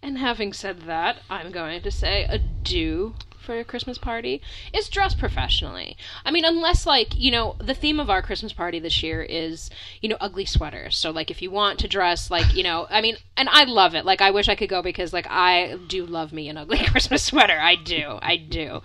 And 0.02 0.18
having 0.18 0.52
said 0.52 0.82
that, 0.82 1.16
I'm 1.28 1.50
going 1.50 1.82
to 1.82 1.90
say 1.90 2.26
a 2.28 2.38
do 2.38 3.14
for 3.46 3.58
a 3.58 3.64
Christmas 3.64 3.96
party 3.96 4.42
is 4.74 4.88
dress 4.88 5.14
professionally. 5.14 5.96
I 6.24 6.30
mean, 6.30 6.44
unless 6.44 6.84
like, 6.84 7.16
you 7.16 7.30
know, 7.30 7.56
the 7.58 7.74
theme 7.74 8.00
of 8.00 8.10
our 8.10 8.20
Christmas 8.20 8.52
party 8.52 8.78
this 8.78 9.02
year 9.02 9.22
is, 9.22 9.70
you 10.02 10.08
know, 10.08 10.16
ugly 10.20 10.44
sweaters. 10.44 10.98
So 10.98 11.10
like 11.10 11.30
if 11.30 11.40
you 11.40 11.50
want 11.50 11.78
to 11.78 11.88
dress 11.88 12.30
like, 12.30 12.54
you 12.54 12.62
know, 12.62 12.86
I 12.90 13.00
mean, 13.00 13.16
and 13.36 13.48
I 13.50 13.64
love 13.64 13.94
it. 13.94 14.04
Like 14.04 14.20
I 14.20 14.30
wish 14.30 14.48
I 14.48 14.54
could 14.54 14.68
go 14.68 14.82
because 14.82 15.12
like 15.12 15.26
I 15.30 15.78
do 15.86 16.04
love 16.04 16.32
me 16.32 16.48
an 16.48 16.56
ugly 16.56 16.78
Christmas 16.86 17.22
sweater. 17.22 17.58
I 17.58 17.76
do. 17.76 18.18
I 18.20 18.36
do. 18.36 18.82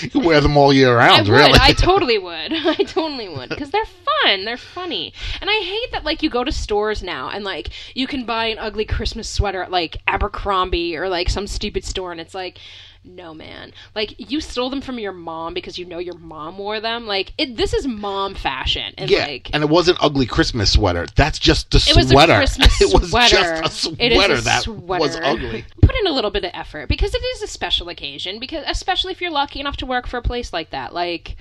you 0.00 0.10
can 0.10 0.24
wear 0.24 0.40
them 0.40 0.56
all 0.56 0.72
year 0.72 0.98
I 0.98 1.06
round, 1.08 1.28
would. 1.28 1.34
really. 1.34 1.58
I 1.60 1.72
totally 1.72 2.18
would. 2.18 2.52
I 2.52 2.74
totally 2.74 3.28
would 3.28 3.48
because 3.48 3.70
they're 3.70 3.84
fun. 3.86 4.44
They're 4.44 4.56
funny, 4.56 5.12
and 5.40 5.48
I 5.48 5.60
hate 5.64 5.92
that 5.92 6.04
like 6.04 6.22
you 6.22 6.30
go 6.30 6.44
to 6.44 6.52
stores 6.52 7.02
now 7.02 7.30
and 7.30 7.44
like 7.44 7.70
you 7.94 8.06
can 8.06 8.24
buy 8.24 8.46
an 8.46 8.58
ugly 8.58 8.84
Christmas 8.84 9.28
sweater 9.28 9.62
at 9.62 9.70
like 9.70 9.98
Abercrombie 10.06 10.96
or 10.96 11.08
like 11.08 11.28
some 11.28 11.46
stupid 11.46 11.84
store, 11.84 12.12
and 12.12 12.20
it's 12.20 12.34
like. 12.34 12.58
No 13.06 13.32
man, 13.34 13.72
like 13.94 14.14
you 14.18 14.40
stole 14.40 14.68
them 14.68 14.80
from 14.80 14.98
your 14.98 15.12
mom 15.12 15.54
because 15.54 15.78
you 15.78 15.84
know 15.84 15.98
your 15.98 16.18
mom 16.18 16.58
wore 16.58 16.80
them. 16.80 17.06
Like 17.06 17.32
it, 17.38 17.56
this 17.56 17.72
is 17.72 17.86
mom 17.86 18.34
fashion, 18.34 18.92
and 18.98 19.08
yeah, 19.08 19.26
like 19.26 19.48
and 19.52 19.62
it 19.62 19.70
wasn't 19.70 19.98
ugly 20.00 20.26
Christmas 20.26 20.72
sweater. 20.72 21.06
That's 21.14 21.38
just 21.38 21.70
the 21.70 21.84
it 21.88 21.96
was 21.96 22.10
a 22.10 22.16
Christmas 22.36 22.80
it 22.80 22.92
was 22.92 23.10
sweater. 23.10 23.60
just 23.62 23.64
a 23.64 23.70
sweater 23.70 24.34
a 24.34 24.40
that 24.42 24.62
sweater. 24.62 25.00
was 25.00 25.16
ugly. 25.22 25.64
Put 25.80 25.94
in 25.94 26.06
a 26.08 26.12
little 26.12 26.30
bit 26.32 26.44
of 26.44 26.50
effort 26.52 26.88
because 26.88 27.14
it 27.14 27.22
is 27.22 27.42
a 27.42 27.46
special 27.46 27.88
occasion. 27.88 28.38
Because 28.40 28.64
especially 28.66 29.12
if 29.12 29.20
you're 29.20 29.30
lucky 29.30 29.60
enough 29.60 29.76
to 29.78 29.86
work 29.86 30.06
for 30.06 30.16
a 30.18 30.22
place 30.22 30.52
like 30.52 30.70
that, 30.70 30.92
like 30.92 31.36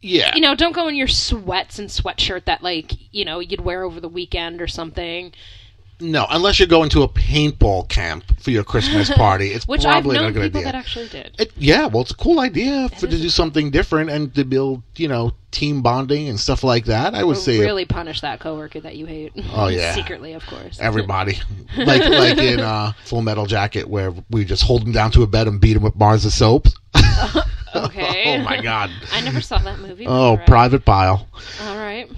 Yeah, 0.00 0.34
you 0.34 0.40
know, 0.40 0.54
don't 0.54 0.72
go 0.74 0.88
in 0.88 0.96
your 0.96 1.08
sweats 1.08 1.78
and 1.78 1.88
sweatshirt 1.88 2.46
that 2.46 2.62
like 2.62 2.92
you 3.12 3.24
know 3.24 3.38
you'd 3.38 3.60
wear 3.60 3.84
over 3.84 4.00
the 4.00 4.08
weekend 4.08 4.60
or 4.60 4.66
something. 4.66 5.32
No, 6.00 6.26
unless 6.30 6.58
you're 6.58 6.68
going 6.68 6.90
to 6.90 7.02
a 7.02 7.08
paintball 7.08 7.88
camp 7.88 8.24
for 8.40 8.50
your 8.50 8.64
Christmas 8.64 9.10
party, 9.14 9.48
it's 9.48 9.66
Which 9.68 9.84
I've 9.84 10.02
probably 10.02 10.14
not 10.14 10.20
a 10.20 10.24
known 10.24 10.32
good 10.32 10.42
people 10.44 10.60
idea. 10.60 10.72
that 10.72 10.78
actually 10.78 11.08
did. 11.08 11.34
It, 11.38 11.52
yeah, 11.56 11.86
well, 11.86 12.02
it's 12.02 12.10
a 12.10 12.16
cool 12.16 12.40
idea 12.40 12.88
for 12.88 13.06
to 13.06 13.08
do 13.08 13.28
something 13.28 13.70
different 13.70 14.10
and 14.10 14.34
to 14.34 14.44
build, 14.44 14.82
you 14.96 15.08
know, 15.08 15.32
team 15.50 15.82
bonding 15.82 16.28
and 16.28 16.38
stuff 16.40 16.64
like 16.64 16.86
that. 16.86 17.14
I 17.14 17.24
would 17.24 17.36
say 17.36 17.58
really 17.60 17.84
punish 17.84 18.20
that 18.22 18.40
coworker 18.40 18.80
that 18.80 18.96
you 18.96 19.06
hate. 19.06 19.32
Oh, 19.52 19.68
yeah. 19.68 19.94
secretly, 19.94 20.32
of 20.32 20.46
course. 20.46 20.78
everybody, 20.80 21.38
like 21.76 22.02
like 22.04 22.38
in 22.38 22.60
uh, 22.60 22.92
Full 23.04 23.22
Metal 23.22 23.46
Jacket, 23.46 23.88
where 23.88 24.12
we 24.30 24.44
just 24.44 24.62
hold 24.62 24.82
him 24.82 24.92
down 24.92 25.10
to 25.12 25.22
a 25.22 25.26
bed 25.26 25.48
and 25.48 25.60
beat 25.60 25.76
him 25.76 25.82
with 25.82 25.98
bars 25.98 26.24
of 26.24 26.32
soap. 26.32 26.68
okay. 27.74 28.38
oh 28.38 28.42
my 28.44 28.60
god! 28.60 28.90
I 29.12 29.20
never 29.20 29.40
saw 29.40 29.58
that 29.58 29.78
movie. 29.80 30.06
but 30.06 30.12
Oh, 30.12 30.14
all 30.14 30.36
right. 30.36 30.46
Private 30.46 30.84
Pyle. 30.84 31.28
All 31.62 31.76
right. 31.76 32.10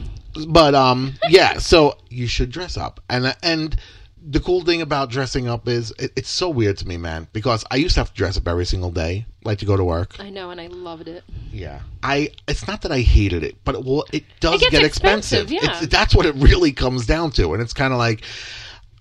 But 0.49 0.75
um, 0.75 1.15
yeah. 1.29 1.59
So 1.59 1.99
you 2.09 2.27
should 2.27 2.51
dress 2.51 2.77
up, 2.77 3.01
and 3.09 3.37
and 3.43 3.77
the 4.25 4.41
cool 4.41 4.63
thing 4.63 4.81
about 4.81 5.11
dressing 5.11 5.49
up 5.49 5.67
is 5.69 5.93
it, 5.99 6.13
it's 6.17 6.31
so 6.31 6.49
weird 6.49 6.77
to 6.79 6.87
me, 6.89 6.97
man. 6.97 7.29
Because 7.33 7.65
I 7.71 7.77
used 7.77 7.95
to 7.95 8.01
have 8.01 8.11
to 8.11 8.15
dress 8.15 8.37
up 8.37 8.47
every 8.47 8.65
single 8.65 8.91
day, 8.91 9.27
like 9.45 9.59
to 9.59 9.67
go 9.67 9.77
to 9.77 9.85
work. 9.85 10.19
I 10.21 10.31
know, 10.31 10.51
and 10.51 10.61
I 10.61 10.69
loved 10.69 11.09
it. 11.09 11.25
Yeah, 11.51 11.81
I. 12.03 12.31
It's 12.49 12.67
not 12.67 12.83
that 12.83 12.93
I 12.93 13.01
hated 13.01 13.43
it, 13.43 13.57
but 13.65 13.75
it, 13.75 13.85
well, 13.85 14.05
it 14.13 14.25
does 14.41 14.63
It 14.63 14.71
get 14.71 14.83
expensive, 14.85 15.51
expensive. 15.51 15.71
yeah. 15.71 15.83
It's, 15.83 15.93
that's 15.93 16.15
what 16.15 16.27
it 16.27 16.35
really 16.37 16.73
comes 16.73 17.07
down 17.07 17.31
to, 17.33 17.53
and 17.53 17.63
it's 17.63 17.75
kind 17.75 17.93
of 17.93 17.99
like 17.99 18.23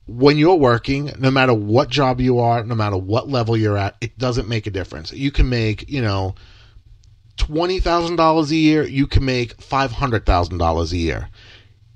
when 0.07 0.37
you're 0.37 0.55
working, 0.55 1.11
no 1.19 1.31
matter 1.31 1.53
what 1.53 1.89
job 1.89 2.19
you 2.19 2.39
are, 2.39 2.63
no 2.63 2.75
matter 2.75 2.97
what 2.97 3.29
level 3.29 3.55
you're 3.55 3.77
at, 3.77 3.95
it 4.01 4.17
doesn't 4.17 4.47
make 4.47 4.67
a 4.67 4.71
difference. 4.71 5.13
You 5.13 5.31
can 5.31 5.47
make, 5.47 5.89
you 5.89 6.01
know, 6.01 6.35
twenty 7.37 7.79
thousand 7.79 8.15
dollars 8.15 8.51
a 8.51 8.55
year. 8.55 8.83
You 8.83 9.07
can 9.07 9.25
make 9.25 9.61
five 9.61 9.91
hundred 9.91 10.25
thousand 10.25 10.57
dollars 10.57 10.91
a 10.91 10.97
year. 10.97 11.29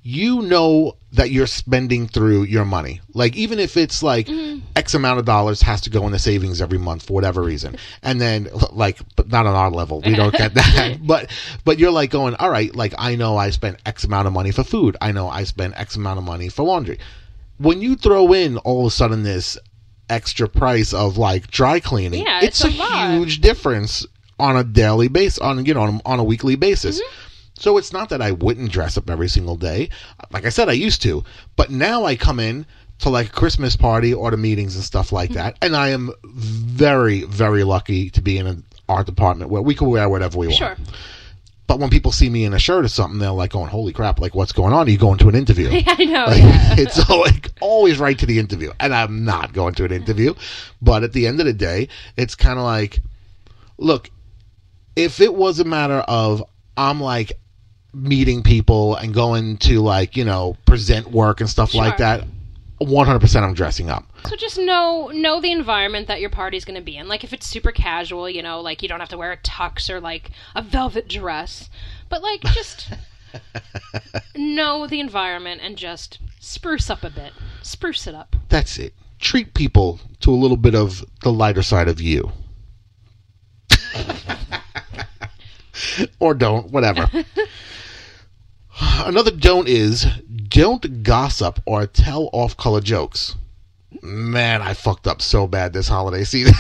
You 0.02 0.44
know 0.44 0.98
that 1.14 1.32
you're 1.32 1.48
spending 1.48 2.08
through 2.08 2.44
your 2.44 2.66
money. 2.66 3.02
Like 3.14 3.36
even 3.36 3.58
if 3.60 3.78
it's 3.78 4.04
like 4.04 4.28
mm-hmm. 4.28 4.60
X 4.76 4.94
amount 4.94 5.20
of 5.20 5.26
dollars 5.26 5.62
has 5.62 5.82
to 5.82 5.90
go 5.90 6.06
into 6.06 6.20
savings 6.20 6.62
every 6.62 6.78
month 6.78 7.08
for 7.08 7.14
whatever 7.14 7.42
reason, 7.42 7.78
and 8.04 8.22
then 8.22 8.50
like, 8.72 9.00
but 9.16 9.30
not 9.30 9.48
on 9.48 9.56
our 9.56 9.72
level, 9.72 10.02
we 10.02 10.16
don't 10.16 10.36
get 10.36 10.54
that. 10.54 11.00
but 11.06 11.32
but 11.64 11.80
you're 11.80 11.92
like 11.92 12.12
going, 12.12 12.36
all 12.36 12.50
right, 12.50 12.76
like 12.76 12.94
I 12.98 13.16
know 13.16 13.38
I 13.38 13.50
spent 13.50 13.78
X 13.86 14.04
amount 14.04 14.28
of 14.28 14.34
money 14.34 14.52
for 14.52 14.64
food. 14.64 14.98
I 15.02 15.12
know 15.12 15.28
I 15.28 15.44
spent 15.44 15.74
X 15.78 15.96
amount 15.96 16.20
of 16.20 16.26
money 16.26 16.50
for 16.50 16.64
laundry. 16.64 17.00
When 17.58 17.82
you 17.82 17.96
throw 17.96 18.34
in 18.34 18.58
all 18.58 18.82
of 18.82 18.88
a 18.88 18.92
sudden 18.92 19.24
this 19.24 19.58
extra 20.10 20.48
price 20.48 20.94
of 20.94 21.18
like 21.18 21.50
dry 21.50 21.80
cleaning, 21.80 22.26
Yeah, 22.26 22.42
it's, 22.44 22.64
it's 22.64 22.80
a, 22.80 22.84
a 22.84 23.12
huge 23.14 23.42
difference 23.42 24.06
on 24.40 24.58
a 24.58 24.64
daily 24.64 25.08
basis, 25.08 25.40
on 25.40 25.66
you 25.66 25.74
know 25.74 25.82
on, 25.82 26.02
on 26.06 26.20
a 26.20 26.24
weekly 26.24 26.56
basis. 26.56 27.00
Mm-hmm. 27.00 27.20
So 27.58 27.78
it's 27.78 27.94
not 27.94 28.10
that 28.10 28.22
I 28.22 28.32
wouldn't 28.32 28.72
dress 28.72 28.98
up 28.98 29.10
every 29.10 29.30
single 29.30 29.56
day. 29.56 29.90
Like 30.32 30.46
I 30.46 30.50
said, 30.50 30.68
I 30.68 30.74
used 30.74 31.02
to, 31.04 31.24
but 31.56 31.72
now 31.72 32.04
I 32.04 32.18
come 32.18 32.40
in 32.40 32.66
to 33.00 33.10
like 33.10 33.28
a 33.28 33.32
Christmas 33.32 33.76
party 33.78 34.14
or 34.14 34.30
to 34.32 34.38
meetings 34.38 34.76
and 34.76 34.84
stuff 34.84 35.12
like 35.12 35.30
Mm-hmm. 35.30 35.38
that, 35.40 35.58
and 35.62 35.76
I 35.76 35.90
am 35.90 36.12
very, 36.26 37.24
very 37.24 37.64
lucky 37.64 38.10
to 38.12 38.22
be 38.22 38.38
in 38.38 38.48
an 38.48 38.64
art 38.90 39.06
department 39.06 39.52
where 39.52 39.62
we 39.62 39.74
can 39.74 39.90
wear 39.90 40.10
whatever 40.10 40.38
we 40.38 40.48
want. 40.48 40.80
But 41.68 41.80
when 41.80 41.90
people 41.90 42.12
see 42.12 42.30
me 42.30 42.46
in 42.46 42.54
a 42.54 42.60
shirt 42.60 42.86
or 42.86 42.90
something, 42.90 43.18
they're 43.20 43.32
like 43.32 43.52
going, 43.52 43.70
"Holy 43.70 43.92
crap! 43.92 44.20
Like 44.20 44.36
what's 44.36 44.52
going 44.52 44.72
on? 44.72 44.86
Are 44.88 44.90
you 44.90 45.00
going 45.00 45.18
to 45.20 45.30
an 45.30 45.36
interview?" 45.36 45.70
I 45.88 46.06
know. 46.06 46.26
Like, 46.26 46.44
yeah. 46.44 46.76
it's 46.78 47.10
like 47.10 47.50
always 47.60 47.98
right 47.98 48.20
to 48.20 48.26
the 48.26 48.38
interview, 48.38 48.72
and 48.80 48.94
I'm 48.94 49.26
not 49.26 49.52
going 49.54 49.74
to 49.76 49.86
an 49.86 49.92
interview. 49.92 50.36
But 50.82 51.04
at 51.04 51.14
the 51.14 51.26
end 51.26 51.40
of 51.40 51.48
the 51.48 51.54
day, 51.54 51.88
it's 52.18 52.36
kind 52.36 52.60
of 52.60 52.66
like, 52.66 53.00
look, 53.80 54.12
if 54.96 55.20
it 55.20 55.34
was 55.34 55.60
a 55.60 55.66
matter 55.66 56.00
of 56.00 56.44
I'm 56.78 57.02
like 57.02 57.34
meeting 57.94 58.44
people 58.44 58.96
and 58.96 59.14
going 59.14 59.58
to 59.58 59.82
like 59.82 60.18
you 60.18 60.26
know 60.26 60.58
present 60.66 61.12
work 61.12 61.40
and 61.40 61.50
stuff 61.50 61.74
like 61.74 61.98
that, 61.98 62.26
100% 62.82 63.44
I'm 63.44 63.54
dressing 63.54 63.90
up. 63.90 64.06
So 64.28 64.36
just 64.36 64.58
know 64.58 65.10
know 65.14 65.40
the 65.40 65.52
environment 65.52 66.08
that 66.08 66.20
your 66.20 66.30
party's 66.30 66.66
going 66.66 66.80
to 66.80 66.84
be 66.84 66.98
in. 66.98 67.08
Like 67.08 67.24
if 67.24 67.32
it's 67.32 67.48
super 67.48 67.72
casual, 67.72 68.30
you 68.30 68.44
know, 68.44 68.60
like 68.62 68.82
you 68.82 68.90
don't 68.90 69.00
have 69.00 69.10
to 69.10 69.18
wear 69.18 69.32
a 69.32 69.38
tux 69.38 69.90
or 69.90 70.02
like 70.02 70.32
a 70.56 70.62
velvet 70.62 71.08
dress, 71.08 71.70
but 72.10 72.22
like 72.22 72.42
just 72.42 72.90
know 74.36 74.88
the 74.88 75.00
environment 75.00 75.62
and 75.64 75.78
just 75.78 76.20
spruce 76.40 76.90
up 76.90 77.04
a 77.04 77.10
bit. 77.10 77.34
Spruce 77.62 78.08
it 78.08 78.16
up. 78.16 78.36
That's 78.50 78.78
it. 78.78 78.94
Treat 79.20 79.54
people 79.54 80.00
to 80.22 80.32
a 80.32 80.36
little 80.36 80.58
bit 80.58 80.76
of 80.76 81.04
the 81.24 81.32
lighter 81.32 81.64
side 81.64 81.88
of 81.88 82.02
you. 82.02 82.32
or 86.20 86.34
don't, 86.34 86.72
whatever. 86.72 87.10
Another 88.80 89.32
don't 89.32 89.68
is 89.68 90.06
don't 90.48 91.04
gossip 91.04 91.62
or 91.66 91.88
tell 91.88 92.30
off 92.34 92.58
color 92.58 92.82
jokes. 92.82 93.36
Man, 94.02 94.62
I 94.62 94.74
fucked 94.74 95.08
up 95.08 95.22
so 95.22 95.48
bad 95.48 95.72
this 95.72 95.88
holiday 95.88 96.26
season. 96.26 96.54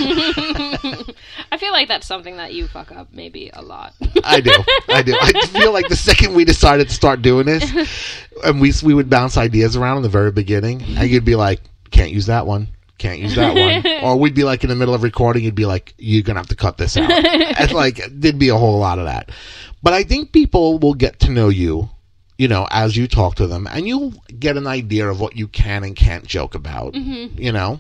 I 1.51 1.57
feel 1.57 1.72
like 1.72 1.88
that's 1.88 2.07
something 2.07 2.38
that 2.38 2.53
you 2.53 2.68
fuck 2.68 2.91
up 2.91 3.09
maybe 3.11 3.49
a 3.53 3.61
lot. 3.61 3.93
I 4.24 4.39
do. 4.39 4.51
I 4.88 5.01
do. 5.01 5.16
I 5.20 5.45
feel 5.47 5.74
like 5.74 5.89
the 5.89 5.97
second 5.97 6.34
we 6.34 6.45
decided 6.45 6.88
to 6.88 6.93
start 6.93 7.22
doing 7.22 7.45
this, 7.45 7.70
and 8.45 8.61
we 8.61 8.72
we 8.84 8.93
would 8.93 9.09
bounce 9.09 9.38
ideas 9.38 9.76
around 9.76 9.97
in 9.97 10.03
the 10.03 10.09
very 10.09 10.32
beginning, 10.32 10.82
and 10.82 11.09
you'd 11.09 11.26
be 11.26 11.36
like, 11.36 11.59
"Can't 11.91 12.11
use 12.11 12.28
that 12.28 12.47
one. 12.47 12.68
Can't 12.98 13.20
use 13.20 13.36
that 13.36 13.56
one," 13.56 13.93
or 14.04 14.18
we'd 14.18 14.36
be 14.36 14.43
like 14.43 14.64
in 14.64 14.70
the 14.70 14.76
middle 14.76 14.93
of 14.93 15.04
recording, 15.04 15.43
you'd 15.43 15.56
be 15.56 15.66
like, 15.66 15.93
"You're 15.98 16.24
gonna 16.24 16.39
have 16.39 16.48
to 16.50 16.56
cut 16.56 16.78
this 16.78 16.98
out." 16.98 17.12
and 17.60 17.72
like, 17.72 18.02
there'd 18.10 18.39
be 18.39 18.50
a 18.50 18.58
whole 18.58 18.80
lot 18.80 19.00
of 19.00 19.06
that. 19.06 19.32
But 19.84 19.93
I 19.93 20.04
think 20.04 20.32
people 20.32 20.80
will 20.80 20.93
get 20.93 21.20
to 21.22 21.32
know 21.32 21.50
you, 21.50 21.89
you 22.38 22.48
know, 22.48 22.68
as 22.72 22.96
you 22.96 23.08
talk 23.08 23.36
to 23.36 23.48
them, 23.48 23.68
and 23.68 23.88
you'll 23.88 24.14
get 24.39 24.58
an 24.58 24.68
idea 24.68 25.08
of 25.08 25.20
what 25.20 25.36
you 25.36 25.48
can 25.48 25.84
and 25.84 25.96
can't 25.96 26.26
joke 26.26 26.56
about. 26.56 26.93
Mm-hmm. 26.93 27.39
You 27.39 27.52
know, 27.52 27.80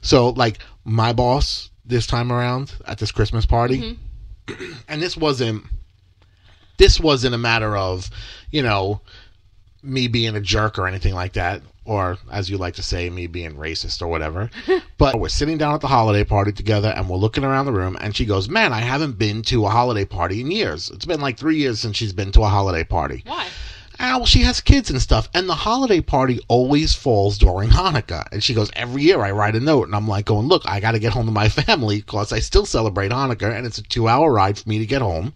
so 0.00 0.30
like 0.30 0.58
my 0.84 1.12
boss 1.12 1.70
this 1.84 2.06
time 2.06 2.32
around 2.32 2.74
at 2.86 2.98
this 2.98 3.12
Christmas 3.12 3.46
party 3.46 3.96
mm-hmm. 4.48 4.72
and 4.88 5.00
this 5.00 5.16
wasn't 5.16 5.64
this 6.78 7.00
wasn't 7.00 7.34
a 7.34 7.38
matter 7.38 7.76
of 7.76 8.10
you 8.50 8.62
know 8.62 9.00
me 9.82 10.08
being 10.08 10.36
a 10.36 10.40
jerk 10.40 10.78
or 10.78 10.86
anything 10.86 11.14
like 11.14 11.34
that 11.34 11.62
or 11.86 12.18
as 12.30 12.50
you 12.50 12.58
like 12.58 12.74
to 12.74 12.82
say 12.82 13.08
me 13.08 13.26
being 13.26 13.54
racist 13.54 14.02
or 14.02 14.08
whatever. 14.08 14.50
But 14.98 15.20
we're 15.20 15.28
sitting 15.28 15.58
down 15.58 15.74
at 15.74 15.82
the 15.82 15.88
holiday 15.88 16.24
party 16.24 16.52
together 16.52 16.88
and 16.88 17.08
we're 17.08 17.18
looking 17.18 17.44
around 17.44 17.66
the 17.66 17.72
room 17.72 17.98
and 18.00 18.16
she 18.16 18.24
goes 18.24 18.48
man 18.48 18.72
i 18.72 18.80
haven't 18.80 19.18
been 19.18 19.42
to 19.42 19.66
a 19.66 19.68
holiday 19.68 20.04
party 20.04 20.40
in 20.40 20.50
years. 20.50 20.90
It's 20.90 21.04
been 21.04 21.20
like 21.20 21.36
three 21.38 21.56
years 21.56 21.80
since 21.80 21.96
she's 21.96 22.12
been 22.12 22.32
to 22.32 22.42
a 22.42 22.48
holiday 22.48 22.84
party. 22.84 23.22
Why? 23.26 23.46
Ah, 23.98 24.16
well, 24.18 24.26
she 24.26 24.40
has 24.42 24.60
kids 24.60 24.90
and 24.90 25.00
stuff, 25.00 25.28
and 25.32 25.48
the 25.48 25.54
holiday 25.54 26.02
party 26.02 26.38
always 26.48 26.94
falls 26.94 27.38
during 27.38 27.70
Hanukkah. 27.70 28.26
And 28.30 28.44
she 28.44 28.52
goes, 28.52 28.70
every 28.74 29.02
year 29.02 29.22
I 29.22 29.30
write 29.30 29.56
a 29.56 29.60
note, 29.60 29.86
and 29.86 29.96
I'm 29.96 30.06
like, 30.06 30.26
going, 30.26 30.48
look, 30.48 30.62
I 30.66 30.80
got 30.80 30.92
to 30.92 30.98
get 30.98 31.14
home 31.14 31.24
to 31.26 31.32
my 31.32 31.48
family 31.66 31.96
because 32.02 32.30
I 32.32 32.40
still 32.40 32.66
celebrate 32.66 33.10
Hanukkah, 33.10 33.56
and 33.56 33.66
it's 33.66 33.78
a 33.78 33.82
two-hour 33.82 34.30
ride 34.30 34.58
for 34.58 34.68
me 34.68 34.78
to 34.78 34.86
get 34.86 35.00
home, 35.00 35.32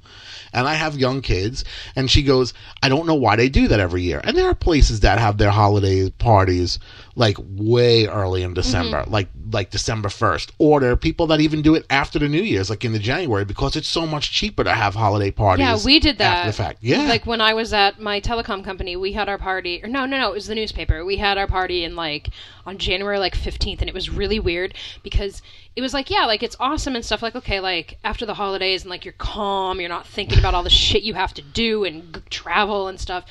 and 0.53 0.69
I 0.69 0.75
have 0.75 0.99
young 0.99 1.23
kids. 1.23 1.65
And 1.97 2.11
she 2.11 2.23
goes, 2.23 2.53
I 2.83 2.91
don't 2.91 3.07
know 3.07 3.15
why 3.15 3.37
they 3.37 3.49
do 3.49 3.69
that 3.69 3.81
every 3.81 4.03
year. 4.03 4.21
And 4.25 4.37
there 4.37 4.49
are 4.49 4.55
places 4.55 5.01
that 5.01 5.19
have 5.19 5.39
their 5.39 5.51
holiday 5.51 6.11
parties 6.11 6.79
like 7.17 7.37
way 7.41 8.07
early 8.07 8.43
in 8.43 8.51
mm-hmm. 8.51 8.55
December, 8.55 9.05
like 9.07 9.29
like 9.53 9.71
December 9.71 10.09
first, 10.09 10.53
or 10.59 10.81
there 10.81 10.93
are 10.93 10.97
people 10.97 11.27
that 11.29 11.41
even 11.41 11.63
do 11.63 11.75
it 11.75 11.85
after 11.91 12.19
the 12.19 12.29
New 12.29 12.43
Year's, 12.43 12.71
like 12.71 12.85
in 12.85 12.93
the 12.93 12.99
January, 12.99 13.45
because 13.45 13.77
it's 13.77 13.89
so 13.89 14.07
much 14.07 14.33
cheaper 14.33 14.65
to 14.65 14.73
have 14.73 14.95
holiday 14.95 15.31
parties. 15.31 15.65
Yeah, 15.65 15.79
we 15.85 15.99
did 15.99 16.19
that. 16.19 16.39
after 16.39 16.51
the 16.51 16.57
fact. 16.57 16.79
Yeah, 16.83 17.03
Like 17.03 17.27
when 17.27 17.41
I 17.41 17.55
was 17.55 17.73
at 17.73 18.01
my 18.01 18.21
telecom 18.21 18.65
company, 18.65 18.97
we 18.97 19.13
had 19.13 19.29
our 19.29 19.39
party. 19.39 19.83
Or 19.83 19.89
no, 19.89 20.07
no, 20.07 20.19
no, 20.19 20.31
it 20.31 20.35
was 20.35 20.47
the 20.47 20.55
newspaper. 20.55 21.05
We 21.05 21.17
had 21.17 21.37
our 21.39 21.47
party 21.47 21.85
in 21.85 21.97
like 21.97 22.31
on 22.67 22.79
January 22.79 23.19
like 23.19 23.35
15th, 23.35 23.81
and 23.81 23.89
it 23.89 23.95
was 23.95 24.11
really 24.11 24.39
weird 24.39 24.75
because 25.03 25.43
it 25.77 25.83
was 25.83 25.95
like, 25.95 26.11
yeah, 26.11 26.27
like 26.27 26.43
it's 26.43 26.57
awesome 26.61 26.95
and 26.95 27.05
stuff. 27.05 27.23
Like, 27.23 27.35
okay, 27.35 27.61
like 27.61 27.99
after 28.05 28.27
the 28.27 28.35
holidays 28.35 28.83
and 28.83 28.91
like 28.91 29.05
you're 29.05 29.15
calm, 29.15 29.81
you're 29.81 29.89
not 29.89 30.07
thinking 30.07 30.39
about 30.39 30.55
all 30.55 30.63
the 30.63 30.71
shit 30.71 31.03
you 31.03 31.15
have 31.15 31.35
to 31.35 31.43
do 31.43 31.85
and 31.85 32.15
g- 32.15 32.21
travel 32.31 32.89
and 32.89 33.01
stuff. 33.01 33.25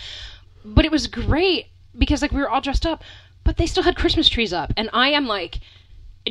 But 0.65 0.85
it 0.85 0.91
was 0.91 1.07
great 1.07 1.67
because 1.97 2.21
like 2.21 2.31
we 2.31 2.41
were 2.41 2.49
all 2.49 2.61
dressed 2.61 2.85
up, 2.85 3.03
but 3.43 3.57
they 3.57 3.65
still 3.65 3.83
had 3.83 3.95
Christmas 3.95 4.29
trees 4.29 4.53
up, 4.53 4.73
and 4.77 4.89
I 4.93 5.09
am 5.09 5.25
like. 5.27 5.59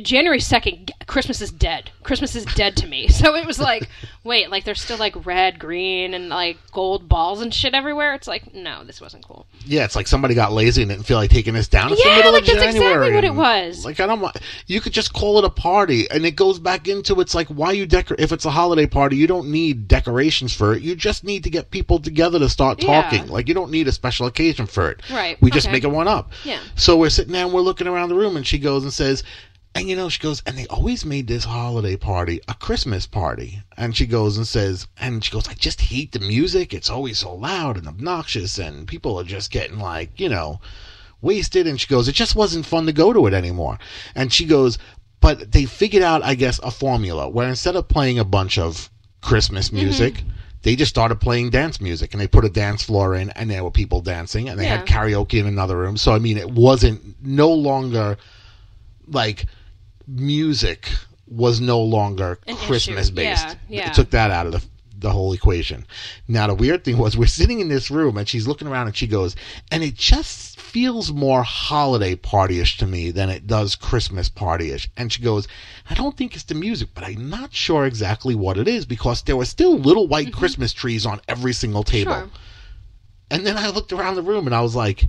January 0.01 0.39
2nd, 0.39 0.91
Christmas 1.07 1.41
is 1.41 1.51
dead. 1.51 1.91
Christmas 2.03 2.35
is 2.35 2.45
dead 2.45 2.75
to 2.77 2.87
me. 2.87 3.07
So 3.19 3.35
it 3.35 3.45
was 3.45 3.59
like, 3.59 3.89
wait, 4.23 4.49
like 4.49 4.63
there's 4.63 4.81
still 4.81 4.97
like 4.97 5.25
red, 5.25 5.59
green, 5.59 6.13
and 6.13 6.29
like 6.29 6.57
gold 6.71 7.09
balls 7.09 7.41
and 7.41 7.53
shit 7.53 7.73
everywhere. 7.73 8.13
It's 8.13 8.27
like, 8.27 8.53
no, 8.55 8.83
this 8.85 9.01
wasn't 9.01 9.25
cool. 9.25 9.45
Yeah, 9.65 9.83
it's 9.83 9.95
like 9.95 10.07
somebody 10.07 10.35
got 10.35 10.53
lazy 10.53 10.83
and 10.83 10.89
didn't 10.89 11.03
feel 11.05 11.17
like 11.17 11.29
taking 11.29 11.53
this 11.53 11.67
down. 11.67 11.91
It's 11.91 12.03
Yeah, 12.03 12.11
the 12.11 12.15
middle 12.17 12.31
like, 12.33 12.41
of 12.43 12.47
that's 12.47 12.75
exactly 12.75 13.13
what 13.13 13.23
it 13.25 13.33
was. 13.35 13.83
Like 13.83 13.99
I 13.99 14.05
don't 14.05 14.21
want. 14.21 14.37
You 14.67 14.79
could 14.79 14.93
just 14.93 15.11
call 15.13 15.37
it 15.39 15.43
a 15.43 15.49
party, 15.49 16.09
and 16.09 16.25
it 16.25 16.31
goes 16.37 16.59
back 16.59 16.87
into 16.87 17.19
it's 17.19 17.35
like 17.35 17.47
why 17.49 17.73
you 17.73 17.85
decorate. 17.85 18.21
If 18.21 18.31
it's 18.31 18.45
a 18.45 18.51
holiday 18.51 18.87
party, 18.87 19.17
you 19.17 19.27
don't 19.27 19.51
need 19.51 19.87
decorations 19.89 20.53
for 20.55 20.73
it. 20.73 20.81
You 20.81 20.95
just 20.95 21.25
need 21.25 21.43
to 21.43 21.49
get 21.49 21.71
people 21.71 21.99
together 21.99 22.39
to 22.39 22.47
start 22.47 22.81
Yeah. 22.81 23.01
talking. 23.01 23.27
Like 23.27 23.49
you 23.49 23.53
don't 23.53 23.71
need 23.71 23.89
a 23.89 23.91
special 23.91 24.27
occasion 24.27 24.65
for 24.65 24.89
it. 24.91 25.01
Right, 25.11 25.41
We 25.41 25.51
just 25.51 25.67
okay. 25.67 25.73
make 25.73 25.83
it 25.83 25.87
one 25.91 26.07
up. 26.07 26.31
Yeah. 26.45 26.59
So 26.75 26.95
we're 26.95 27.09
sitting 27.09 27.33
there 27.33 27.43
and 27.43 27.53
we're 27.53 27.61
looking 27.61 27.87
around 27.87 28.09
the 28.09 28.15
room, 28.15 28.37
and 28.37 28.47
she 28.47 28.59
goes 28.59 28.83
and 28.83 28.93
says. 28.93 29.23
And 29.75 29.87
you 29.87 29.95
know, 29.95 30.09
she 30.09 30.19
goes, 30.19 30.41
and 30.45 30.57
they 30.57 30.65
always 30.67 31.05
made 31.05 31.27
this 31.27 31.45
holiday 31.45 31.95
party 31.95 32.41
a 32.47 32.53
Christmas 32.55 33.05
party. 33.05 33.61
And 33.77 33.95
she 33.95 34.07
goes 34.07 34.35
and 34.35 34.47
says, 34.47 34.87
and 34.97 35.23
she 35.23 35.31
goes, 35.31 35.47
I 35.47 35.53
just 35.53 35.81
hate 35.81 36.11
the 36.11 36.19
music. 36.19 36.73
It's 36.73 36.89
always 36.89 37.19
so 37.19 37.33
loud 37.33 37.77
and 37.77 37.87
obnoxious, 37.87 38.57
and 38.57 38.87
people 38.87 39.19
are 39.19 39.23
just 39.23 39.51
getting 39.51 39.79
like, 39.79 40.19
you 40.19 40.27
know, 40.27 40.59
wasted. 41.21 41.67
And 41.67 41.79
she 41.79 41.87
goes, 41.87 42.07
it 42.07 42.15
just 42.15 42.35
wasn't 42.35 42.65
fun 42.65 42.87
to 42.87 42.93
go 42.93 43.13
to 43.13 43.27
it 43.27 43.33
anymore. 43.33 43.77
And 44.15 44.33
she 44.33 44.45
goes, 44.45 44.79
but 45.21 45.51
they 45.51 45.65
figured 45.65 46.03
out, 46.03 46.23
I 46.23 46.35
guess, 46.35 46.59
a 46.59 46.71
formula 46.71 47.29
where 47.29 47.47
instead 47.47 47.75
of 47.75 47.87
playing 47.87 48.19
a 48.19 48.25
bunch 48.25 48.57
of 48.57 48.89
Christmas 49.21 49.67
mm-hmm. 49.67 49.77
music, 49.77 50.23
they 50.63 50.75
just 50.75 50.89
started 50.89 51.21
playing 51.21 51.51
dance 51.51 51.79
music 51.79 52.13
and 52.13 52.19
they 52.19 52.27
put 52.27 52.43
a 52.43 52.49
dance 52.49 52.83
floor 52.83 53.15
in 53.15 53.29
and 53.31 53.49
there 53.49 53.63
were 53.63 53.71
people 53.71 54.01
dancing 54.01 54.49
and 54.49 54.59
they 54.59 54.65
had 54.65 54.85
karaoke 54.85 55.39
in 55.39 55.45
another 55.45 55.77
room. 55.77 55.95
So, 55.95 56.11
I 56.13 56.19
mean, 56.19 56.37
it 56.37 56.49
wasn't 56.49 57.15
no 57.23 57.49
longer 57.51 58.17
like 59.07 59.45
music 60.09 60.89
was 61.27 61.61
no 61.61 61.79
longer 61.79 62.39
An 62.47 62.55
Christmas 62.55 63.07
issue. 63.07 63.15
based. 63.15 63.45
Yeah, 63.45 63.55
yeah. 63.67 63.89
It 63.89 63.93
took 63.93 64.09
that 64.11 64.31
out 64.31 64.47
of 64.47 64.51
the 64.53 64.63
the 64.99 65.11
whole 65.11 65.31
equation. 65.33 65.85
Now 66.27 66.47
the 66.47 66.53
weird 66.53 66.83
thing 66.83 66.97
was 66.97 67.17
we're 67.17 67.27
sitting 67.27 67.59
in 67.59 67.69
this 67.69 67.89
room 67.89 68.17
and 68.17 68.27
she's 68.27 68.47
looking 68.47 68.67
around 68.67 68.87
and 68.87 68.95
she 68.95 69.07
goes, 69.07 69.35
and 69.71 69.83
it 69.83 69.95
just 69.95 70.59
feels 70.59 71.11
more 71.11 71.43
holiday 71.43 72.15
partyish 72.15 72.77
to 72.77 72.85
me 72.85 73.11
than 73.11 73.29
it 73.29 73.47
does 73.47 73.75
Christmas 73.75 74.29
partyish. 74.29 74.87
And 74.97 75.11
she 75.11 75.21
goes, 75.21 75.47
I 75.89 75.93
don't 75.93 76.17
think 76.17 76.35
it's 76.35 76.43
the 76.43 76.55
music, 76.55 76.89
but 76.93 77.05
I'm 77.05 77.29
not 77.29 77.53
sure 77.53 77.85
exactly 77.85 78.35
what 78.35 78.57
it 78.57 78.67
is 78.67 78.85
because 78.85 79.21
there 79.21 79.37
were 79.37 79.45
still 79.45 79.77
little 79.77 80.07
white 80.07 80.27
mm-hmm. 80.27 80.37
Christmas 80.37 80.73
trees 80.73 81.05
on 81.05 81.21
every 81.27 81.53
single 81.53 81.83
table. 81.83 82.13
Sure. 82.13 82.29
And 83.31 83.45
then 83.45 83.57
I 83.57 83.69
looked 83.69 83.93
around 83.93 84.15
the 84.15 84.21
room 84.21 84.47
and 84.47 84.55
I 84.55 84.61
was 84.61 84.75
like, 84.75 85.05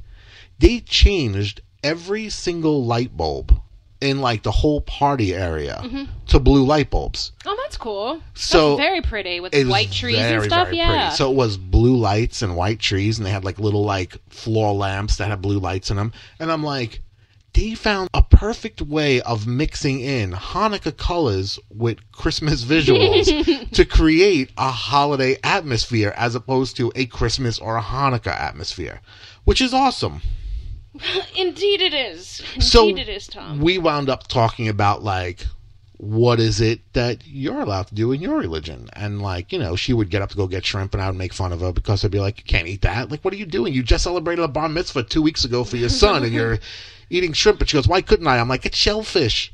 they 0.58 0.80
changed 0.80 1.62
every 1.82 2.28
single 2.28 2.84
light 2.84 3.16
bulb 3.16 3.60
in 4.00 4.20
like 4.20 4.42
the 4.42 4.50
whole 4.50 4.80
party 4.82 5.34
area 5.34 5.80
mm-hmm. 5.82 6.04
to 6.26 6.38
blue 6.38 6.64
light 6.64 6.90
bulbs. 6.90 7.32
Oh, 7.44 7.56
that's 7.62 7.76
cool. 7.76 8.20
So, 8.34 8.76
that's 8.76 8.88
very 8.88 9.02
pretty 9.02 9.40
with 9.40 9.54
white 9.68 9.90
trees 9.90 10.16
very, 10.16 10.34
and 10.36 10.44
stuff. 10.44 10.72
Yeah. 10.72 10.88
pretty. 10.88 11.16
So 11.16 11.30
it 11.30 11.36
was 11.36 11.56
blue 11.56 11.96
lights 11.96 12.42
and 12.42 12.56
white 12.56 12.80
trees, 12.80 13.18
and 13.18 13.26
they 13.26 13.30
had 13.30 13.44
like 13.44 13.58
little 13.58 13.84
like 13.84 14.16
floor 14.30 14.72
lamps 14.74 15.16
that 15.16 15.28
had 15.28 15.42
blue 15.42 15.58
lights 15.58 15.90
in 15.90 15.96
them. 15.96 16.12
And 16.38 16.50
I'm 16.50 16.62
like, 16.62 17.02
they 17.52 17.74
found 17.74 18.08
a 18.14 18.22
perfect 18.22 18.80
way 18.80 19.20
of 19.22 19.46
mixing 19.46 20.00
in 20.00 20.32
Hanukkah 20.32 20.96
colors 20.96 21.58
with 21.68 21.98
Christmas 22.12 22.64
visuals 22.64 23.70
to 23.72 23.84
create 23.84 24.50
a 24.56 24.70
holiday 24.70 25.36
atmosphere 25.42 26.14
as 26.16 26.34
opposed 26.34 26.76
to 26.76 26.92
a 26.94 27.06
Christmas 27.06 27.58
or 27.58 27.76
a 27.76 27.82
Hanukkah 27.82 28.38
atmosphere, 28.38 29.00
which 29.44 29.60
is 29.60 29.74
awesome. 29.74 30.22
Indeed, 31.36 31.80
it 31.80 31.94
is. 31.94 32.40
Indeed, 32.54 32.62
So 32.62 32.88
it 32.88 33.08
is, 33.08 33.26
Tom. 33.26 33.60
we 33.60 33.78
wound 33.78 34.08
up 34.08 34.26
talking 34.28 34.68
about 34.68 35.02
like 35.02 35.46
what 35.96 36.40
is 36.40 36.62
it 36.62 36.80
that 36.94 37.26
you're 37.26 37.60
allowed 37.60 37.86
to 37.88 37.94
do 37.94 38.10
in 38.12 38.22
your 38.22 38.38
religion? 38.38 38.88
And 38.94 39.20
like 39.20 39.52
you 39.52 39.58
know 39.58 39.76
she 39.76 39.92
would 39.92 40.08
get 40.10 40.22
up 40.22 40.30
to 40.30 40.36
go 40.36 40.46
get 40.46 40.64
shrimp 40.64 40.94
and 40.94 41.02
i 41.02 41.06
would 41.08 41.18
make 41.18 41.34
fun 41.34 41.52
of 41.52 41.60
her 41.60 41.72
because 41.72 42.02
i'd 42.04 42.10
be 42.10 42.20
like 42.20 42.38
you 42.38 42.44
can't 42.44 42.68
eat 42.68 42.82
that. 42.82 43.10
Like 43.10 43.22
what 43.24 43.34
are 43.34 43.36
you 43.36 43.46
doing? 43.46 43.74
You 43.74 43.82
just 43.82 44.04
celebrated 44.04 44.42
a 44.42 44.48
bar 44.48 44.68
mitzvah 44.68 45.02
two 45.04 45.22
weeks 45.22 45.44
ago 45.44 45.62
for 45.64 45.76
your 45.76 45.90
son 45.90 46.24
and 46.24 46.32
you're 46.32 46.58
eating 47.10 47.32
shrimp. 47.34 47.60
And 47.60 47.68
she 47.68 47.76
goes 47.76 47.86
why 47.88 48.00
couldn't 48.00 48.26
i? 48.26 48.38
I'm 48.38 48.48
like 48.48 48.64
it's 48.64 48.78
shellfish 48.78 49.52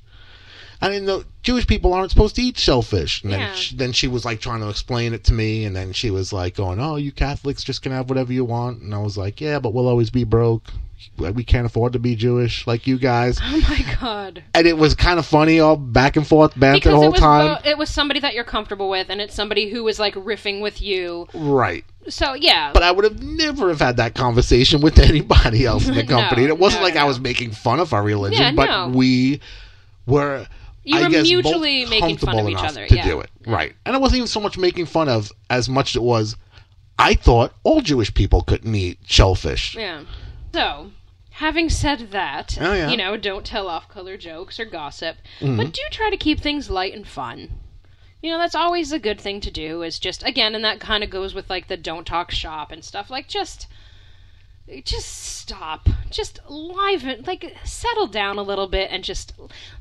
I 0.80 0.88
didn't 0.88 1.06
know 1.06 1.24
Jewish 1.42 1.66
people 1.66 1.94
aren't 1.94 2.10
supposed 2.10 2.36
to 2.36 2.42
eat 2.42 2.58
shellfish. 2.58 3.22
And 3.22 3.32
then, 3.32 3.40
Yeah. 3.40 3.54
she, 3.54 3.76
then 3.76 3.92
she 3.92 4.08
was 4.08 4.24
like 4.24 4.40
trying 4.40 4.60
to 4.60 4.68
explain 4.68 5.14
it 5.14 5.24
to 5.24 5.32
me, 5.32 5.64
and 5.64 5.74
then 5.74 5.92
she 5.92 6.10
was 6.10 6.32
like 6.32 6.54
going, 6.56 6.78
"Oh, 6.80 6.96
you 6.96 7.12
Catholics 7.12 7.64
just 7.64 7.82
can 7.82 7.92
have 7.92 8.08
whatever 8.08 8.32
you 8.32 8.44
want." 8.44 8.82
And 8.82 8.94
I 8.94 8.98
was 8.98 9.16
like, 9.16 9.40
"Yeah, 9.40 9.58
but 9.58 9.72
we'll 9.72 9.88
always 9.88 10.10
be 10.10 10.24
broke. 10.24 10.64
We 11.18 11.44
can't 11.44 11.64
afford 11.66 11.92
to 11.94 11.98
be 11.98 12.14
Jewish 12.14 12.66
like 12.66 12.86
you 12.86 12.98
guys." 12.98 13.38
oh 13.42 13.60
my 13.68 13.96
god. 14.00 14.42
and 14.54 14.66
it 14.66 14.76
was 14.76 14.94
kind 14.94 15.18
of 15.18 15.24
funny, 15.24 15.60
all 15.60 15.76
back 15.76 16.16
and 16.16 16.26
forth 16.26 16.58
banter 16.58 16.78
Because 16.78 16.92
the 16.92 16.96
it 16.96 17.00
whole 17.00 17.10
was 17.12 17.20
time. 17.20 17.58
it 17.64 17.78
was 17.78 17.88
somebody 17.88 18.20
that 18.20 18.34
you're 18.34 18.44
comfortable 18.44 18.90
with, 18.90 19.08
and 19.08 19.20
it's 19.20 19.34
somebody 19.34 19.70
who 19.70 19.82
was 19.84 19.98
like 19.98 20.14
riffing 20.14 20.60
with 20.60 20.82
you. 20.82 21.26
right. 21.32 21.84
So 22.08 22.34
yeah. 22.34 22.70
But 22.74 22.82
I 22.82 22.92
would 22.92 23.04
have 23.04 23.22
never 23.22 23.68
have 23.68 23.80
had 23.80 23.96
that 23.96 24.14
conversation 24.14 24.80
with 24.82 24.98
anybody 25.10 25.64
else 25.64 25.88
in 25.88 25.94
the 25.94 26.02
No, 26.04 26.08
company. 26.20 26.44
it 26.44 26.58
wasn't 26.58 26.82
no, 26.82 26.88
like 26.88 26.96
I 26.96 27.04
was 27.04 27.18
making 27.18 27.52
fun 27.52 27.80
of 27.80 27.92
our 27.94 28.02
religion, 28.02 28.42
Yeah, 28.42 28.52
but 28.52 28.66
no. 28.66 28.88
we 28.88 29.40
were. 30.06 30.46
You 30.86 30.98
I 30.98 31.02
were 31.02 31.08
guess, 31.10 31.24
mutually 31.26 31.84
making 31.84 32.18
fun 32.18 32.38
of 32.38 32.48
each 32.48 32.56
other, 32.58 32.86
to 32.86 32.94
yeah. 32.94 33.04
do 33.04 33.18
it, 33.18 33.28
right? 33.44 33.74
And 33.84 33.96
it 33.96 34.00
wasn't 34.00 34.18
even 34.18 34.28
so 34.28 34.38
much 34.38 34.56
making 34.56 34.86
fun 34.86 35.08
of 35.08 35.32
as 35.50 35.68
much 35.68 35.90
as 35.90 35.96
it 35.96 36.02
was. 36.02 36.36
I 36.96 37.14
thought 37.14 37.52
all 37.64 37.80
Jewish 37.80 38.14
people 38.14 38.42
couldn't 38.42 38.72
eat 38.72 39.00
shellfish. 39.04 39.74
Yeah. 39.74 40.04
So, 40.54 40.92
having 41.30 41.68
said 41.70 42.12
that, 42.12 42.56
Oh, 42.60 42.72
yeah. 42.72 42.82
Mm-hmm. 42.82 42.90
you 42.92 42.96
know, 42.98 43.16
don't 43.16 43.44
tell 43.44 43.66
off 43.66 43.88
color 43.88 44.16
jokes 44.16 44.60
or 44.60 44.64
gossip, 44.64 45.16
but 45.40 45.72
do 45.72 45.82
try 45.90 46.08
to 46.08 46.16
keep 46.16 46.38
things 46.40 46.70
light 46.70 46.94
and 46.94 47.06
fun. 47.06 47.50
You 48.22 48.30
know, 48.30 48.38
that's 48.38 48.54
always 48.54 48.92
a 48.92 49.00
good 49.00 49.20
thing 49.20 49.40
to 49.40 49.50
do, 49.50 49.82
is 49.82 49.98
just, 49.98 50.22
again, 50.22 50.54
and 50.54 50.64
that 50.64 50.78
kind 50.78 51.02
of 51.02 51.10
goes 51.10 51.34
with 51.34 51.50
like 51.50 51.66
the 51.66 51.76
don't 51.76 52.06
talk 52.06 52.30
shop 52.30 52.70
and 52.70 52.84
stuff, 52.84 53.10
like 53.10 53.26
just. 53.26 53.66
Just 54.84 55.06
stop. 55.06 55.88
Just 56.10 56.40
liven, 56.48 57.22
like 57.26 57.54
settle 57.64 58.08
down 58.08 58.36
a 58.36 58.42
little 58.42 58.66
bit 58.66 58.90
and 58.90 59.04
just 59.04 59.32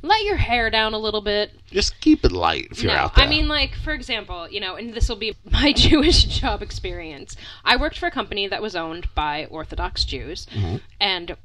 let 0.04 0.24
your 0.24 0.36
hair 0.38 0.70
down 0.70 0.94
a 0.94 1.00
little 1.00 1.22
bit. 1.22 1.52
Just 1.72 2.00
keep 2.02 2.24
it 2.24 2.32
light 2.32 2.68
if 2.72 2.84
you're 2.84 2.92
no, 2.92 2.98
out 3.00 3.16
there. 3.16 3.26
I 3.26 3.28
mean, 3.30 3.48
like, 3.48 3.74
for 3.76 3.94
example, 3.94 4.48
you 4.50 4.60
know, 4.60 4.76
and 4.76 4.94
this 4.94 5.10
will 5.10 5.16
be 5.16 5.36
my 5.52 5.74
Jewish 5.74 6.26
job 6.26 6.62
experience. 6.62 7.36
I 7.64 7.78
worked 7.78 7.98
for 7.98 8.06
a 8.06 8.12
company 8.12 8.48
that 8.48 8.62
was 8.62 8.76
owned 8.76 9.08
by 9.16 9.46
Orthodox 9.46 10.06
Jews, 10.06 10.46
Mm-hmm. 10.54 10.78
and, 11.00 11.36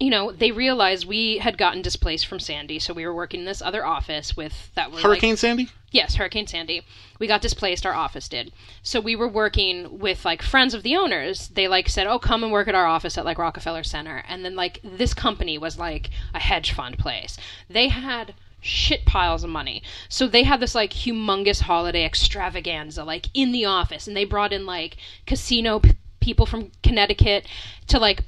you 0.00 0.08
know, 0.10 0.32
they 0.32 0.50
realized 0.50 1.06
we 1.06 1.38
had 1.38 1.58
gotten 1.58 1.82
displaced 1.82 2.26
from 2.26 2.40
Sandy, 2.40 2.78
so 2.78 2.94
we 2.94 3.04
were 3.06 3.14
working 3.14 3.40
in 3.40 3.46
this 3.46 3.60
other 3.60 3.84
office 3.84 4.34
with 4.36 4.74
that 4.74 4.92
like- 4.92 5.02
Hurricane 5.02 5.36
Sandy. 5.36 5.68
Yes, 5.92 6.14
Hurricane 6.14 6.46
Sandy. 6.46 6.82
We 7.18 7.26
got 7.26 7.42
displaced, 7.42 7.84
our 7.84 7.92
office 7.92 8.28
did. 8.28 8.52
So 8.82 9.00
we 9.00 9.14
were 9.14 9.28
working 9.28 9.98
with 9.98 10.24
like 10.24 10.40
friends 10.40 10.72
of 10.72 10.82
the 10.82 10.96
owners. 10.96 11.48
They 11.48 11.68
like 11.68 11.88
said, 11.88 12.06
"Oh, 12.06 12.18
come 12.18 12.42
and 12.44 12.52
work 12.52 12.68
at 12.68 12.74
our 12.76 12.86
office 12.86 13.18
at 13.18 13.24
like 13.24 13.38
Rockefeller 13.38 13.82
Center." 13.82 14.24
And 14.28 14.44
then 14.44 14.54
like 14.54 14.80
this 14.84 15.12
company 15.12 15.58
was 15.58 15.78
like 15.78 16.10
a 16.32 16.38
hedge 16.38 16.72
fund 16.72 16.96
place. 16.96 17.36
They 17.68 17.88
had 17.88 18.34
shit 18.60 19.04
piles 19.04 19.42
of 19.42 19.50
money. 19.50 19.82
So 20.08 20.28
they 20.28 20.44
had 20.44 20.60
this 20.60 20.74
like 20.74 20.92
humongous 20.92 21.62
holiday 21.62 22.04
extravaganza 22.04 23.04
like 23.04 23.26
in 23.34 23.52
the 23.52 23.64
office 23.64 24.06
and 24.06 24.16
they 24.16 24.24
brought 24.24 24.52
in 24.52 24.66
like 24.66 24.96
casino 25.26 25.80
p- 25.80 25.92
people 26.20 26.46
from 26.46 26.70
Connecticut 26.82 27.46
to 27.88 27.98
like 27.98 28.22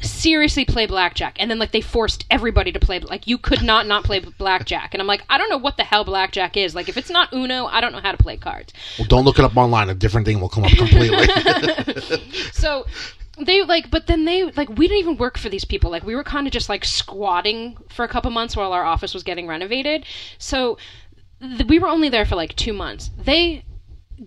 seriously 0.00 0.64
play 0.64 0.86
blackjack. 0.86 1.36
And 1.40 1.50
then 1.50 1.58
like 1.58 1.72
they 1.72 1.80
forced 1.80 2.24
everybody 2.30 2.70
to 2.72 2.78
play 2.78 3.00
like 3.00 3.26
you 3.26 3.38
could 3.38 3.62
not 3.62 3.86
not 3.86 4.04
play 4.04 4.20
blackjack. 4.20 4.94
And 4.94 5.00
i'm 5.00 5.06
like 5.06 5.22
i 5.28 5.36
don't 5.36 5.50
know 5.50 5.58
what 5.58 5.76
the 5.76 5.84
hell 5.84 6.04
blackjack 6.04 6.56
is. 6.56 6.74
Like 6.74 6.88
if 6.88 6.96
it's 6.96 7.10
not 7.10 7.32
uno 7.32 7.66
i 7.66 7.80
don't 7.80 7.92
know 7.92 8.00
how 8.00 8.12
to 8.12 8.18
play 8.18 8.36
cards. 8.36 8.72
Well, 8.98 9.08
don't 9.08 9.24
look 9.24 9.38
it 9.38 9.44
up 9.44 9.56
online. 9.56 9.88
A 9.88 9.94
different 9.94 10.26
thing 10.26 10.40
will 10.40 10.48
come 10.48 10.64
up 10.64 10.70
completely. 10.72 11.26
so 12.52 12.86
they 13.38 13.62
like 13.62 13.90
but 13.90 14.06
then 14.06 14.24
they 14.24 14.44
like 14.52 14.68
we 14.68 14.86
didn't 14.86 15.00
even 15.00 15.16
work 15.16 15.38
for 15.38 15.48
these 15.48 15.64
people. 15.64 15.90
Like 15.90 16.04
we 16.04 16.14
were 16.14 16.24
kind 16.24 16.46
of 16.46 16.52
just 16.52 16.68
like 16.68 16.84
squatting 16.84 17.76
for 17.88 18.04
a 18.04 18.08
couple 18.08 18.30
months 18.30 18.56
while 18.56 18.72
our 18.72 18.84
office 18.84 19.12
was 19.12 19.24
getting 19.24 19.48
renovated. 19.48 20.04
So 20.38 20.78
th- 21.40 21.66
we 21.66 21.80
were 21.80 21.88
only 21.88 22.08
there 22.08 22.24
for 22.24 22.36
like 22.36 22.54
two 22.54 22.72
months. 22.72 23.10
They 23.18 23.64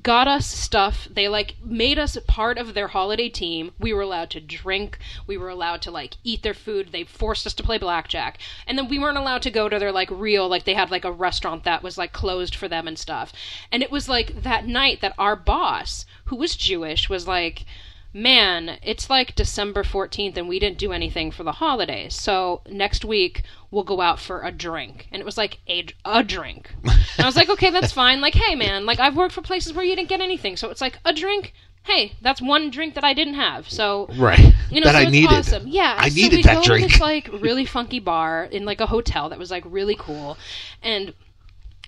got 0.03 0.27
us 0.27 0.47
stuff. 0.47 1.07
They 1.11 1.27
like 1.27 1.55
made 1.63 1.99
us 1.99 2.17
part 2.27 2.57
of 2.57 2.73
their 2.73 2.89
holiday 2.89 3.29
team. 3.29 3.71
We 3.79 3.93
were 3.93 4.01
allowed 4.01 4.29
to 4.31 4.39
drink. 4.39 4.97
We 5.27 5.37
were 5.37 5.49
allowed 5.49 5.81
to 5.83 5.91
like 5.91 6.15
eat 6.23 6.43
their 6.43 6.53
food. 6.53 6.91
They 6.91 7.03
forced 7.03 7.45
us 7.45 7.53
to 7.55 7.63
play 7.63 7.77
blackjack. 7.77 8.37
And 8.65 8.77
then 8.77 8.87
we 8.87 8.99
weren't 8.99 9.17
allowed 9.17 9.41
to 9.43 9.51
go 9.51 9.69
to 9.69 9.79
their 9.79 9.91
like 9.91 10.09
real 10.11 10.47
like 10.47 10.63
they 10.63 10.73
had 10.73 10.91
like 10.91 11.05
a 11.05 11.11
restaurant 11.11 11.63
that 11.63 11.83
was 11.83 11.97
like 11.97 12.13
closed 12.13 12.55
for 12.55 12.67
them 12.67 12.87
and 12.87 12.97
stuff. 12.97 13.33
And 13.71 13.83
it 13.83 13.91
was 13.91 14.07
like 14.07 14.43
that 14.43 14.65
night 14.65 15.01
that 15.01 15.15
our 15.17 15.35
boss 15.35 16.05
who 16.25 16.35
was 16.37 16.55
jewish 16.55 17.09
was 17.09 17.27
like 17.27 17.65
man, 18.13 18.77
it's 18.83 19.09
like 19.09 19.35
December 19.35 19.83
14th 19.83 20.37
and 20.37 20.47
we 20.47 20.59
didn't 20.59 20.77
do 20.77 20.91
anything 20.91 21.31
for 21.31 21.43
the 21.43 21.53
holidays. 21.53 22.15
So 22.15 22.61
next 22.69 23.05
week 23.05 23.43
we'll 23.69 23.83
go 23.83 24.01
out 24.01 24.19
for 24.19 24.41
a 24.41 24.51
drink. 24.51 25.07
And 25.11 25.21
it 25.21 25.25
was 25.25 25.37
like 25.37 25.59
a, 25.67 25.85
a 26.03 26.23
drink. 26.23 26.73
And 26.83 27.19
I 27.19 27.25
was 27.25 27.35
like, 27.35 27.49
okay, 27.49 27.69
that's 27.69 27.91
fine. 28.01 28.21
Like, 28.21 28.35
hey, 28.35 28.55
man, 28.55 28.85
like 28.85 28.99
I've 28.99 29.15
worked 29.15 29.33
for 29.33 29.41
places 29.41 29.73
where 29.73 29.85
you 29.85 29.95
didn't 29.95 30.09
get 30.09 30.21
anything. 30.21 30.57
So 30.57 30.69
it's 30.69 30.81
like 30.81 30.99
a 31.05 31.13
drink. 31.13 31.53
Hey, 31.83 32.13
that's 32.21 32.41
one 32.41 32.69
drink 32.69 32.93
that 32.93 33.03
I 33.03 33.13
didn't 33.13 33.33
have. 33.35 33.67
So 33.67 34.07
right. 34.17 34.53
you 34.69 34.81
know, 34.81 34.91
that 34.91 35.01
so 35.01 35.07
I 35.07 35.09
needed. 35.09 35.35
awesome. 35.35 35.67
Yeah, 35.67 35.95
I 35.97 36.09
so 36.09 36.15
needed 36.15 36.37
we 36.37 36.43
that 36.43 36.63
drink. 36.63 36.85
To 36.85 36.91
this 36.91 37.01
like 37.01 37.29
really 37.41 37.65
funky 37.65 37.99
bar 37.99 38.43
in 38.43 38.65
like 38.65 38.81
a 38.81 38.85
hotel 38.85 39.29
that 39.29 39.39
was 39.39 39.49
like 39.49 39.63
really 39.65 39.95
cool, 39.97 40.37
and 40.83 41.15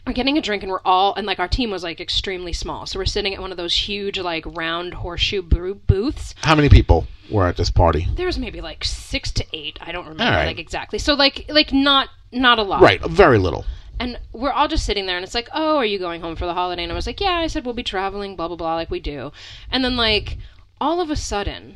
we're 0.06 0.14
getting 0.14 0.38
a 0.38 0.42
drink, 0.42 0.64
and 0.64 0.72
we're 0.72 0.82
all 0.84 1.14
and 1.16 1.26
like 1.26 1.40
our 1.40 1.48
team 1.48 1.72
was 1.72 1.84
like 1.84 2.02
extremely 2.02 2.54
small, 2.54 2.86
so 2.86 3.00
we're 3.00 3.06
sitting 3.06 3.34
at 3.34 3.42
one 3.42 3.52
of 3.52 3.58
those 3.58 3.74
huge 3.74 4.20
like 4.20 4.46
round 4.46 4.96
horseshoe 4.96 5.42
boo- 5.42 5.76
booths. 5.76 6.36
How 6.42 6.56
many 6.56 6.70
people 6.70 7.08
were 7.32 7.48
at 7.48 7.58
this 7.58 7.72
party? 7.72 8.08
There 8.16 8.26
was 8.26 8.38
maybe 8.38 8.62
like 8.62 8.84
six 8.84 9.32
to 9.32 9.46
eight. 9.54 9.78
I 9.82 9.92
don't 9.92 10.08
remember 10.08 10.38
right. 10.38 10.46
like 10.46 10.60
exactly. 10.60 11.00
So 11.00 11.14
like 11.14 11.46
like 11.50 11.72
not 11.72 12.10
not 12.32 12.60
a 12.60 12.64
lot. 12.64 12.82
Right, 12.82 13.02
very 13.02 13.38
little. 13.38 13.66
And 14.00 14.20
we're 14.34 14.52
all 14.52 14.68
just 14.68 14.86
sitting 14.86 15.06
there, 15.06 15.16
and 15.16 15.24
it's 15.24 15.36
like, 15.36 15.50
oh, 15.54 15.78
are 15.78 15.86
you 15.86 16.00
going 16.00 16.20
home 16.20 16.36
for 16.36 16.46
the 16.46 16.54
holiday? 16.54 16.84
And 16.84 16.92
I 16.92 16.96
was 16.96 17.08
like, 17.08 17.22
yeah. 17.22 17.36
I 17.36 17.48
said 17.48 17.64
we'll 17.64 17.74
be 17.74 17.84
traveling, 17.84 18.36
blah 18.36 18.48
blah 18.48 18.58
blah, 18.58 18.76
like 18.76 18.92
we 18.92 19.00
do. 19.00 19.32
And 19.72 19.86
then 19.86 19.96
like 19.96 20.38
all 20.82 21.00
of 21.00 21.10
a 21.10 21.16
sudden, 21.16 21.76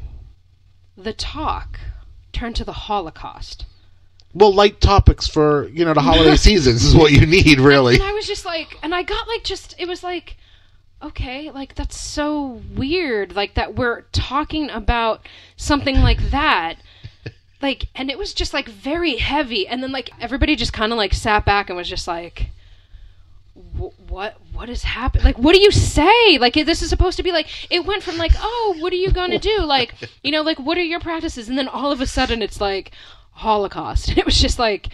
the 0.98 1.14
talk 1.14 1.80
turned 2.34 2.56
to 2.58 2.66
the 2.66 2.74
Holocaust. 2.74 3.66
Well, 4.38 4.54
light 4.54 4.80
topics 4.80 5.28
for 5.28 5.68
you 5.70 5.84
know 5.84 5.96
the 5.96 6.02
holiday 6.02 6.36
seasons 6.48 6.84
is 6.84 6.96
what 6.96 7.12
you 7.12 7.26
need, 7.26 7.60
really. 7.60 7.96
And 7.96 8.04
I 8.04 8.14
was 8.14 8.28
just 8.28 8.46
like, 8.46 8.78
and 8.84 8.94
I 8.94 9.02
got 9.02 9.28
like 9.28 9.44
just 9.44 9.74
it 9.80 9.88
was 9.88 10.04
like, 10.04 10.38
okay, 11.02 11.50
like 11.50 11.74
that's 11.74 12.00
so 12.00 12.62
weird, 12.76 13.36
like 13.36 13.56
that 13.56 13.74
we're 13.76 14.02
talking 14.12 14.70
about 14.70 15.28
something 15.56 16.00
like 16.02 16.30
that. 16.30 16.76
Like, 17.60 17.88
and 17.96 18.12
it 18.12 18.20
was 18.20 18.36
just 18.36 18.54
like 18.54 18.68
very 18.70 19.16
heavy, 19.16 19.68
and 19.68 19.82
then 19.82 19.92
like 19.92 20.12
everybody 20.22 20.56
just 20.56 20.74
kind 20.74 20.92
of 20.92 20.98
like 21.00 21.12
sat 21.12 21.44
back 21.44 21.70
and 21.70 21.76
was 21.76 21.90
just 21.90 22.08
like, 22.08 22.52
"Wh- 23.56 24.00
what 24.12 24.38
what 24.54 24.70
is 24.70 24.84
happening? 24.84 25.26
Like 25.26 25.40
what 25.40 25.56
do 25.56 25.60
you 25.60 25.72
say? 25.72 26.38
Like 26.38 26.54
this 26.54 26.84
is 26.84 26.90
supposed 26.90 27.18
to 27.18 27.24
be 27.24 27.32
like 27.32 27.48
it 27.72 27.84
went 27.84 28.04
from 28.04 28.18
like 28.18 28.34
oh 28.40 28.76
what 28.78 28.94
are 28.94 28.98
you 28.98 29.12
gonna 29.12 29.40
do? 29.40 29.62
Like 29.62 29.96
you 30.24 30.32
know 30.32 30.44
like 30.44 30.60
what 30.60 30.78
are 30.78 30.84
your 30.84 31.00
practices? 31.00 31.50
And 31.50 31.58
then 31.58 31.68
all 31.68 31.92
of 31.92 32.00
a 32.00 32.06
sudden 32.06 32.44
it's 32.44 32.62
like 32.62 32.92
holocaust 33.38 34.10
and 34.10 34.18
it 34.22 34.26
was 34.26 34.40
just 34.40 34.60
like 34.60 34.90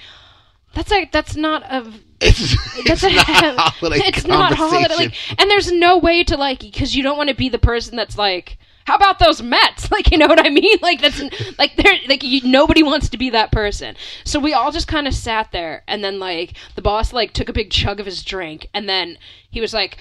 That's 0.74 0.92
like 0.92 1.12
that's 1.12 1.36
not 1.36 1.64
a 1.64 1.92
It's, 2.22 2.56
that's 2.86 3.04
it's 3.06 3.18
not 3.28 3.58
a 3.58 3.62
holiday 3.62 4.02
it's 4.06 4.26
not 4.26 4.54
holiday 4.54 4.96
like 4.96 5.40
and 5.40 5.50
there's 5.50 5.72
no 5.72 5.98
way 5.98 6.24
to 6.24 6.38
like 6.38 6.60
because 6.60 6.96
you 6.96 7.04
don't 7.04 7.18
want 7.18 7.30
to 7.30 7.36
be 7.36 7.50
the 7.50 7.60
person 7.60 7.96
that's 7.96 8.18
like 8.18 8.58
how 8.86 8.96
about 8.96 9.20
those 9.20 9.42
Mets? 9.42 9.90
Like, 9.94 10.12
you 10.12 10.18
know 10.18 10.28
what 10.28 10.44
I 10.44 10.50
mean? 10.50 10.80
Like 10.82 11.02
that's 11.02 11.22
like 11.60 11.76
they're 11.76 12.00
like 12.08 12.24
you, 12.24 12.42
nobody 12.44 12.82
wants 12.82 13.10
to 13.10 13.18
be 13.18 13.30
that 13.30 13.52
person. 13.52 13.96
So 14.24 14.40
we 14.40 14.54
all 14.54 14.72
just 14.72 14.88
kind 14.88 15.08
of 15.08 15.14
sat 15.14 15.52
there, 15.52 15.84
and 15.88 16.04
then 16.04 16.20
like 16.20 16.56
the 16.76 16.82
boss 16.82 17.14
like 17.14 17.32
took 17.32 17.48
a 17.48 17.54
big 17.54 17.70
chug 17.70 18.00
of 18.00 18.08
his 18.08 18.24
drink, 18.24 18.70
and 18.74 18.90
then 18.90 19.20
he 19.52 19.62
was 19.62 19.72
like, 19.72 20.00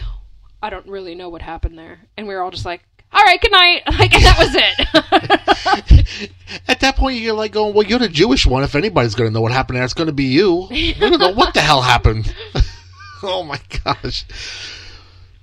"I 0.63 0.71
don't 0.71 0.87
really 0.87 1.15
know 1.15 1.29
what 1.29 1.43
happened 1.43 1.79
there," 1.79 2.01
and 2.17 2.27
we 2.27 2.35
were 2.35 2.41
all 2.41 2.51
just 2.51 2.65
like, 2.65 2.83
"All 3.13 3.23
right, 3.23 3.41
good 3.41 3.53
night." 3.53 3.83
Like, 3.99 4.13
that 4.13 4.39
was 4.39 4.55
it. 4.55 6.31
At 6.69 6.81
that 6.81 6.97
point, 6.97 7.19
you're 7.19 7.35
like 7.35 7.53
going, 7.53 7.75
"Well, 7.75 7.87
you're 7.87 7.99
the 7.99 8.09
Jewish 8.09 8.47
one. 8.47 8.63
If 8.63 8.75
anybody's 8.75 9.15
going 9.15 9.31
to 9.31 9.35
know 9.35 9.41
what 9.41 9.53
happened 9.53 9.77
there, 9.77 9.85
it's 9.85 9.95
going 9.95 10.09
to 10.09 10.13
be 10.13 10.25
you. 10.25 10.67
We 10.71 10.95
don't 10.95 11.19
know 11.19 11.33
what 11.33 11.55
the 11.55 11.61
hell 11.61 11.83
happened." 11.83 12.35
oh 13.23 13.45
my 13.45 13.61
gosh! 13.85 14.25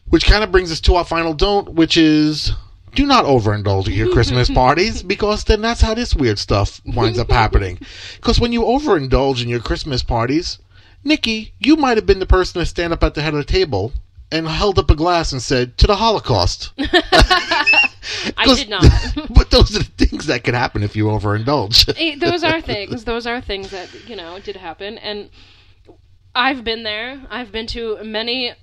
Which 0.09 0.26
kind 0.26 0.43
of 0.43 0.51
brings 0.51 0.72
us 0.72 0.82
to 0.82 0.95
our 0.95 1.05
final 1.05 1.34
don't, 1.34 1.74
which 1.74 1.95
is 1.95 2.53
do 2.95 3.05
not 3.05 3.26
overindulge 3.26 3.88
at 3.88 3.93
your 3.93 4.11
Christmas 4.11 4.49
parties 4.49 5.03
because 5.03 5.43
then 5.43 5.61
that's 5.61 5.82
how 5.82 5.93
this 5.93 6.15
weird 6.15 6.39
stuff 6.39 6.82
winds 6.86 7.20
up 7.20 7.30
happening. 7.30 7.80
Because 8.15 8.39
when 8.39 8.51
you 8.51 8.61
overindulge 8.61 9.41
in 9.41 9.49
your 9.49 9.59
Christmas 9.59 10.01
parties, 10.03 10.59
Nikki, 11.03 11.53
you 11.59 11.76
might 11.76 11.97
have 11.97 12.05
been 12.05 12.20
the 12.20 12.26
person 12.26 12.59
to 12.59 12.65
stand 12.65 12.91
up 12.91 13.03
at 13.03 13.13
the 13.13 13.22
head 13.22 13.34
of 13.34 13.39
the 13.39 13.43
table 13.51 13.93
and 14.32 14.47
held 14.47 14.80
up 14.80 14.89
a 14.91 14.95
glass 14.95 15.32
and 15.32 15.41
said, 15.41 15.77
"To 15.80 15.88
the 15.88 15.95
Holocaust." 15.95 16.71
I 18.38 18.55
did 18.55 18.69
not. 18.69 18.84
but 19.30 19.51
those 19.51 19.75
are 19.75 19.80
the 19.80 20.05
things 20.05 20.27
that 20.27 20.43
could 20.43 20.53
happen 20.53 20.84
if 20.84 20.95
you 20.95 21.05
overindulge. 21.05 21.93
Eh, 21.97 22.15
those 22.17 22.43
are 22.43 22.61
things. 22.61 23.05
Those 23.05 23.27
are 23.27 23.41
things 23.41 23.71
that 23.71 23.89
you 24.07 24.15
know 24.15 24.39
did 24.39 24.55
happen, 24.55 24.97
and 24.97 25.30
I've 26.34 26.63
been 26.63 26.84
there. 26.84 27.21
I've 27.30 27.51
been 27.51 27.67
to 27.67 28.03
many, 28.03 28.53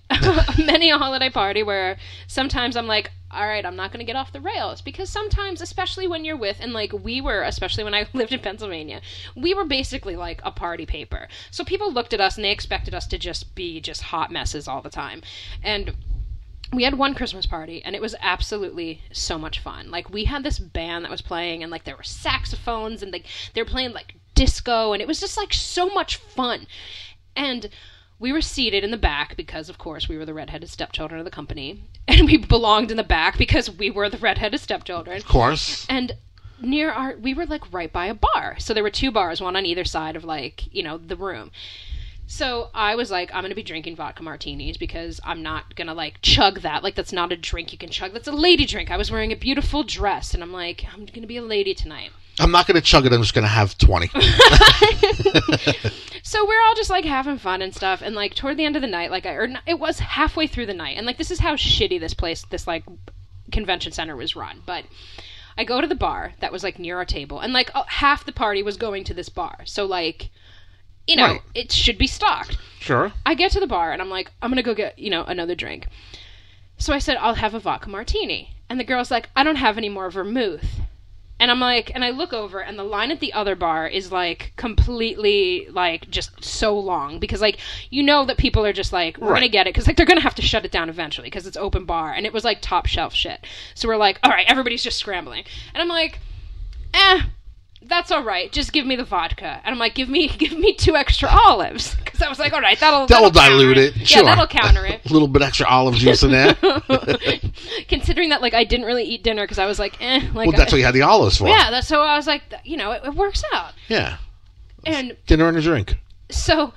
many 0.59 0.91
a 0.91 0.99
holiday 0.99 1.31
party 1.31 1.63
where 1.63 1.99
sometimes 2.27 2.77
I'm 2.77 2.87
like, 2.87 3.11
all 3.31 3.47
right, 3.47 3.67
I'm 3.67 3.77
not 3.77 3.93
going 3.93 4.05
to 4.05 4.11
get 4.11 4.17
off 4.17 4.33
the 4.33 4.41
rails 4.41 4.81
because 4.81 5.11
sometimes, 5.11 5.61
especially 5.61 6.07
when 6.07 6.25
you're 6.25 6.37
with, 6.37 6.59
and 6.61 6.73
like 6.73 6.93
we 6.93 7.21
were, 7.21 7.43
especially 7.43 7.85
when 7.85 7.95
I 7.95 8.07
lived 8.13 8.33
in 8.33 8.41
Pennsylvania, 8.41 9.01
we 9.35 9.55
were 9.55 9.65
basically 9.65 10.17
like 10.17 10.41
a 10.45 10.51
party 10.51 10.87
paper. 10.87 11.29
So 11.51 11.65
people 11.65 11.93
looked 11.93 12.15
at 12.15 12.21
us 12.21 12.37
and 12.37 12.45
they 12.45 12.53
expected 12.53 12.95
us 12.95 13.07
to 13.09 13.19
just 13.19 13.55
be 13.55 13.81
just 13.81 14.03
hot 14.03 14.31
messes 14.31 14.69
all 14.69 14.81
the 14.81 14.91
time, 14.91 15.23
and 15.63 15.95
we 16.73 16.83
had 16.83 16.99
one 16.99 17.15
Christmas 17.15 17.47
party 17.47 17.81
and 17.85 17.95
it 17.95 18.03
was 18.03 18.17
absolutely 18.21 19.01
so 19.13 19.39
much 19.39 19.61
fun. 19.61 19.91
Like 19.91 20.11
we 20.11 20.25
had 20.25 20.43
this 20.43 20.59
band 20.59 21.05
that 21.05 21.11
was 21.11 21.23
playing 21.23 21.63
and 21.63 21.71
like 21.71 21.85
there 21.85 21.97
were 21.97 22.03
saxophones 22.03 23.03
and 23.03 23.13
like 23.13 23.27
they 23.55 23.63
were 23.63 23.69
playing 23.69 23.93
like 23.93 24.17
disco 24.35 24.93
and 24.93 25.01
it 25.01 25.07
was 25.07 25.21
just 25.21 25.37
like 25.37 25.53
so 25.55 25.89
much 25.89 26.17
fun. 26.17 26.67
And 27.37 27.71
we 28.19 28.33
were 28.33 28.41
seated 28.41 28.83
in 28.83 28.91
the 28.91 28.97
back 28.97 29.37
because 29.37 29.69
of 29.69 29.79
course 29.79 30.09
we 30.09 30.17
were 30.17 30.25
the 30.25 30.35
redheaded 30.35 30.71
stepchildren 30.71 31.19
of 31.19 31.25
the 31.25 31.31
company 31.31 31.83
and 32.09 32.27
we 32.27 32.37
belonged 32.37 32.91
in 32.91 32.97
the 32.97 33.05
back 33.05 33.39
because 33.39 33.71
we 33.71 33.91
were 33.91 34.09
the 34.09 34.19
redheaded 34.19 34.61
stepchildren. 34.61 35.17
of 35.17 35.27
course. 35.27 35.87
And 35.89 36.13
near 36.61 36.91
our 36.91 37.17
we 37.17 37.35
were 37.35 37.47
like 37.47 37.73
right 37.73 37.93
by 37.93 38.07
a 38.07 38.15
bar. 38.15 38.57
So 38.59 38.73
there 38.73 38.83
were 38.83 38.91
two 38.91 39.11
bars, 39.11 39.41
one 39.41 39.57
on 39.57 39.67
either 39.67 39.85
side 39.85 40.17
of 40.17 40.25
like, 40.25 40.73
you 40.73 40.83
know, 40.83 40.99
the 40.99 41.17
room. 41.17 41.51
So 42.29 42.71
I 42.75 42.97
was 42.97 43.11
like, 43.11 43.31
I'm 43.33 43.43
gonna 43.43 43.55
be 43.55 43.63
drinking 43.63 43.97
vodka 43.97 44.23
martinis 44.23 44.77
because 44.77 45.21
I'm 45.23 45.43
not 45.43 45.77
gonna 45.77 45.95
like 45.95 46.21
chug 46.23 46.61
that. 46.61 46.83
Like 46.83 46.97
that's 46.97 47.13
not 47.13 47.33
a 47.33 47.37
drink 47.37 47.73
you 47.73 47.79
can 47.79 47.91
chug. 47.91 48.13
That's 48.13 48.27
a 48.27 48.33
lady 48.33 48.67
drink. 48.67 48.91
I 48.91 48.97
was 48.97 49.11
wearing 49.13 49.33
a 49.33 49.37
beautiful 49.37 49.85
dress, 49.85 50.35
and 50.35 50.43
I'm 50.43 50.53
like, 50.53 50.85
I'm 50.93 51.07
gonna 51.07 51.29
be 51.29 51.37
a 51.37 51.43
lady 51.43 51.73
tonight. 51.73 52.11
I'm 52.39 52.51
not 52.51 52.67
going 52.67 52.75
to 52.75 52.81
chug 52.83 53.07
it. 53.07 53.13
I'm 53.13 53.23
just 53.23 53.35
going 53.35 53.45
to 53.45 53.49
have 53.49 53.77
20. 53.79 54.11
So 56.23 56.45
we're 56.45 56.61
all 56.67 56.75
just 56.75 56.91
like 56.91 57.05
having 57.05 57.39
fun 57.39 57.63
and 57.63 57.73
stuff, 57.73 58.03
and 58.03 58.17
like 58.17 58.35
toward 58.35 58.57
the 58.57 58.65
end 58.65 58.75
of 58.75 58.83
the 58.83 58.89
night, 58.89 59.13
like 59.13 59.27
I 59.27 59.35
or 59.35 59.49
it 59.65 59.79
was 59.79 60.01
halfway 60.01 60.49
through 60.49 60.67
the 60.67 60.75
night, 60.75 60.97
and 60.97 61.07
like 61.07 61.19
this 61.19 61.31
is 61.31 61.39
how 61.39 61.55
shitty 61.55 62.01
this 62.01 62.15
place, 62.15 62.45
this 62.51 62.67
like 62.67 62.83
convention 63.53 63.93
center 63.93 64.17
was 64.17 64.35
run. 64.35 64.61
But 64.67 64.87
I 65.57 65.63
go 65.63 65.81
to 65.81 65.87
the 65.87 65.95
bar 65.95 66.35
that 66.41 66.51
was 66.51 66.65
like 66.65 66.81
near 66.81 66.97
our 66.97 67.05
table, 67.05 67.39
and 67.39 67.53
like 67.53 67.71
uh, 67.77 67.85
half 67.87 68.25
the 68.27 68.33
party 68.33 68.61
was 68.61 68.77
going 68.77 69.05
to 69.05 69.15
this 69.15 69.29
bar. 69.29 69.59
So 69.67 69.87
like, 69.87 70.31
you 71.07 71.15
know, 71.15 71.27
Right. 71.27 71.43
it 71.55 71.71
should 71.71 71.97
be 71.97 72.09
stocked. 72.09 72.59
Sure. 72.81 73.13
I 73.25 73.35
get 73.35 73.53
to 73.53 73.61
the 73.61 73.69
bar 73.69 73.93
and 73.93 74.03
I'm 74.03 74.11
like, 74.11 74.33
I'm 74.43 74.51
gonna 74.51 74.65
go 74.65 74.75
get, 74.75 74.99
you 74.99 75.11
know, 75.11 75.23
another 75.23 75.55
drink. 75.55 75.87
So 76.77 76.93
I 76.93 76.99
said, 76.99 77.19
I'll 77.19 77.35
have 77.37 77.55
a 77.55 77.61
vodka 77.61 77.89
martini. 77.89 78.57
And 78.69 78.81
the 78.81 78.85
girl's 78.85 79.13
like, 79.13 79.29
I 79.37 79.45
don't 79.45 79.57
have 79.57 79.79
any 79.79 79.89
more 79.89 80.11
vermouth. 80.11 80.81
And 81.39 81.51
I'm 81.51 81.61
like, 81.61 81.95
and 81.95 82.03
I 82.05 82.11
look 82.11 82.33
over 82.33 82.61
and 82.61 82.79
the 82.79 82.85
line 82.85 83.11
at 83.11 83.21
the 83.21 83.33
other 83.33 83.55
bar 83.55 83.87
is 83.87 84.11
like 84.11 84.53
completely 84.57 85.69
like 85.71 86.09
just 86.11 86.43
so 86.43 86.79
long. 86.79 87.19
Because 87.19 87.41
like 87.41 87.59
you 87.91 88.03
know 88.03 88.25
that 88.25 88.39
people 88.39 88.65
are 88.65 88.73
just 88.73 88.93
like 88.93 89.19
we're 89.19 89.35
gonna 89.35 89.49
get 89.49 89.67
it. 89.67 89.75
Because 89.75 89.87
like 89.87 89.97
they're 89.97 90.07
gonna 90.07 90.21
have 90.21 90.35
to 90.37 90.43
shut 90.43 90.65
it 90.65 90.73
down 90.73 90.89
eventually 90.89 91.27
because 91.27 91.47
it's 91.47 91.57
open 91.57 91.85
bar 91.85 92.13
and 92.13 92.25
it 92.25 92.33
was 92.33 92.45
like 92.45 92.61
top 92.61 92.87
shelf 92.87 93.15
shit. 93.15 93.47
So 93.75 93.89
we're 93.89 93.97
like, 93.97 94.19
all 94.23 94.31
right, 94.31 94.47
everybody's 94.49 94.83
just 94.83 94.99
scrambling, 94.99 95.45
and 95.75 95.83
I'm 95.83 95.89
like, 95.89 96.19
eh, 96.95 97.23
that's 97.89 98.11
all 98.11 98.23
right. 98.23 98.51
Just 98.53 98.73
give 98.73 98.87
me 98.87 98.97
the 98.97 99.05
vodka. 99.05 99.61
And 99.65 99.73
I'm 99.73 99.79
like, 99.79 99.95
give 99.95 100.09
me 100.09 100.29
give 100.39 100.59
me 100.59 100.75
two 100.75 100.97
extra 100.97 101.29
olives 101.29 101.95
because 101.97 102.23
I 102.23 102.29
was 102.29 102.39
like, 102.39 102.53
all 102.53 102.61
right, 102.61 102.79
that'll 102.79 103.07
That 103.07 103.21
will 103.23 103.31
that'll 103.31 103.59
dilute 103.59 103.79
it. 103.79 104.07
Sure. 104.07 104.23
Yeah, 104.23 104.29
that'll 104.35 104.47
counter 104.47 104.85
it. 104.87 105.09
A 105.09 105.13
little 105.13 105.29
bit 105.29 105.43
extra 105.43 105.67
olive 105.67 105.95
juice 105.95 106.23
in 106.23 106.31
there. 106.31 106.55
Considering 107.89 108.31
that 108.31 108.43
like 108.43 108.55
I 108.55 108.65
didn't 108.65 108.87
really 108.87 109.05
eat 109.05 109.23
dinner 109.23 109.45
because 109.45 109.59
I 109.59 109.67
was 109.67 109.79
like, 109.79 110.01
eh, 110.01 110.21
like 110.35 110.49
well, 110.49 110.53
that's 110.57 110.73
I- 110.73 110.77
what 110.77 110.79
you 110.79 110.85
had 110.85 110.95
the 110.95 111.03
olives 111.03 111.39
for. 111.39 111.49
yeah. 111.49 111.71
That's 111.71 111.87
so 111.89 112.01
I 112.03 112.17
was 112.17 112.27
like, 112.27 112.43
you 112.65 112.77
know, 112.77 112.93
it, 112.93 113.03
it 113.05 113.15
works 113.15 113.43
out. 113.53 113.73
Yeah. 113.89 114.19
And 114.85 115.17
Dinner 115.27 115.49
and 115.49 115.57
a 115.57 115.61
drink. 115.63 115.97
so 116.31 116.73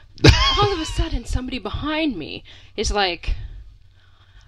all 0.62 0.74
of 0.74 0.80
a 0.80 0.86
sudden, 0.86 1.26
somebody 1.26 1.60
behind 1.60 2.18
me 2.18 2.44
is 2.76 2.92
like, 2.92 3.36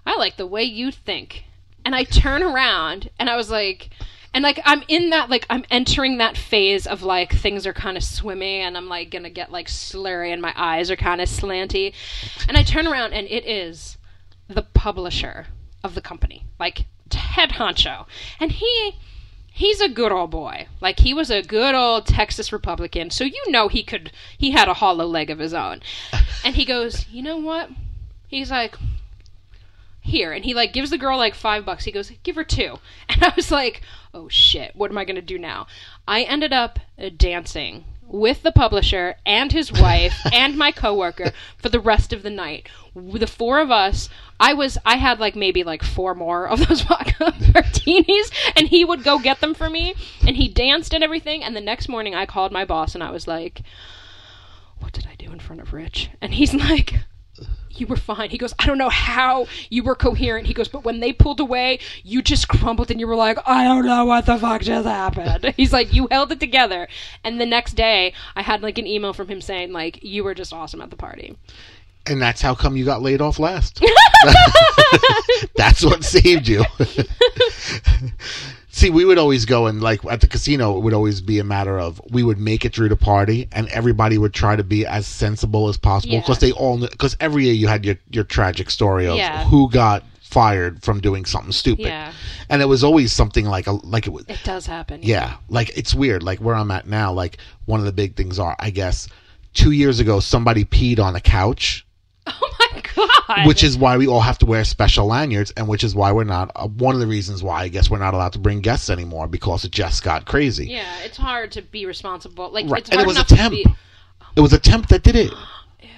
I 0.04 0.16
like 0.16 0.36
the 0.36 0.46
way 0.46 0.64
you 0.64 0.90
think. 0.90 1.44
And 1.84 1.94
I 1.94 2.04
turn 2.04 2.42
around 2.42 3.10
and 3.18 3.28
I 3.30 3.36
was 3.36 3.50
like, 3.50 3.90
and 4.34 4.42
like 4.42 4.60
I'm 4.64 4.82
in 4.88 5.10
that 5.10 5.30
like 5.30 5.46
I'm 5.50 5.64
entering 5.70 6.18
that 6.18 6.36
phase 6.36 6.86
of 6.86 7.02
like 7.02 7.32
things 7.32 7.66
are 7.66 7.72
kind 7.72 7.96
of 7.96 8.04
swimmy 8.04 8.60
and 8.60 8.76
I'm 8.76 8.88
like 8.88 9.10
gonna 9.10 9.30
get 9.30 9.52
like 9.52 9.68
slurry 9.68 10.32
and 10.32 10.40
my 10.40 10.52
eyes 10.56 10.90
are 10.90 10.96
kind 10.96 11.20
of 11.20 11.28
slanty, 11.28 11.92
and 12.48 12.56
I 12.56 12.62
turn 12.62 12.86
around 12.86 13.12
and 13.12 13.26
it 13.28 13.46
is 13.46 13.98
the 14.48 14.62
publisher 14.62 15.46
of 15.84 15.94
the 15.94 16.00
company, 16.00 16.46
like 16.58 16.86
Ted 17.08 17.50
honcho, 17.50 18.06
and 18.40 18.52
he 18.52 18.96
he's 19.52 19.80
a 19.80 19.88
good 19.88 20.12
old 20.12 20.30
boy. 20.30 20.66
Like 20.80 21.00
he 21.00 21.12
was 21.12 21.30
a 21.30 21.42
good 21.42 21.74
old 21.74 22.06
Texas 22.06 22.52
Republican, 22.52 23.10
so 23.10 23.24
you 23.24 23.42
know 23.48 23.68
he 23.68 23.82
could 23.82 24.12
he 24.36 24.50
had 24.52 24.68
a 24.68 24.74
hollow 24.74 25.06
leg 25.06 25.30
of 25.30 25.38
his 25.38 25.54
own. 25.54 25.82
And 26.44 26.56
he 26.56 26.64
goes, 26.64 27.06
"You 27.08 27.22
know 27.22 27.36
what?" 27.36 27.70
He's 28.26 28.50
like, 28.50 28.76
"Here." 30.00 30.32
And 30.32 30.44
he 30.44 30.54
like 30.54 30.72
gives 30.72 30.90
the 30.90 30.98
girl 30.98 31.18
like 31.18 31.34
5 31.34 31.64
bucks. 31.64 31.84
He 31.84 31.92
goes, 31.92 32.10
"Give 32.22 32.36
her 32.36 32.44
2." 32.44 32.78
And 33.08 33.22
I 33.22 33.32
was 33.36 33.50
like, 33.50 33.82
"Oh 34.14 34.28
shit, 34.28 34.74
what 34.74 34.90
am 34.90 34.98
I 34.98 35.04
going 35.04 35.16
to 35.16 35.22
do 35.22 35.38
now?" 35.38 35.66
I 36.06 36.22
ended 36.22 36.52
up 36.52 36.78
dancing 37.16 37.84
with 38.12 38.42
the 38.42 38.52
publisher 38.52 39.16
and 39.24 39.50
his 39.50 39.72
wife 39.72 40.14
and 40.32 40.56
my 40.56 40.70
coworker 40.70 41.32
for 41.56 41.70
the 41.70 41.80
rest 41.80 42.12
of 42.12 42.22
the 42.22 42.30
night. 42.30 42.68
The 42.94 43.26
four 43.26 43.58
of 43.58 43.70
us, 43.70 44.08
I 44.38 44.52
was 44.52 44.76
I 44.84 44.96
had 44.96 45.18
like 45.18 45.34
maybe 45.34 45.64
like 45.64 45.82
four 45.82 46.14
more 46.14 46.46
of 46.46 46.66
those 46.66 46.80
vodka 46.88 47.34
martinis 47.54 48.30
and 48.54 48.68
he 48.68 48.84
would 48.84 49.02
go 49.02 49.18
get 49.18 49.40
them 49.40 49.54
for 49.54 49.70
me 49.70 49.94
and 50.26 50.36
he 50.36 50.48
danced 50.48 50.92
and 50.92 51.02
everything 51.02 51.42
and 51.42 51.56
the 51.56 51.60
next 51.60 51.88
morning 51.88 52.14
I 52.14 52.26
called 52.26 52.52
my 52.52 52.64
boss 52.64 52.94
and 52.94 53.02
I 53.02 53.10
was 53.10 53.26
like 53.26 53.62
what 54.78 54.92
did 54.92 55.06
I 55.06 55.14
do 55.14 55.32
in 55.32 55.38
front 55.38 55.62
of 55.62 55.72
Rich? 55.72 56.10
And 56.20 56.34
he's 56.34 56.52
like 56.70 57.00
you 57.70 57.86
were 57.86 57.96
fine. 57.96 58.30
He 58.30 58.38
goes, 58.38 58.54
I 58.58 58.66
don't 58.66 58.78
know 58.78 58.88
how 58.88 59.46
you 59.70 59.82
were 59.82 59.94
coherent. 59.94 60.46
He 60.46 60.54
goes, 60.54 60.68
but 60.68 60.84
when 60.84 61.00
they 61.00 61.12
pulled 61.12 61.40
away, 61.40 61.78
you 62.02 62.22
just 62.22 62.48
crumbled 62.48 62.90
and 62.90 63.00
you 63.00 63.06
were 63.06 63.16
like, 63.16 63.38
I 63.46 63.64
don't 63.64 63.86
know 63.86 64.04
what 64.04 64.26
the 64.26 64.38
fuck 64.38 64.62
just 64.62 64.86
happened. 64.86 65.54
He's 65.56 65.72
like, 65.72 65.92
you 65.92 66.08
held 66.10 66.32
it 66.32 66.40
together. 66.40 66.88
And 67.24 67.40
the 67.40 67.46
next 67.46 67.74
day, 67.74 68.12
I 68.36 68.42
had 68.42 68.62
like 68.62 68.78
an 68.78 68.86
email 68.86 69.12
from 69.12 69.28
him 69.28 69.40
saying, 69.40 69.72
like, 69.72 70.02
you 70.02 70.24
were 70.24 70.34
just 70.34 70.52
awesome 70.52 70.80
at 70.80 70.90
the 70.90 70.96
party. 70.96 71.36
And 72.06 72.20
that's 72.20 72.42
how 72.42 72.54
come 72.54 72.76
you 72.76 72.84
got 72.84 73.02
laid 73.02 73.20
off 73.20 73.38
last. 73.38 73.82
that's 75.56 75.84
what 75.84 76.04
saved 76.04 76.48
you. 76.48 76.64
See, 78.74 78.88
we 78.88 79.04
would 79.04 79.18
always 79.18 79.44
go 79.44 79.66
and 79.66 79.82
like 79.82 80.02
at 80.06 80.22
the 80.22 80.26
casino, 80.26 80.76
it 80.76 80.80
would 80.80 80.94
always 80.94 81.20
be 81.20 81.38
a 81.38 81.44
matter 81.44 81.78
of 81.78 82.00
we 82.10 82.22
would 82.22 82.38
make 82.38 82.64
it 82.64 82.74
through 82.74 82.88
the 82.88 82.96
party, 82.96 83.46
and 83.52 83.68
everybody 83.68 84.16
would 84.16 84.32
try 84.32 84.56
to 84.56 84.64
be 84.64 84.86
as 84.86 85.06
sensible 85.06 85.68
as 85.68 85.76
possible 85.76 86.14
Yeah. 86.14 86.20
because 86.20 86.38
they 86.38 86.52
all 86.52 86.78
because 86.78 87.14
every 87.20 87.44
year 87.44 87.52
you 87.54 87.68
had 87.68 87.84
your 87.84 87.96
your 88.10 88.24
tragic 88.24 88.70
story 88.70 89.06
of 89.06 89.16
Yeah. 89.16 89.44
who 89.44 89.70
got 89.70 90.04
fired 90.22 90.82
from 90.82 91.00
doing 91.00 91.26
something 91.26 91.52
stupid, 91.52 91.84
Yeah. 91.84 92.12
and 92.48 92.62
it 92.62 92.64
was 92.66 92.82
always 92.82 93.12
something 93.12 93.44
like 93.44 93.66
a 93.66 93.72
like 93.72 94.06
it 94.06 94.10
was 94.14 94.24
It 94.28 94.40
does 94.42 94.64
happen. 94.66 95.00
yeah, 95.02 95.34
like 95.50 95.76
it's 95.76 95.94
weird. 95.94 96.22
Like 96.22 96.38
where 96.40 96.54
I'm 96.54 96.70
at 96.70 96.86
now, 96.88 97.12
like 97.12 97.36
one 97.66 97.78
of 97.78 97.84
the 97.86 97.92
big 97.92 98.16
things 98.16 98.38
are, 98.38 98.56
I 98.58 98.70
guess, 98.70 99.06
two 99.52 99.72
years 99.72 100.00
ago 100.00 100.18
somebody 100.18 100.64
peed 100.64 100.98
on 100.98 101.14
a 101.14 101.20
couch, 101.20 101.84
Oh 102.40 102.70
my 102.74 102.82
god. 102.94 103.46
which 103.46 103.64
is 103.64 103.76
why 103.76 103.96
we 103.96 104.06
all 104.06 104.20
have 104.20 104.38
to 104.38 104.46
wear 104.46 104.62
special 104.64 105.06
lanyards, 105.06 105.50
and 105.56 105.66
which 105.66 105.82
is 105.84 105.94
why 105.94 106.12
we're 106.12 106.24
not. 106.24 106.50
Uh, 106.54 106.68
one 106.68 106.94
of 106.94 107.00
the 107.00 107.06
reasons 107.06 107.42
why 107.42 107.62
I 107.62 107.68
guess 107.68 107.90
we're 107.90 107.98
not 107.98 108.14
allowed 108.14 108.32
to 108.34 108.38
bring 108.38 108.60
guests 108.60 108.88
anymore 108.90 109.26
because 109.26 109.64
it 109.64 109.72
just 109.72 110.02
got 110.04 110.24
crazy. 110.26 110.66
Yeah, 110.66 110.98
it's 111.04 111.16
hard 111.16 111.50
to 111.52 111.62
be 111.62 111.84
responsible. 111.86 112.50
Like 112.50 112.68
Right. 112.70 112.80
it's 112.82 112.90
And 112.90 113.00
it 113.00 113.06
was 113.06 113.18
a 113.18 113.24
temp. 113.24 113.52
be. 113.52 113.64
Oh 113.66 114.26
It 114.36 114.40
was 114.40 114.52
a 114.52 114.58
temp 114.58 114.88
that 114.88 115.02
did 115.02 115.16
it. 115.16 115.32
Ew. 115.80 115.88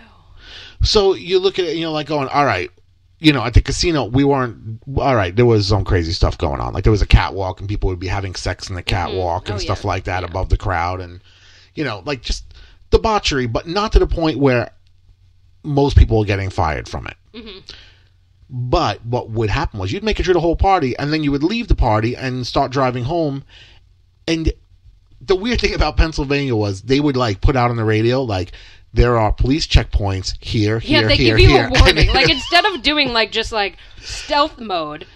So 0.83 1.14
you 1.14 1.39
look 1.39 1.59
at 1.59 1.66
it, 1.66 1.72
and 1.72 1.81
you're 1.81 1.91
like 1.91 2.07
going, 2.07 2.29
all 2.29 2.45
right, 2.47 2.70
you 3.18 3.33
know, 3.33 3.43
at 3.45 3.55
the 3.55 3.61
casino, 3.62 4.05
we 4.05 4.25
weren't, 4.25 4.81
all 4.97 5.14
right, 5.16 5.35
there 5.35 5.47
was 5.47 5.68
some 5.68 5.85
crazy 5.85 6.12
stuff 6.12 6.37
going 6.39 6.61
on. 6.61 6.72
Like 6.75 6.85
there 6.85 6.91
was 6.91 7.03
a 7.03 7.07
catwalk 7.07 7.61
and 7.61 7.68
people 7.68 7.89
would 7.91 8.01
be 8.01 8.09
having 8.09 8.35
sex 8.35 8.68
in 8.68 8.75
the 8.77 8.83
catwalk 8.83 9.49
and 9.49 9.57
Oh, 9.57 9.59
stuff 9.61 9.81
yeah. 9.85 9.89
like 9.89 10.05
that 10.05 10.22
Yeah. 10.22 10.29
above 10.29 10.49
the 10.49 10.57
crowd. 10.57 11.01
And, 11.01 11.20
you 11.75 11.85
know, 11.85 12.03
like 12.05 12.22
just 12.22 12.45
debauchery, 12.91 13.47
but 13.47 13.66
not 13.66 13.93
to 13.93 13.99
the 13.99 14.07
point 14.07 14.39
where 14.39 14.70
most 15.65 15.97
people 15.97 16.19
were 16.19 16.25
getting 16.25 16.51
fired 16.51 16.89
from 16.89 17.07
it. 17.07 17.17
Mm-hmm. 17.35 17.59
But 18.51 19.05
what 19.05 19.31
would 19.31 19.51
happen 19.51 19.81
was 19.81 19.91
you'd 19.93 20.05
make 20.05 20.21
it 20.21 20.25
through 20.25 20.35
the 20.35 20.41
whole 20.41 20.57
party 20.57 20.97
and 20.99 21.12
then 21.12 21.25
you 21.25 21.33
would 21.33 21.43
leave 21.43 21.69
the 21.69 21.75
party 21.75 22.15
and 22.15 22.47
start 22.47 22.71
driving 22.71 23.05
home. 23.05 23.43
And 24.29 24.53
the 25.21 25.35
weird 25.35 25.61
thing 25.61 25.75
about 25.75 25.97
Pennsylvania 25.97 26.55
was 26.55 26.83
they 26.83 27.01
would 27.01 27.17
like 27.17 27.41
put 27.41 27.57
out 27.57 27.71
on 27.71 27.77
the 27.77 27.85
radio, 27.85 28.23
like, 28.23 28.53
there 28.93 29.19
are 29.19 29.33
police 29.33 29.67
checkpoints 29.67 30.35
here, 30.41 30.79
Yeah, 30.85 31.01
here, 31.01 31.09
they 31.09 31.17
here, 31.17 31.37
give 31.37 31.49
you 31.51 31.57
here. 31.57 31.67
a 31.67 31.71
warning. 31.81 32.09
like 32.15 32.31
instead 32.31 32.65
of 32.67 32.81
doing 32.83 33.12
like 33.12 33.33
just 33.33 33.51
like 33.51 33.77
stealth 34.01 34.59
mode, 34.61 35.07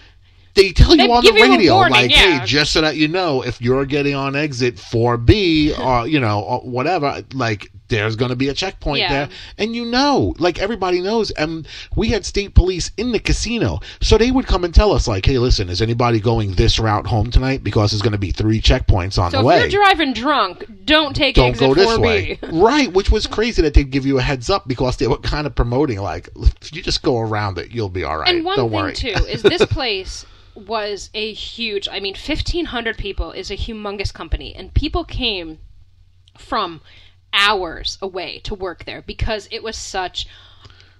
they 0.55 0.71
tell 0.71 0.91
you 0.91 0.97
They 1.07 1.09
on 1.09 1.23
the 1.23 1.31
radio, 1.31 1.75
warning, 1.75 1.91
like, 1.93 2.11
yeah. 2.11 2.39
hey, 2.39 2.45
just 2.45 2.73
so 2.73 2.81
that 2.81 2.97
you 2.97 3.07
know, 3.07 3.41
if 3.43 3.61
you're 3.61 3.85
getting 3.85 4.15
on 4.15 4.35
exit 4.35 4.75
4B 4.75 5.79
or, 5.85 6.07
you 6.07 6.19
know, 6.19 6.41
or 6.41 6.59
whatever, 6.61 7.23
like, 7.33 7.71
there's 7.89 8.15
going 8.15 8.29
to 8.29 8.35
be 8.35 8.47
a 8.49 8.53
checkpoint 8.53 8.99
Yeah. 9.01 9.09
there. 9.11 9.29
And 9.57 9.75
you 9.75 9.85
know, 9.85 10.33
like, 10.39 10.59
everybody 10.59 11.01
knows. 11.01 11.31
And 11.31 11.67
we 11.95 12.09
had 12.09 12.25
state 12.25 12.53
police 12.55 12.91
in 12.97 13.11
the 13.11 13.19
casino. 13.19 13.79
So 14.01 14.17
they 14.17 14.31
would 14.31 14.47
come 14.47 14.63
and 14.63 14.73
tell 14.73 14.91
us, 14.93 15.07
like, 15.07 15.25
hey, 15.25 15.37
listen, 15.37 15.69
is 15.69 15.81
anybody 15.81 16.19
going 16.19 16.53
this 16.53 16.79
route 16.79 17.07
home 17.07 17.31
tonight? 17.31 17.63
Because 17.63 17.91
there's 17.91 18.01
going 18.01 18.13
to 18.13 18.17
be 18.17 18.31
three 18.31 18.61
checkpoints 18.61 19.17
on 19.21 19.31
so 19.31 19.37
the 19.37 19.39
if 19.39 19.45
way. 19.45 19.59
you're 19.59 19.69
driving 19.83 20.13
drunk, 20.13 20.65
don't 20.85 21.15
take 21.15 21.35
don't 21.35 21.49
exit 21.49 21.67
go 21.67 21.73
this 21.73 21.89
4B. 21.97 22.01
way. 22.01 22.39
Right, 22.51 22.91
which 22.93 23.09
was 23.09 23.27
crazy 23.27 23.61
that 23.63 23.73
they'd 23.73 23.89
give 23.91 24.05
you 24.05 24.17
a 24.19 24.21
heads 24.21 24.49
up 24.49 24.67
because 24.67 24.97
they 24.97 25.07
were 25.07 25.17
kind 25.17 25.45
of 25.47 25.55
promoting, 25.55 25.99
like, 25.99 26.29
if 26.61 26.73
you 26.73 26.81
just 26.81 27.01
go 27.03 27.19
around 27.19 27.57
it, 27.57 27.71
you'll 27.71 27.89
be 27.89 28.03
all 28.03 28.17
right. 28.17 28.33
And 28.33 28.45
one 28.45 28.57
don't 28.57 28.69
thing 28.69 28.79
worry. 28.79 28.93
too 28.93 29.07
is 29.27 29.41
this 29.41 29.65
place 29.65 30.25
was 30.55 31.09
a 31.13 31.33
huge. 31.33 31.87
I 31.89 31.99
mean, 31.99 32.15
fifteen 32.15 32.65
hundred 32.65 32.97
people 32.97 33.31
is 33.31 33.49
a 33.49 33.55
humongous 33.57 34.13
company, 34.13 34.53
and 34.55 34.73
people 34.73 35.03
came 35.05 35.59
from 36.37 36.81
hours 37.33 37.97
away 38.01 38.39
to 38.39 38.55
work 38.55 38.85
there 38.85 39.01
because 39.01 39.47
it 39.51 39.61
was 39.63 39.75
such 39.77 40.27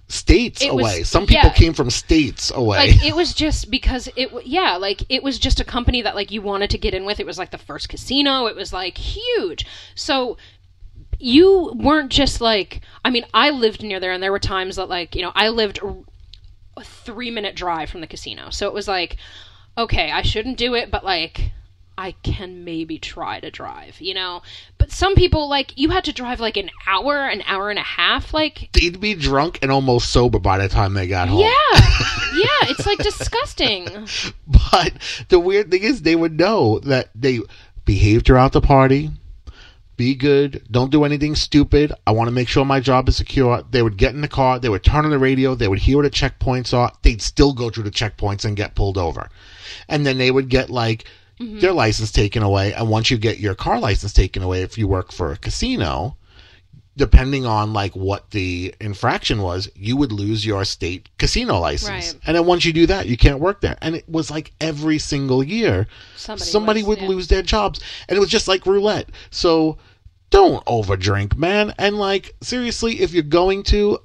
states 0.08 0.60
It 0.62 0.74
was- 0.74 0.82
away. 0.84 1.02
Some 1.04 1.26
people 1.26 1.48
yeah. 1.50 1.54
came 1.54 1.72
from 1.72 1.88
states 1.90 2.50
away. 2.52 2.78
like 2.92 3.04
it 3.04 3.14
was 3.14 3.32
just 3.32 3.70
because 3.70 4.08
it 4.16 4.30
yeah 4.44 4.76
like 4.76 5.02
it 5.08 5.22
was 5.22 5.38
just 5.38 5.60
a 5.60 5.64
company 5.64 6.02
that 6.02 6.14
like 6.16 6.30
you 6.32 6.42
wanted 6.42 6.70
to 6.70 6.78
get 6.78 6.94
in 6.94 7.04
with 7.04 7.20
it 7.20 7.26
was 7.26 7.38
like 7.38 7.50
the 7.52 7.58
first 7.58 7.88
casino 7.88 8.46
it 8.46 8.56
was 8.56 8.72
like 8.72 8.98
huge 8.98 9.64
so 9.94 10.36
you 11.20 11.72
weren't 11.76 12.10
just 12.10 12.40
like 12.40 12.80
i 13.04 13.10
mean 13.10 13.24
i 13.34 13.50
lived 13.50 13.82
near 13.84 14.00
there 14.00 14.10
and 14.10 14.20
there 14.22 14.32
were 14.32 14.38
times 14.40 14.76
that 14.76 14.88
like 14.88 15.14
you 15.14 15.22
know 15.22 15.30
i 15.36 15.48
lived 15.48 15.78
a, 15.78 15.94
a 16.76 16.82
three 16.82 17.30
minute 17.30 17.54
drive 17.54 17.88
from 17.88 18.00
the 18.00 18.06
casino 18.06 18.50
so 18.50 18.66
it 18.66 18.74
was 18.74 18.88
like 18.88 19.16
okay 19.78 20.10
i 20.10 20.22
shouldn't 20.22 20.58
do 20.58 20.74
it 20.74 20.90
but 20.90 21.04
like 21.04 21.52
i 21.98 22.12
can 22.22 22.64
maybe 22.64 22.98
try 22.98 23.40
to 23.40 23.50
drive 23.50 24.00
you 24.00 24.14
know 24.14 24.42
but 24.78 24.90
some 24.90 25.14
people 25.14 25.48
like 25.48 25.72
you 25.76 25.90
had 25.90 26.04
to 26.04 26.12
drive 26.12 26.40
like 26.40 26.56
an 26.56 26.70
hour 26.86 27.26
an 27.26 27.42
hour 27.46 27.70
and 27.70 27.78
a 27.78 27.82
half 27.82 28.32
like 28.32 28.70
They'd 28.72 29.00
be 29.00 29.14
drunk 29.14 29.58
and 29.62 29.70
almost 29.70 30.10
sober 30.10 30.38
by 30.38 30.58
the 30.58 30.68
time 30.68 30.94
they 30.94 31.06
got 31.06 31.28
home. 31.28 31.40
yeah 31.40 31.46
yeah 32.34 32.70
it's 32.70 32.86
like 32.86 32.98
disgusting 32.98 33.86
But 34.72 34.92
the 35.28 35.40
weird 35.40 35.70
thing 35.70 35.82
is, 35.82 36.02
they 36.02 36.14
would 36.14 36.38
know 36.38 36.78
that 36.80 37.10
they 37.14 37.40
behave 37.84 38.22
throughout 38.24 38.52
the 38.52 38.60
party. 38.60 39.10
Be 39.96 40.14
good. 40.14 40.62
Don't 40.70 40.90
do 40.92 41.04
anything 41.04 41.34
stupid. 41.34 41.92
I 42.06 42.12
want 42.12 42.28
to 42.28 42.32
make 42.34 42.48
sure 42.48 42.64
my 42.64 42.78
job 42.80 43.08
is 43.08 43.16
secure. 43.16 43.62
They 43.70 43.82
would 43.82 43.96
get 43.96 44.14
in 44.14 44.20
the 44.20 44.28
car. 44.28 44.58
They 44.58 44.68
would 44.68 44.84
turn 44.84 45.04
on 45.04 45.10
the 45.10 45.18
radio. 45.18 45.54
They 45.54 45.66
would 45.68 45.80
hear 45.80 45.98
where 45.98 46.08
the 46.08 46.10
checkpoints 46.10 46.72
are. 46.72 46.92
They'd 47.02 47.20
still 47.20 47.52
go 47.52 47.68
through 47.68 47.82
the 47.84 47.90
checkpoints 47.90 48.44
and 48.44 48.56
get 48.56 48.74
pulled 48.76 48.96
over. 48.96 49.28
And 49.88 50.06
then 50.06 50.18
they 50.18 50.30
would 50.30 50.48
get 50.48 50.70
like 50.70 51.04
Mm-hmm. 51.40 51.60
their 51.60 51.72
license 51.72 52.12
taken 52.12 52.42
away. 52.42 52.74
And 52.74 52.90
once 52.90 53.10
you 53.10 53.16
get 53.16 53.38
your 53.38 53.54
car 53.54 53.80
license 53.80 54.12
taken 54.12 54.42
away, 54.42 54.60
if 54.60 54.76
you 54.76 54.86
work 54.86 55.10
for 55.10 55.32
a 55.32 55.38
casino, 55.38 56.18
depending 56.98 57.46
on 57.46 57.72
like 57.72 57.96
what 57.96 58.30
the 58.30 58.74
infraction 58.78 59.40
was, 59.40 59.70
you 59.74 59.96
would 59.96 60.12
lose 60.12 60.44
your 60.44 60.66
state 60.66 61.08
casino 61.16 61.58
license. 61.58 62.12
Right. 62.12 62.20
And 62.26 62.36
then 62.36 62.44
once 62.44 62.66
you 62.66 62.74
do 62.74 62.86
that, 62.88 63.06
you 63.06 63.16
can't 63.16 63.40
work 63.40 63.62
there. 63.62 63.78
And 63.80 63.96
it 63.96 64.06
was 64.06 64.30
like 64.30 64.52
every 64.60 64.98
single 64.98 65.42
year, 65.42 65.86
Somebody 66.14 66.44
somebody, 66.50 66.80
was, 66.82 66.88
would 66.88 67.02
yeah. 67.04 67.08
lose 67.08 67.28
their 67.28 67.42
jobs. 67.42 67.80
And 68.06 68.18
it 68.18 68.20
was 68.20 68.28
just 68.28 68.46
like 68.46 68.66
roulette. 68.66 69.08
So 69.30 69.78
don't 70.28 70.62
overdrink, 70.66 71.36
man. 71.36 71.72
And 71.78 71.98
like, 71.98 72.34
seriously, 72.42 73.00
if 73.00 73.14
you're 73.14 73.22
going 73.22 73.62
to, 73.64 73.98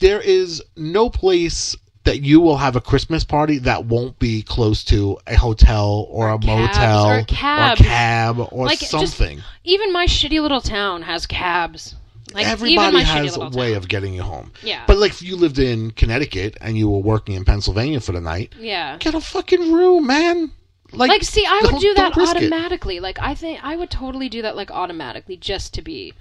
there 0.00 0.20
is 0.20 0.60
no 0.76 1.08
place 1.10 1.76
that 2.06 2.22
you 2.22 2.40
will 2.40 2.56
have 2.56 2.74
a 2.76 2.80
Christmas 2.80 3.22
party 3.24 3.58
that 3.58 3.84
won't 3.84 4.18
be 4.18 4.42
close 4.42 4.82
to 4.84 5.18
a 5.26 5.36
hotel 5.36 6.06
or, 6.10 6.30
a 6.30 6.38
cabs, 6.38 6.46
motel 6.46 7.06
or 7.10 7.22
cabs. 7.24 7.80
or 7.80 7.84
cab 7.84 8.38
or 8.50 8.66
Like, 8.66 8.78
just- 8.78 8.90
something. 8.90 9.42
Even 9.64 9.92
my 9.92 10.06
shitty 10.06 10.40
little 10.40 10.60
town 10.62 11.02
has 11.02 11.26
cabs. 11.26 11.94
Like 12.34 12.46
Everybody 12.46 13.02
has 13.02 13.36
a 13.36 13.48
way 13.50 13.68
town. 13.72 13.76
of 13.76 13.88
getting 13.88 14.12
you 14.14 14.22
home. 14.22 14.52
Yeah. 14.62 14.82
But 14.86 14.98
like 14.98 15.12
if 15.12 15.22
you 15.22 15.36
lived 15.36 15.58
in 15.58 15.90
Connecticut 15.92 16.56
and 16.60 16.76
you 16.76 16.88
were 16.88 16.98
working 16.98 17.34
in 17.34 17.44
Pennsylvania 17.44 18.00
for 18.00 18.12
the 18.12 18.20
night, 18.20 18.52
yeah. 18.58 18.96
get 18.98 19.14
a 19.14 19.20
fucking 19.20 19.72
room, 19.72 20.06
man. 20.06 20.50
Like, 20.92 21.08
Like, 21.10 21.24
see, 21.24 21.44
I 21.46 21.60
would 21.62 21.70
don't- 21.80 21.96
that 21.96 22.14
don't 22.14 22.22
it. 22.24 22.28
automatically. 22.36 23.00
Like, 23.00 23.18
I 23.20 23.34
think 23.34 23.58
I 23.62 23.74
would 23.76 23.90
totally 23.90 24.28
do 24.28 24.42
that 24.42 24.54
like 24.56 24.70
automatically 24.70 25.36
just 25.36 25.74
to 25.74 25.82
be 25.82 26.14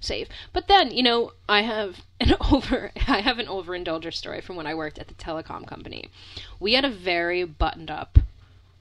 safe. 0.00 0.28
But 0.52 0.68
then, 0.68 0.90
you 0.90 1.02
know, 1.02 1.32
I 1.48 1.62
have 1.62 2.02
an 2.20 2.34
over 2.52 2.92
I 3.08 3.20
have 3.20 3.38
an 3.38 3.46
overindulger 3.46 4.12
story 4.12 4.40
from 4.40 4.56
when 4.56 4.66
I 4.66 4.74
worked 4.74 4.98
at 4.98 5.08
the 5.08 5.14
telecom 5.14 5.66
company. 5.66 6.10
We 6.60 6.74
had 6.74 6.84
a 6.84 6.90
very 6.90 7.44
buttoned 7.44 7.90
up 7.90 8.18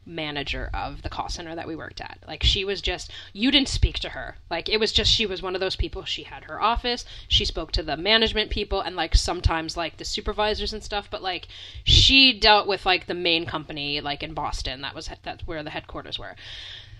manager 0.08 0.70
of 0.74 1.02
the 1.02 1.10
call 1.10 1.30
center 1.30 1.56
that 1.56 1.68
we 1.68 1.76
worked 1.76 2.00
at. 2.00 2.20
Like 2.28 2.44
she 2.44 2.64
was 2.64 2.82
just 2.82 3.12
you 3.34 3.52
didn't 3.52 3.70
speak 3.70 4.00
to 4.00 4.10
her. 4.10 4.38
Like 4.50 4.70
it 4.70 4.80
was 4.80 4.92
just 4.92 5.12
she 5.12 5.26
was 5.26 5.42
one 5.42 5.56
of 5.56 5.62
those 5.62 5.76
people. 5.76 6.06
She 6.06 6.24
had 6.24 6.44
her 6.46 6.62
office. 6.62 7.06
She 7.28 7.46
spoke 7.46 7.72
to 7.74 7.84
the 7.84 7.98
management 7.98 8.52
people 8.52 8.82
and 8.82 8.96
like 8.96 9.16
sometimes 9.16 9.76
like 9.76 9.98
the 9.98 10.06
supervisors 10.06 10.74
and 10.74 10.84
stuff, 10.84 11.10
but 11.10 11.24
like 11.24 11.48
she 11.84 12.38
dealt 12.38 12.68
with 12.68 12.86
like 12.86 13.08
the 13.08 13.14
main 13.14 13.46
company 13.46 14.00
like 14.02 14.22
in 14.22 14.34
Boston. 14.34 14.82
That 14.82 14.96
was 14.96 15.10
that's 15.24 15.48
where 15.48 15.64
the 15.64 15.72
headquarters 15.72 16.20
were. 16.20 16.36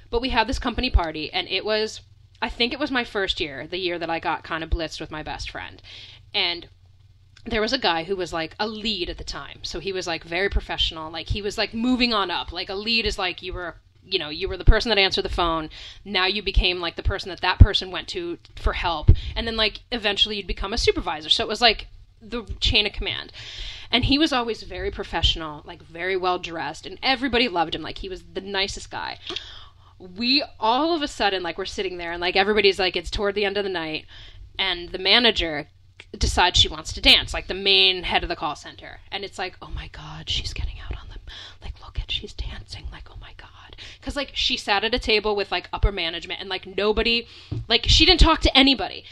But 0.10 0.22
we 0.22 0.30
had 0.30 0.48
this 0.48 0.60
company 0.60 0.90
party 0.90 1.32
and 1.32 1.48
it 1.48 1.66
was 1.66 2.02
I 2.46 2.50
think 2.50 2.74
it 2.74 2.80
was 2.80 2.92
my 2.92 3.04
first 3.04 3.40
year, 3.40 3.66
the 3.66 3.80
year 3.80 3.98
that 3.98 4.12
I 4.12 4.20
got 4.20 4.44
kind 4.44 4.64
of 4.64 4.70
blitzed 4.70 5.02
with 5.02 5.10
my 5.10 5.24
best 5.24 5.50
friend. 5.50 5.82
And 6.32 6.68
there 7.44 7.60
was 7.60 7.74
a 7.74 7.80
guy 7.80 8.04
who 8.04 8.16
was 8.16 8.32
like 8.32 8.56
a 8.60 8.68
lead 8.68 9.10
at 9.10 9.18
the 9.18 9.24
time. 9.24 9.64
So 9.64 9.80
he 9.80 9.92
was 9.92 10.06
like 10.06 10.24
very 10.24 10.48
professional. 10.48 11.10
Like 11.10 11.30
he 11.30 11.42
was 11.42 11.58
like 11.58 11.74
moving 11.74 12.14
on 12.14 12.30
up. 12.30 12.52
Like 12.52 12.70
a 12.70 12.76
lead 12.76 13.08
is 13.08 13.18
like 13.18 13.42
you 13.42 13.52
were, 13.52 13.78
you 14.04 14.20
know, 14.20 14.30
you 14.30 14.48
were 14.48 14.58
the 14.58 14.64
person 14.64 14.90
that 14.90 15.00
answered 15.00 15.26
the 15.26 15.30
phone. 15.30 15.72
Now 16.06 16.28
you 16.28 16.44
became 16.44 16.80
like 16.80 16.98
the 16.98 17.02
person 17.02 17.30
that 17.30 17.42
that 17.42 17.58
person 17.58 17.90
went 17.90 18.08
to 18.10 18.38
for 18.56 18.74
help. 18.74 19.10
And 19.36 19.48
then 19.48 19.58
like 19.58 19.82
eventually 19.92 20.38
you'd 20.38 20.46
become 20.46 20.72
a 20.72 20.78
supervisor. 20.78 21.30
So 21.30 21.44
it 21.44 21.50
was 21.50 21.62
like 21.62 21.88
the 22.22 22.44
chain 22.60 22.86
of 22.86 22.94
command. 22.94 23.32
And 23.90 24.06
he 24.06 24.20
was 24.20 24.32
always 24.32 24.62
very 24.62 24.92
professional, 24.92 25.64
like 25.66 25.82
very 25.82 26.16
well 26.16 26.38
dressed, 26.38 26.86
and 26.86 27.00
everybody 27.02 27.48
loved 27.48 27.74
him. 27.74 27.82
Like 27.82 28.00
he 28.00 28.10
was 28.10 28.24
the 28.34 28.42
nicest 28.42 28.92
guy 28.92 29.18
we 30.00 30.44
all 30.60 30.94
of 30.96 31.02
a 31.02 31.08
sudden 31.08 31.42
like 31.44 31.58
we're 31.58 31.66
sitting 31.66 31.98
there 31.98 32.12
and 32.12 32.22
like 32.22 32.36
everybody's 32.36 32.80
like 32.80 32.96
it's 32.96 33.10
toward 33.10 33.36
the 33.36 33.46
end 33.46 33.58
of 33.58 33.64
the 33.64 33.70
night 33.70 34.06
and 34.58 34.90
the 34.90 34.98
manager 34.98 35.68
decides 36.18 36.60
she 36.60 36.68
wants 36.68 36.94
to 36.94 37.02
dance 37.02 37.34
like 37.34 37.48
the 37.48 37.54
main 37.54 38.04
head 38.04 38.24
of 38.24 38.30
the 38.30 38.36
call 38.36 38.56
center. 38.56 39.00
And 39.12 39.24
it's 39.24 39.38
like 39.38 39.56
oh 39.62 39.70
my 39.70 39.90
god 39.92 40.30
she's 40.30 40.54
getting 40.54 40.80
out 40.80 40.98
on 41.00 41.10
them 41.10 41.20
like 41.62 41.80
look 41.82 42.00
at 42.00 42.12
she's 42.12 42.34
dancing 42.34 42.86
like 42.92 43.10
oh 43.12 43.18
my 43.20 43.32
god. 43.38 43.76
Because 44.00 44.16
like 44.16 44.32
she 44.34 44.58
sat 44.58 44.84
at 44.84 44.94
a 44.94 45.00
table 45.00 45.36
with 45.36 45.52
like 45.52 45.70
upper 45.74 45.92
management 45.92 46.40
and 46.40 46.50
like 46.50 46.66
nobody 46.66 47.28
like 47.68 47.86
she 47.88 48.06
didn't 48.06 48.20
talk 48.20 48.42
to 48.42 48.58
anybody 48.58 49.06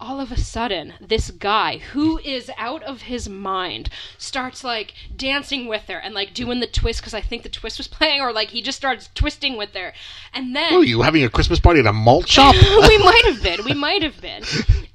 all 0.00 0.20
of 0.20 0.30
a 0.30 0.38
sudden, 0.38 0.94
this 1.00 1.30
guy 1.30 1.78
who 1.78 2.18
is 2.18 2.50
out 2.56 2.82
of 2.84 3.02
his 3.02 3.28
mind 3.28 3.90
starts 4.16 4.62
like 4.62 4.94
dancing 5.16 5.66
with 5.66 5.82
her 5.88 5.98
and 5.98 6.14
like 6.14 6.34
doing 6.34 6.60
the 6.60 6.66
twist 6.66 7.00
because 7.00 7.14
I 7.14 7.20
think 7.20 7.42
the 7.42 7.48
twist 7.48 7.78
was 7.78 7.88
playing, 7.98 8.20
or 8.20 8.32
like 8.32 8.50
he 8.50 8.62
just 8.62 8.78
starts 8.78 9.10
twisting 9.14 9.56
with 9.56 9.74
her. 9.74 9.92
And 10.32 10.54
then 10.54 10.72
Oh, 10.72 10.80
you 10.80 11.02
having 11.02 11.24
a 11.24 11.28
Christmas 11.30 11.60
party 11.60 11.80
at 11.80 11.86
a 11.86 11.92
malt 11.92 12.28
shop? 12.36 12.54
we 12.88 12.98
might 12.98 13.22
have 13.26 13.42
been, 13.42 13.64
we 13.64 13.74
might 13.74 14.02
have 14.02 14.20
been. 14.20 14.44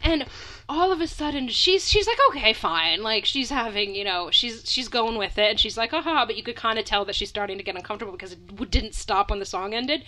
And 0.02 0.26
all 0.70 0.94
of 0.94 1.02
a 1.02 1.08
sudden 1.08 1.50
she's 1.50 1.90
she's 1.90 2.08
like 2.08 2.18
okay 2.30 2.54
fine 2.54 3.04
like 3.04 3.26
she's 3.26 3.50
having 3.50 3.94
you 3.94 4.04
know 4.04 4.32
she's 4.32 4.64
she's 4.70 4.88
going 4.88 5.18
with 5.18 5.38
it 5.38 5.50
and 5.52 5.60
she's 5.60 5.78
like 5.78 5.92
ah 5.94 6.02
haha 6.02 6.26
but 6.26 6.38
you 6.38 6.42
could 6.42 6.56
kind 6.56 6.80
of 6.80 6.86
tell 6.86 7.04
that 7.04 7.14
she's 7.14 7.28
starting 7.28 7.58
to 7.58 7.64
get 7.64 7.76
uncomfortable 7.76 8.14
because 8.14 8.32
it 8.32 8.48
w- 8.48 8.70
didn't 8.70 8.96
stop 8.96 9.30
when 9.30 9.40
the 9.40 9.46
song 9.46 9.74
ended 9.74 10.04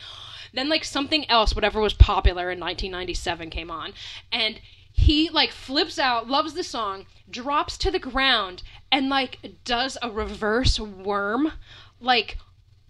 then 0.53 0.69
like 0.69 0.85
something 0.85 1.29
else 1.29 1.53
whatever 1.53 1.81
was 1.81 1.93
popular 1.93 2.49
in 2.49 2.59
1997 2.59 3.49
came 3.49 3.69
on 3.69 3.91
and 4.31 4.61
he 4.95 5.29
like 5.29 5.51
flips 5.51 5.99
out 5.99 6.27
loves 6.29 6.53
the 6.53 6.63
song 6.63 7.05
drops 7.29 7.77
to 7.77 7.91
the 7.91 7.99
ground 7.99 8.63
and 8.91 9.09
like 9.09 9.39
does 9.65 9.97
a 10.01 10.09
reverse 10.09 10.79
worm 10.79 11.51
like 11.99 12.37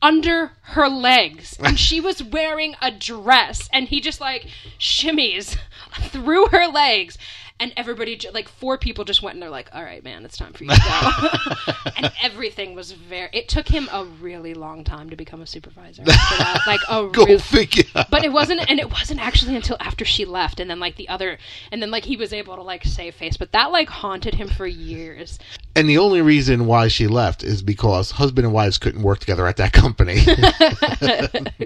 under 0.02 0.52
her 0.62 0.88
legs. 0.88 1.58
And 1.64 1.80
she 1.80 2.00
was 2.00 2.22
wearing 2.22 2.76
a 2.80 2.92
dress 2.92 3.68
and 3.74 3.88
he 3.88 4.00
just 4.00 4.22
like 4.22 4.48
shimmies 4.80 5.58
through 6.10 6.48
her 6.48 6.68
legs 6.68 7.18
and 7.60 7.72
everybody 7.78 8.20
like 8.34 8.50
four 8.50 8.78
people 8.78 9.06
just 9.06 9.22
went 9.24 9.34
and 9.36 9.42
they're 9.42 9.50
like 9.50 9.70
all 9.74 9.84
right 9.84 10.04
man 10.04 10.26
it's 10.26 10.36
time 10.38 10.52
for 10.52 10.66
you 10.66 10.70
to 10.72 11.58
go 11.74 11.92
and 11.98 12.12
everything 12.22 12.76
was 12.76 12.92
very 12.92 13.30
it 13.32 13.48
took 13.48 13.68
him 13.68 13.88
a 13.94 14.04
really 14.04 14.54
long 14.54 14.84
time 14.84 15.10
to 15.10 15.16
become 15.16 15.42
a 15.42 15.48
supervisor 15.48 16.04
that 16.04 16.62
like 16.68 16.82
a 16.90 17.08
Go 17.14 17.26
real- 17.26 17.40
figure. 17.40 17.84
but 18.12 18.26
it 18.26 18.34
wasn't 18.34 18.70
and 18.70 18.78
it 18.80 18.92
wasn't 18.92 19.22
actually 19.22 19.56
until 19.56 19.78
after 19.80 20.04
she 20.04 20.26
left 20.26 20.60
and 20.60 20.70
then 20.70 20.82
like 20.82 20.98
the 20.98 21.08
other 21.08 21.38
and 21.72 21.82
then 21.82 21.92
like 21.92 22.04
he 22.04 22.18
was 22.18 22.34
able 22.34 22.56
to 22.58 22.62
like 22.62 22.84
save 22.84 23.16
face 23.16 23.38
but 23.38 23.54
that 23.54 23.72
like 23.72 23.88
haunted 23.90 24.36
him 24.36 24.50
for 24.50 24.68
years 24.68 25.40
And 25.78 25.88
the 25.90 25.98
only 25.98 26.22
reason 26.22 26.66
why 26.66 26.90
she 26.90 27.08
left 27.08 27.42
is 27.44 27.62
because 27.62 28.12
husband 28.12 28.46
and 28.46 28.54
wives 28.54 28.78
couldn't 28.78 29.02
work 29.02 29.20
together 29.20 29.46
at 29.48 29.58
that 29.58 29.72
company. 29.74 30.20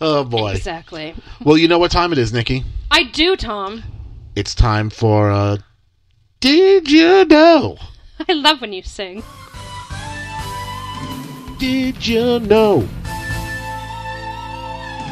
oh 0.00 0.24
boy. 0.24 0.52
exactly 0.52 1.14
Well, 1.42 1.56
you 1.56 1.68
know 1.68 1.78
what 1.78 1.90
time 1.90 2.12
it 2.12 2.18
is, 2.18 2.32
Nikki? 2.32 2.64
i 2.90 3.04
do 3.04 3.36
tom 3.36 3.82
It's 4.34 4.54
time 4.54 4.88
for 4.88 5.30
uh 5.30 5.58
Did 6.40 6.90
you 6.90 7.26
know? 7.26 7.76
i 8.28 8.32
love 8.32 8.62
when 8.62 8.72
you 8.72 8.82
sing 8.82 9.22
Did 11.58 12.06
you 12.06 12.40
know? 12.40 12.88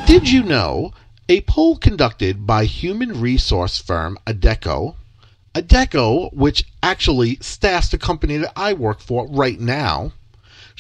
Did 0.07 0.31
you 0.31 0.43
know 0.43 0.93
a 1.29 1.43
poll 1.43 1.77
conducted 1.77 2.47
by 2.47 2.64
human 2.64 3.21
resource 3.21 3.79
firm 3.79 4.18
Adecco, 4.27 4.97
Adecco, 5.55 6.33
which 6.33 6.64
actually 6.83 7.37
staffs 7.43 7.91
the 7.91 7.99
company 7.99 8.39
that 8.39 8.53
I 8.57 8.73
work 8.73 9.01
for 9.01 9.29
right 9.29 9.61
now, 9.61 10.12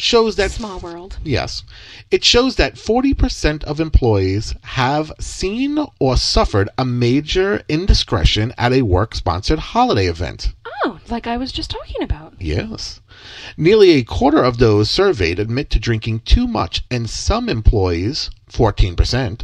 shows 0.00 0.36
that 0.36 0.50
small 0.50 0.78
world 0.80 1.18
Yes. 1.24 1.62
It 2.10 2.24
shows 2.24 2.56
that 2.56 2.74
40% 2.76 3.62
of 3.64 3.78
employees 3.80 4.54
have 4.62 5.12
seen 5.20 5.78
or 5.98 6.16
suffered 6.16 6.68
a 6.78 6.84
major 6.84 7.62
indiscretion 7.68 8.52
at 8.58 8.72
a 8.72 8.82
work 8.82 9.14
sponsored 9.14 9.58
holiday 9.58 10.06
event. 10.06 10.52
oh 10.84 10.98
like 11.08 11.26
i 11.26 11.36
was 11.36 11.52
just 11.52 11.70
talking 11.70 12.02
about 12.02 12.34
Yes. 12.38 13.00
Nearly 13.56 13.90
a 13.90 14.02
quarter 14.02 14.42
of 14.42 14.56
those 14.58 14.90
surveyed 14.90 15.38
admit 15.38 15.68
to 15.70 15.78
drinking 15.78 16.20
too 16.20 16.46
much, 16.48 16.82
and 16.90 17.08
some 17.10 17.50
employees, 17.50 18.30
14%, 18.50 19.42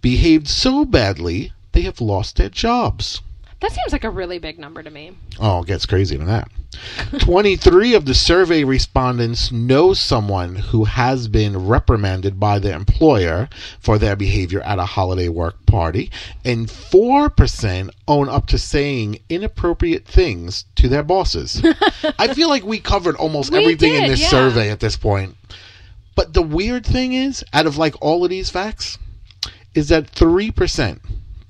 behaved 0.00 0.48
so 0.48 0.84
badly 0.84 1.52
they 1.70 1.82
have 1.82 2.00
lost 2.00 2.34
their 2.36 2.48
jobs. 2.48 3.22
That 3.62 3.72
seems 3.72 3.92
like 3.92 4.04
a 4.04 4.10
really 4.10 4.38
big 4.38 4.58
number 4.58 4.82
to 4.82 4.90
me 4.90 5.16
Oh, 5.40 5.62
it 5.62 5.66
gets 5.66 5.86
crazier 5.86 6.18
than 6.18 6.26
that. 6.26 6.48
23 7.20 7.94
of 7.94 8.04
the 8.06 8.14
survey 8.14 8.64
respondents 8.64 9.52
know 9.52 9.92
someone 9.92 10.56
who 10.56 10.84
has 10.84 11.28
been 11.28 11.66
reprimanded 11.66 12.40
by 12.40 12.58
their 12.58 12.76
employer 12.76 13.48
for 13.80 13.98
their 13.98 14.16
behavior 14.16 14.60
at 14.62 14.78
a 14.78 14.86
holiday 14.86 15.28
work 15.28 15.64
party, 15.66 16.10
and 16.44 16.68
4% 16.68 17.90
own 18.08 18.28
up 18.28 18.46
to 18.46 18.58
saying 18.58 19.18
inappropriate 19.28 20.06
things 20.06 20.64
to 20.76 20.88
their 20.88 21.02
bosses. 21.02 21.62
I 22.18 22.32
feel 22.34 22.48
like 22.48 22.64
we 22.64 22.80
covered 22.80 23.16
almost 23.16 23.52
We 23.52 23.58
everything 23.58 23.94
in 23.94 24.08
this 24.08 24.20
yeah. 24.20 24.28
survey 24.28 24.70
at 24.70 24.80
this 24.80 24.96
point. 24.96 25.36
But 26.14 26.34
the 26.34 26.42
weird 26.42 26.84
thing 26.84 27.12
is, 27.14 27.44
out 27.52 27.66
of 27.66 27.78
like 27.78 27.94
all 28.00 28.24
of 28.24 28.30
these 28.30 28.50
facts, 28.50 28.98
is 29.74 29.88
that 29.88 30.12
3%, 30.12 31.00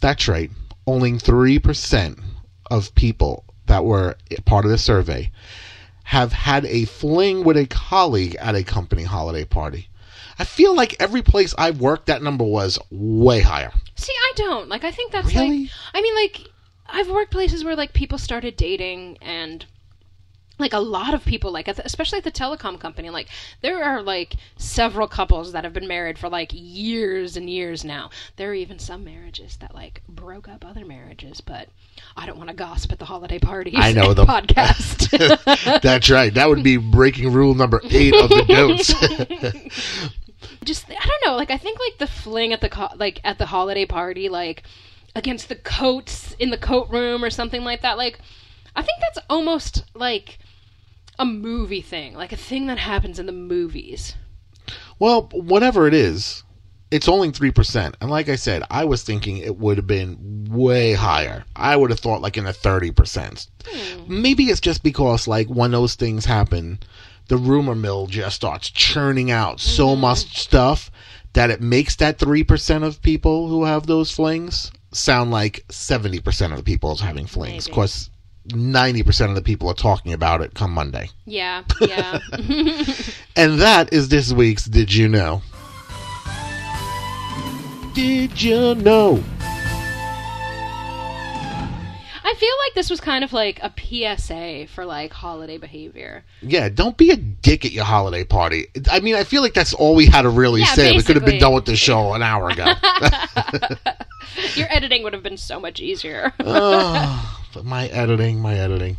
that's 0.00 0.28
right, 0.28 0.50
only 0.86 1.12
3% 1.12 2.22
of 2.70 2.94
people 2.94 3.44
that 3.66 3.84
were 3.84 4.16
part 4.44 4.64
of 4.64 4.70
the 4.70 4.78
survey 4.78 5.30
have 6.04 6.32
had 6.32 6.64
a 6.66 6.84
fling 6.84 7.44
with 7.44 7.56
a 7.56 7.66
colleague 7.66 8.34
at 8.36 8.54
a 8.54 8.64
company 8.64 9.04
holiday 9.04 9.44
party. 9.44 9.88
I 10.38 10.44
feel 10.44 10.74
like 10.74 11.00
every 11.00 11.22
place 11.22 11.54
I've 11.56 11.80
worked, 11.80 12.06
that 12.06 12.22
number 12.22 12.44
was 12.44 12.78
way 12.90 13.40
higher. 13.40 13.72
See, 13.94 14.12
I 14.12 14.32
don't. 14.36 14.68
Like, 14.68 14.84
I 14.84 14.90
think 14.90 15.12
that's 15.12 15.32
Really? 15.34 15.62
like. 15.62 15.70
I 15.94 16.02
mean, 16.02 16.14
like, 16.16 16.48
I've 16.88 17.08
worked 17.08 17.30
places 17.30 17.64
where 17.64 17.76
like 17.76 17.92
people 17.92 18.18
started 18.18 18.56
dating 18.56 19.18
and. 19.22 19.64
Like 20.62 20.72
a 20.72 20.78
lot 20.78 21.12
of 21.12 21.24
people, 21.24 21.50
like 21.50 21.66
especially 21.66 22.18
at 22.18 22.24
the 22.24 22.30
telecom 22.30 22.78
company, 22.78 23.10
like 23.10 23.28
there 23.62 23.82
are 23.82 24.00
like 24.00 24.36
several 24.56 25.08
couples 25.08 25.50
that 25.52 25.64
have 25.64 25.72
been 25.72 25.88
married 25.88 26.20
for 26.20 26.28
like 26.28 26.52
years 26.54 27.36
and 27.36 27.50
years 27.50 27.84
now. 27.84 28.10
There 28.36 28.50
are 28.50 28.54
even 28.54 28.78
some 28.78 29.02
marriages 29.02 29.56
that 29.56 29.74
like 29.74 30.02
broke 30.08 30.48
up 30.48 30.64
other 30.64 30.84
marriages, 30.84 31.40
but 31.40 31.68
I 32.16 32.26
don't 32.26 32.38
want 32.38 32.48
to 32.50 32.54
gossip 32.54 32.92
at 32.92 33.00
the 33.00 33.04
holiday 33.06 33.40
parties. 33.40 33.74
I 33.76 33.92
know 33.92 34.14
the 34.14 34.24
podcast. 34.24 35.80
That's 35.82 36.08
right. 36.08 36.32
That 36.32 36.48
would 36.48 36.62
be 36.62 36.76
breaking 36.76 37.32
rule 37.32 37.54
number 37.54 37.80
eight 37.90 38.14
of 38.14 38.28
the 38.28 38.44
notes. 38.48 38.94
just 40.64 40.88
I 40.88 40.94
don't 40.94 41.26
know. 41.26 41.36
Like 41.36 41.50
I 41.50 41.58
think 41.58 41.80
like 41.80 41.98
the 41.98 42.06
fling 42.06 42.52
at 42.52 42.60
the 42.60 42.68
co- 42.68 42.94
like 42.96 43.20
at 43.24 43.38
the 43.38 43.46
holiday 43.46 43.84
party, 43.84 44.28
like 44.28 44.62
against 45.16 45.48
the 45.48 45.56
coats 45.56 46.36
in 46.38 46.50
the 46.50 46.56
coat 46.56 46.88
room 46.88 47.24
or 47.24 47.30
something 47.30 47.64
like 47.64 47.82
that. 47.82 47.98
Like 47.98 48.20
I 48.74 48.82
think 48.82 49.00
that's 49.00 49.18
almost 49.28 49.84
like 49.94 50.38
a 51.18 51.24
movie 51.24 51.80
thing, 51.80 52.14
like 52.14 52.32
a 52.32 52.36
thing 52.36 52.66
that 52.66 52.78
happens 52.78 53.18
in 53.18 53.26
the 53.26 53.32
movies. 53.32 54.14
well, 54.98 55.28
whatever 55.32 55.86
it 55.86 55.94
is, 55.94 56.44
it's 56.92 57.08
only 57.08 57.30
3%. 57.30 57.94
And 58.00 58.10
like 58.10 58.28
I 58.28 58.36
said, 58.36 58.62
I 58.70 58.84
was 58.84 59.02
thinking 59.02 59.38
it 59.38 59.56
would 59.56 59.78
have 59.78 59.86
been 59.86 60.46
way 60.50 60.92
higher. 60.92 61.44
I 61.56 61.74
would 61.74 61.90
have 61.90 62.00
thought 62.00 62.20
like 62.20 62.36
in 62.36 62.44
the 62.44 62.52
30%. 62.52 63.48
Hmm. 63.66 64.22
Maybe 64.22 64.44
it's 64.44 64.60
just 64.60 64.82
because, 64.82 65.26
like, 65.26 65.48
when 65.48 65.70
those 65.70 65.94
things 65.94 66.26
happen, 66.26 66.80
the 67.28 67.38
rumor 67.38 67.74
mill 67.74 68.06
just 68.06 68.36
starts 68.36 68.68
churning 68.68 69.30
out 69.30 69.58
so 69.58 69.88
mm-hmm. 69.88 70.02
much 70.02 70.38
stuff 70.38 70.90
that 71.32 71.50
it 71.50 71.62
makes 71.62 71.96
that 71.96 72.18
3% 72.18 72.82
of 72.82 73.00
people 73.00 73.48
who 73.48 73.64
have 73.64 73.86
those 73.86 74.10
flings 74.10 74.70
sound 74.92 75.30
like 75.30 75.64
70% 75.68 76.50
of 76.50 76.58
the 76.58 76.62
people 76.62 76.92
is 76.92 77.00
having 77.00 77.26
flings. 77.26 77.66
Of 77.66 77.72
Maybe. 77.72 78.10
Course, 78.50 78.54
90% 78.54 79.28
of 79.28 79.34
the 79.34 79.42
people 79.42 79.68
are 79.68 79.74
talking 79.74 80.12
about 80.12 80.40
it 80.40 80.54
come 80.54 80.72
Monday. 80.72 81.10
Yeah, 81.24 81.62
yeah. 81.80 82.18
And 83.36 83.60
that 83.60 83.88
is 83.92 84.08
this 84.08 84.32
week's 84.32 84.64
Did 84.64 84.92
You 84.92 85.08
Know? 85.08 85.42
Did 87.94 88.40
you 88.40 88.74
know? 88.76 89.22
I 92.24 92.34
feel 92.34 92.54
like 92.66 92.74
this 92.74 92.88
was 92.88 93.00
kind 93.00 93.24
of 93.24 93.32
like 93.32 93.60
a 93.62 93.72
PSA 93.76 94.66
for 94.72 94.84
like 94.84 95.12
holiday 95.12 95.58
behavior. 95.58 96.24
Yeah, 96.40 96.68
don't 96.68 96.96
be 96.96 97.10
a 97.10 97.16
dick 97.16 97.64
at 97.64 97.72
your 97.72 97.84
holiday 97.84 98.24
party. 98.24 98.66
I 98.90 99.00
mean, 99.00 99.14
I 99.14 99.24
feel 99.24 99.42
like 99.42 99.54
that's 99.54 99.74
all 99.74 99.94
we 99.94 100.06
had 100.06 100.22
to 100.22 100.28
really 100.30 100.60
Yeah, 100.60 100.74
say. 100.74 100.96
We 100.96 101.02
could 101.02 101.16
have 101.16 101.24
been 101.24 101.40
done 101.40 101.54
with 101.54 101.64
the 101.66 101.76
show 101.76 102.14
an 102.14 102.22
hour 102.22 102.48
ago. 102.50 102.66
Your 104.54 104.66
editing 104.70 105.02
would 105.02 105.12
have 105.12 105.22
been 105.22 105.36
so 105.36 105.58
much 105.60 105.80
easier. 105.80 106.32
oh, 106.40 107.44
but 107.54 107.64
my 107.64 107.86
editing, 107.88 108.38
my 108.40 108.54
editing. 108.54 108.96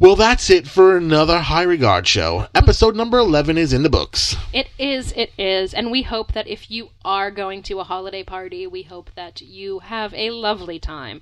Well, 0.00 0.14
that's 0.14 0.48
it 0.48 0.68
for 0.68 0.96
another 0.96 1.40
High 1.40 1.64
Regard 1.64 2.06
show. 2.06 2.46
Episode 2.54 2.94
number 2.94 3.18
11 3.18 3.58
is 3.58 3.72
in 3.72 3.82
the 3.82 3.90
books. 3.90 4.36
It 4.52 4.68
is, 4.78 5.12
it 5.12 5.32
is. 5.36 5.74
And 5.74 5.90
we 5.90 6.02
hope 6.02 6.32
that 6.34 6.46
if 6.46 6.70
you 6.70 6.90
are 7.04 7.32
going 7.32 7.62
to 7.64 7.80
a 7.80 7.84
holiday 7.84 8.22
party, 8.22 8.66
we 8.68 8.82
hope 8.84 9.10
that 9.16 9.40
you 9.42 9.80
have 9.80 10.14
a 10.14 10.30
lovely 10.30 10.78
time. 10.78 11.20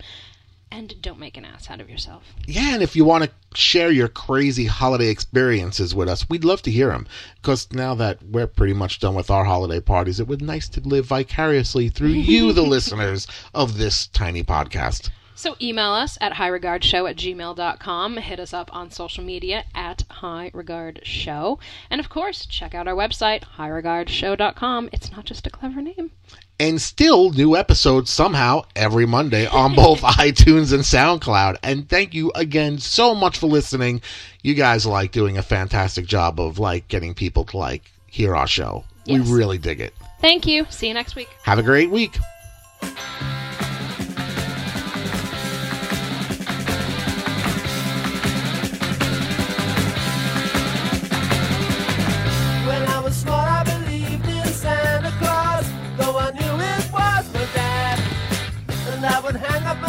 And 0.76 1.00
don't 1.00 1.18
make 1.18 1.38
an 1.38 1.46
ass 1.46 1.70
out 1.70 1.80
of 1.80 1.88
yourself. 1.88 2.34
Yeah, 2.46 2.74
and 2.74 2.82
if 2.82 2.94
you 2.94 3.06
want 3.06 3.24
to 3.24 3.30
share 3.54 3.90
your 3.90 4.08
crazy 4.08 4.66
holiday 4.66 5.08
experiences 5.08 5.94
with 5.94 6.06
us, 6.06 6.28
we'd 6.28 6.44
love 6.44 6.60
to 6.62 6.70
hear 6.70 6.88
them. 6.88 7.06
Because 7.36 7.72
now 7.72 7.94
that 7.94 8.22
we're 8.22 8.46
pretty 8.46 8.74
much 8.74 9.00
done 9.00 9.14
with 9.14 9.30
our 9.30 9.46
holiday 9.46 9.80
parties, 9.80 10.20
it 10.20 10.28
would 10.28 10.40
be 10.40 10.44
nice 10.44 10.68
to 10.68 10.82
live 10.82 11.06
vicariously 11.06 11.88
through 11.88 12.08
you, 12.30 12.52
the 12.52 12.60
listeners 12.60 13.26
of 13.54 13.78
this 13.78 14.06
tiny 14.08 14.44
podcast. 14.44 15.08
So 15.34 15.56
email 15.62 15.92
us 15.92 16.18
at 16.20 16.34
highregardshow 16.34 17.08
at 17.08 17.16
gmail.com. 17.16 18.16
Hit 18.18 18.38
us 18.38 18.52
up 18.52 18.68
on 18.76 18.90
social 18.90 19.24
media 19.24 19.64
at 19.74 20.04
highregardshow. 20.20 21.58
And 21.88 22.00
of 22.02 22.10
course, 22.10 22.44
check 22.44 22.74
out 22.74 22.86
our 22.86 22.94
website, 22.94 23.44
highregardshow.com. 23.56 24.90
It's 24.92 25.10
not 25.10 25.24
just 25.24 25.46
a 25.46 25.50
clever 25.50 25.80
name. 25.80 26.10
And 26.58 26.80
still 26.80 27.30
new 27.32 27.54
episodes 27.54 28.10
somehow 28.10 28.62
every 28.74 29.04
Monday 29.04 29.46
on 29.46 29.74
both 29.74 30.00
iTunes 30.02 30.72
and 30.72 30.82
SoundCloud. 30.82 31.56
And 31.62 31.88
thank 31.88 32.14
you 32.14 32.32
again 32.34 32.78
so 32.78 33.14
much 33.14 33.38
for 33.38 33.46
listening. 33.46 34.00
You 34.42 34.54
guys 34.54 34.86
are 34.86 34.90
like 34.90 35.12
doing 35.12 35.36
a 35.36 35.42
fantastic 35.42 36.06
job 36.06 36.40
of 36.40 36.58
like 36.58 36.88
getting 36.88 37.12
people 37.14 37.44
to 37.46 37.58
like 37.58 37.90
hear 38.06 38.34
our 38.34 38.46
show. 38.46 38.84
Yes. 39.04 39.28
We 39.28 39.34
really 39.34 39.58
dig 39.58 39.80
it. 39.80 39.94
Thank 40.20 40.46
you. 40.46 40.66
See 40.70 40.88
you 40.88 40.94
next 40.94 41.14
week. 41.14 41.28
Have 41.42 41.58
a 41.58 41.62
great 41.62 41.90
week. 41.90 42.16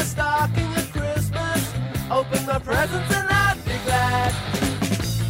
Stocking 0.07 0.71
at 0.73 0.89
Christmas, 0.91 1.73
open 2.09 2.45
my 2.45 2.59
presents, 2.59 3.13
and 3.13 3.27
I'd 3.29 3.57
be 3.65 3.77
glad. 3.85 4.33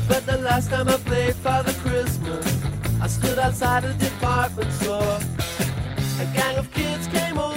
But 0.07 0.25
the 0.25 0.37
last 0.37 0.69
time 0.69 0.87
I 0.87 0.97
played 0.97 1.35
Father 1.35 1.73
Christmas, 1.85 2.45
I 3.01 3.07
stood 3.07 3.39
outside 3.39 3.85
a 3.85 3.93
department 3.93 4.71
store. 4.73 5.19
A 6.19 6.25
gang 6.33 6.57
of 6.57 6.71
kids 6.71 7.07
came 7.07 7.37
over 7.39 7.56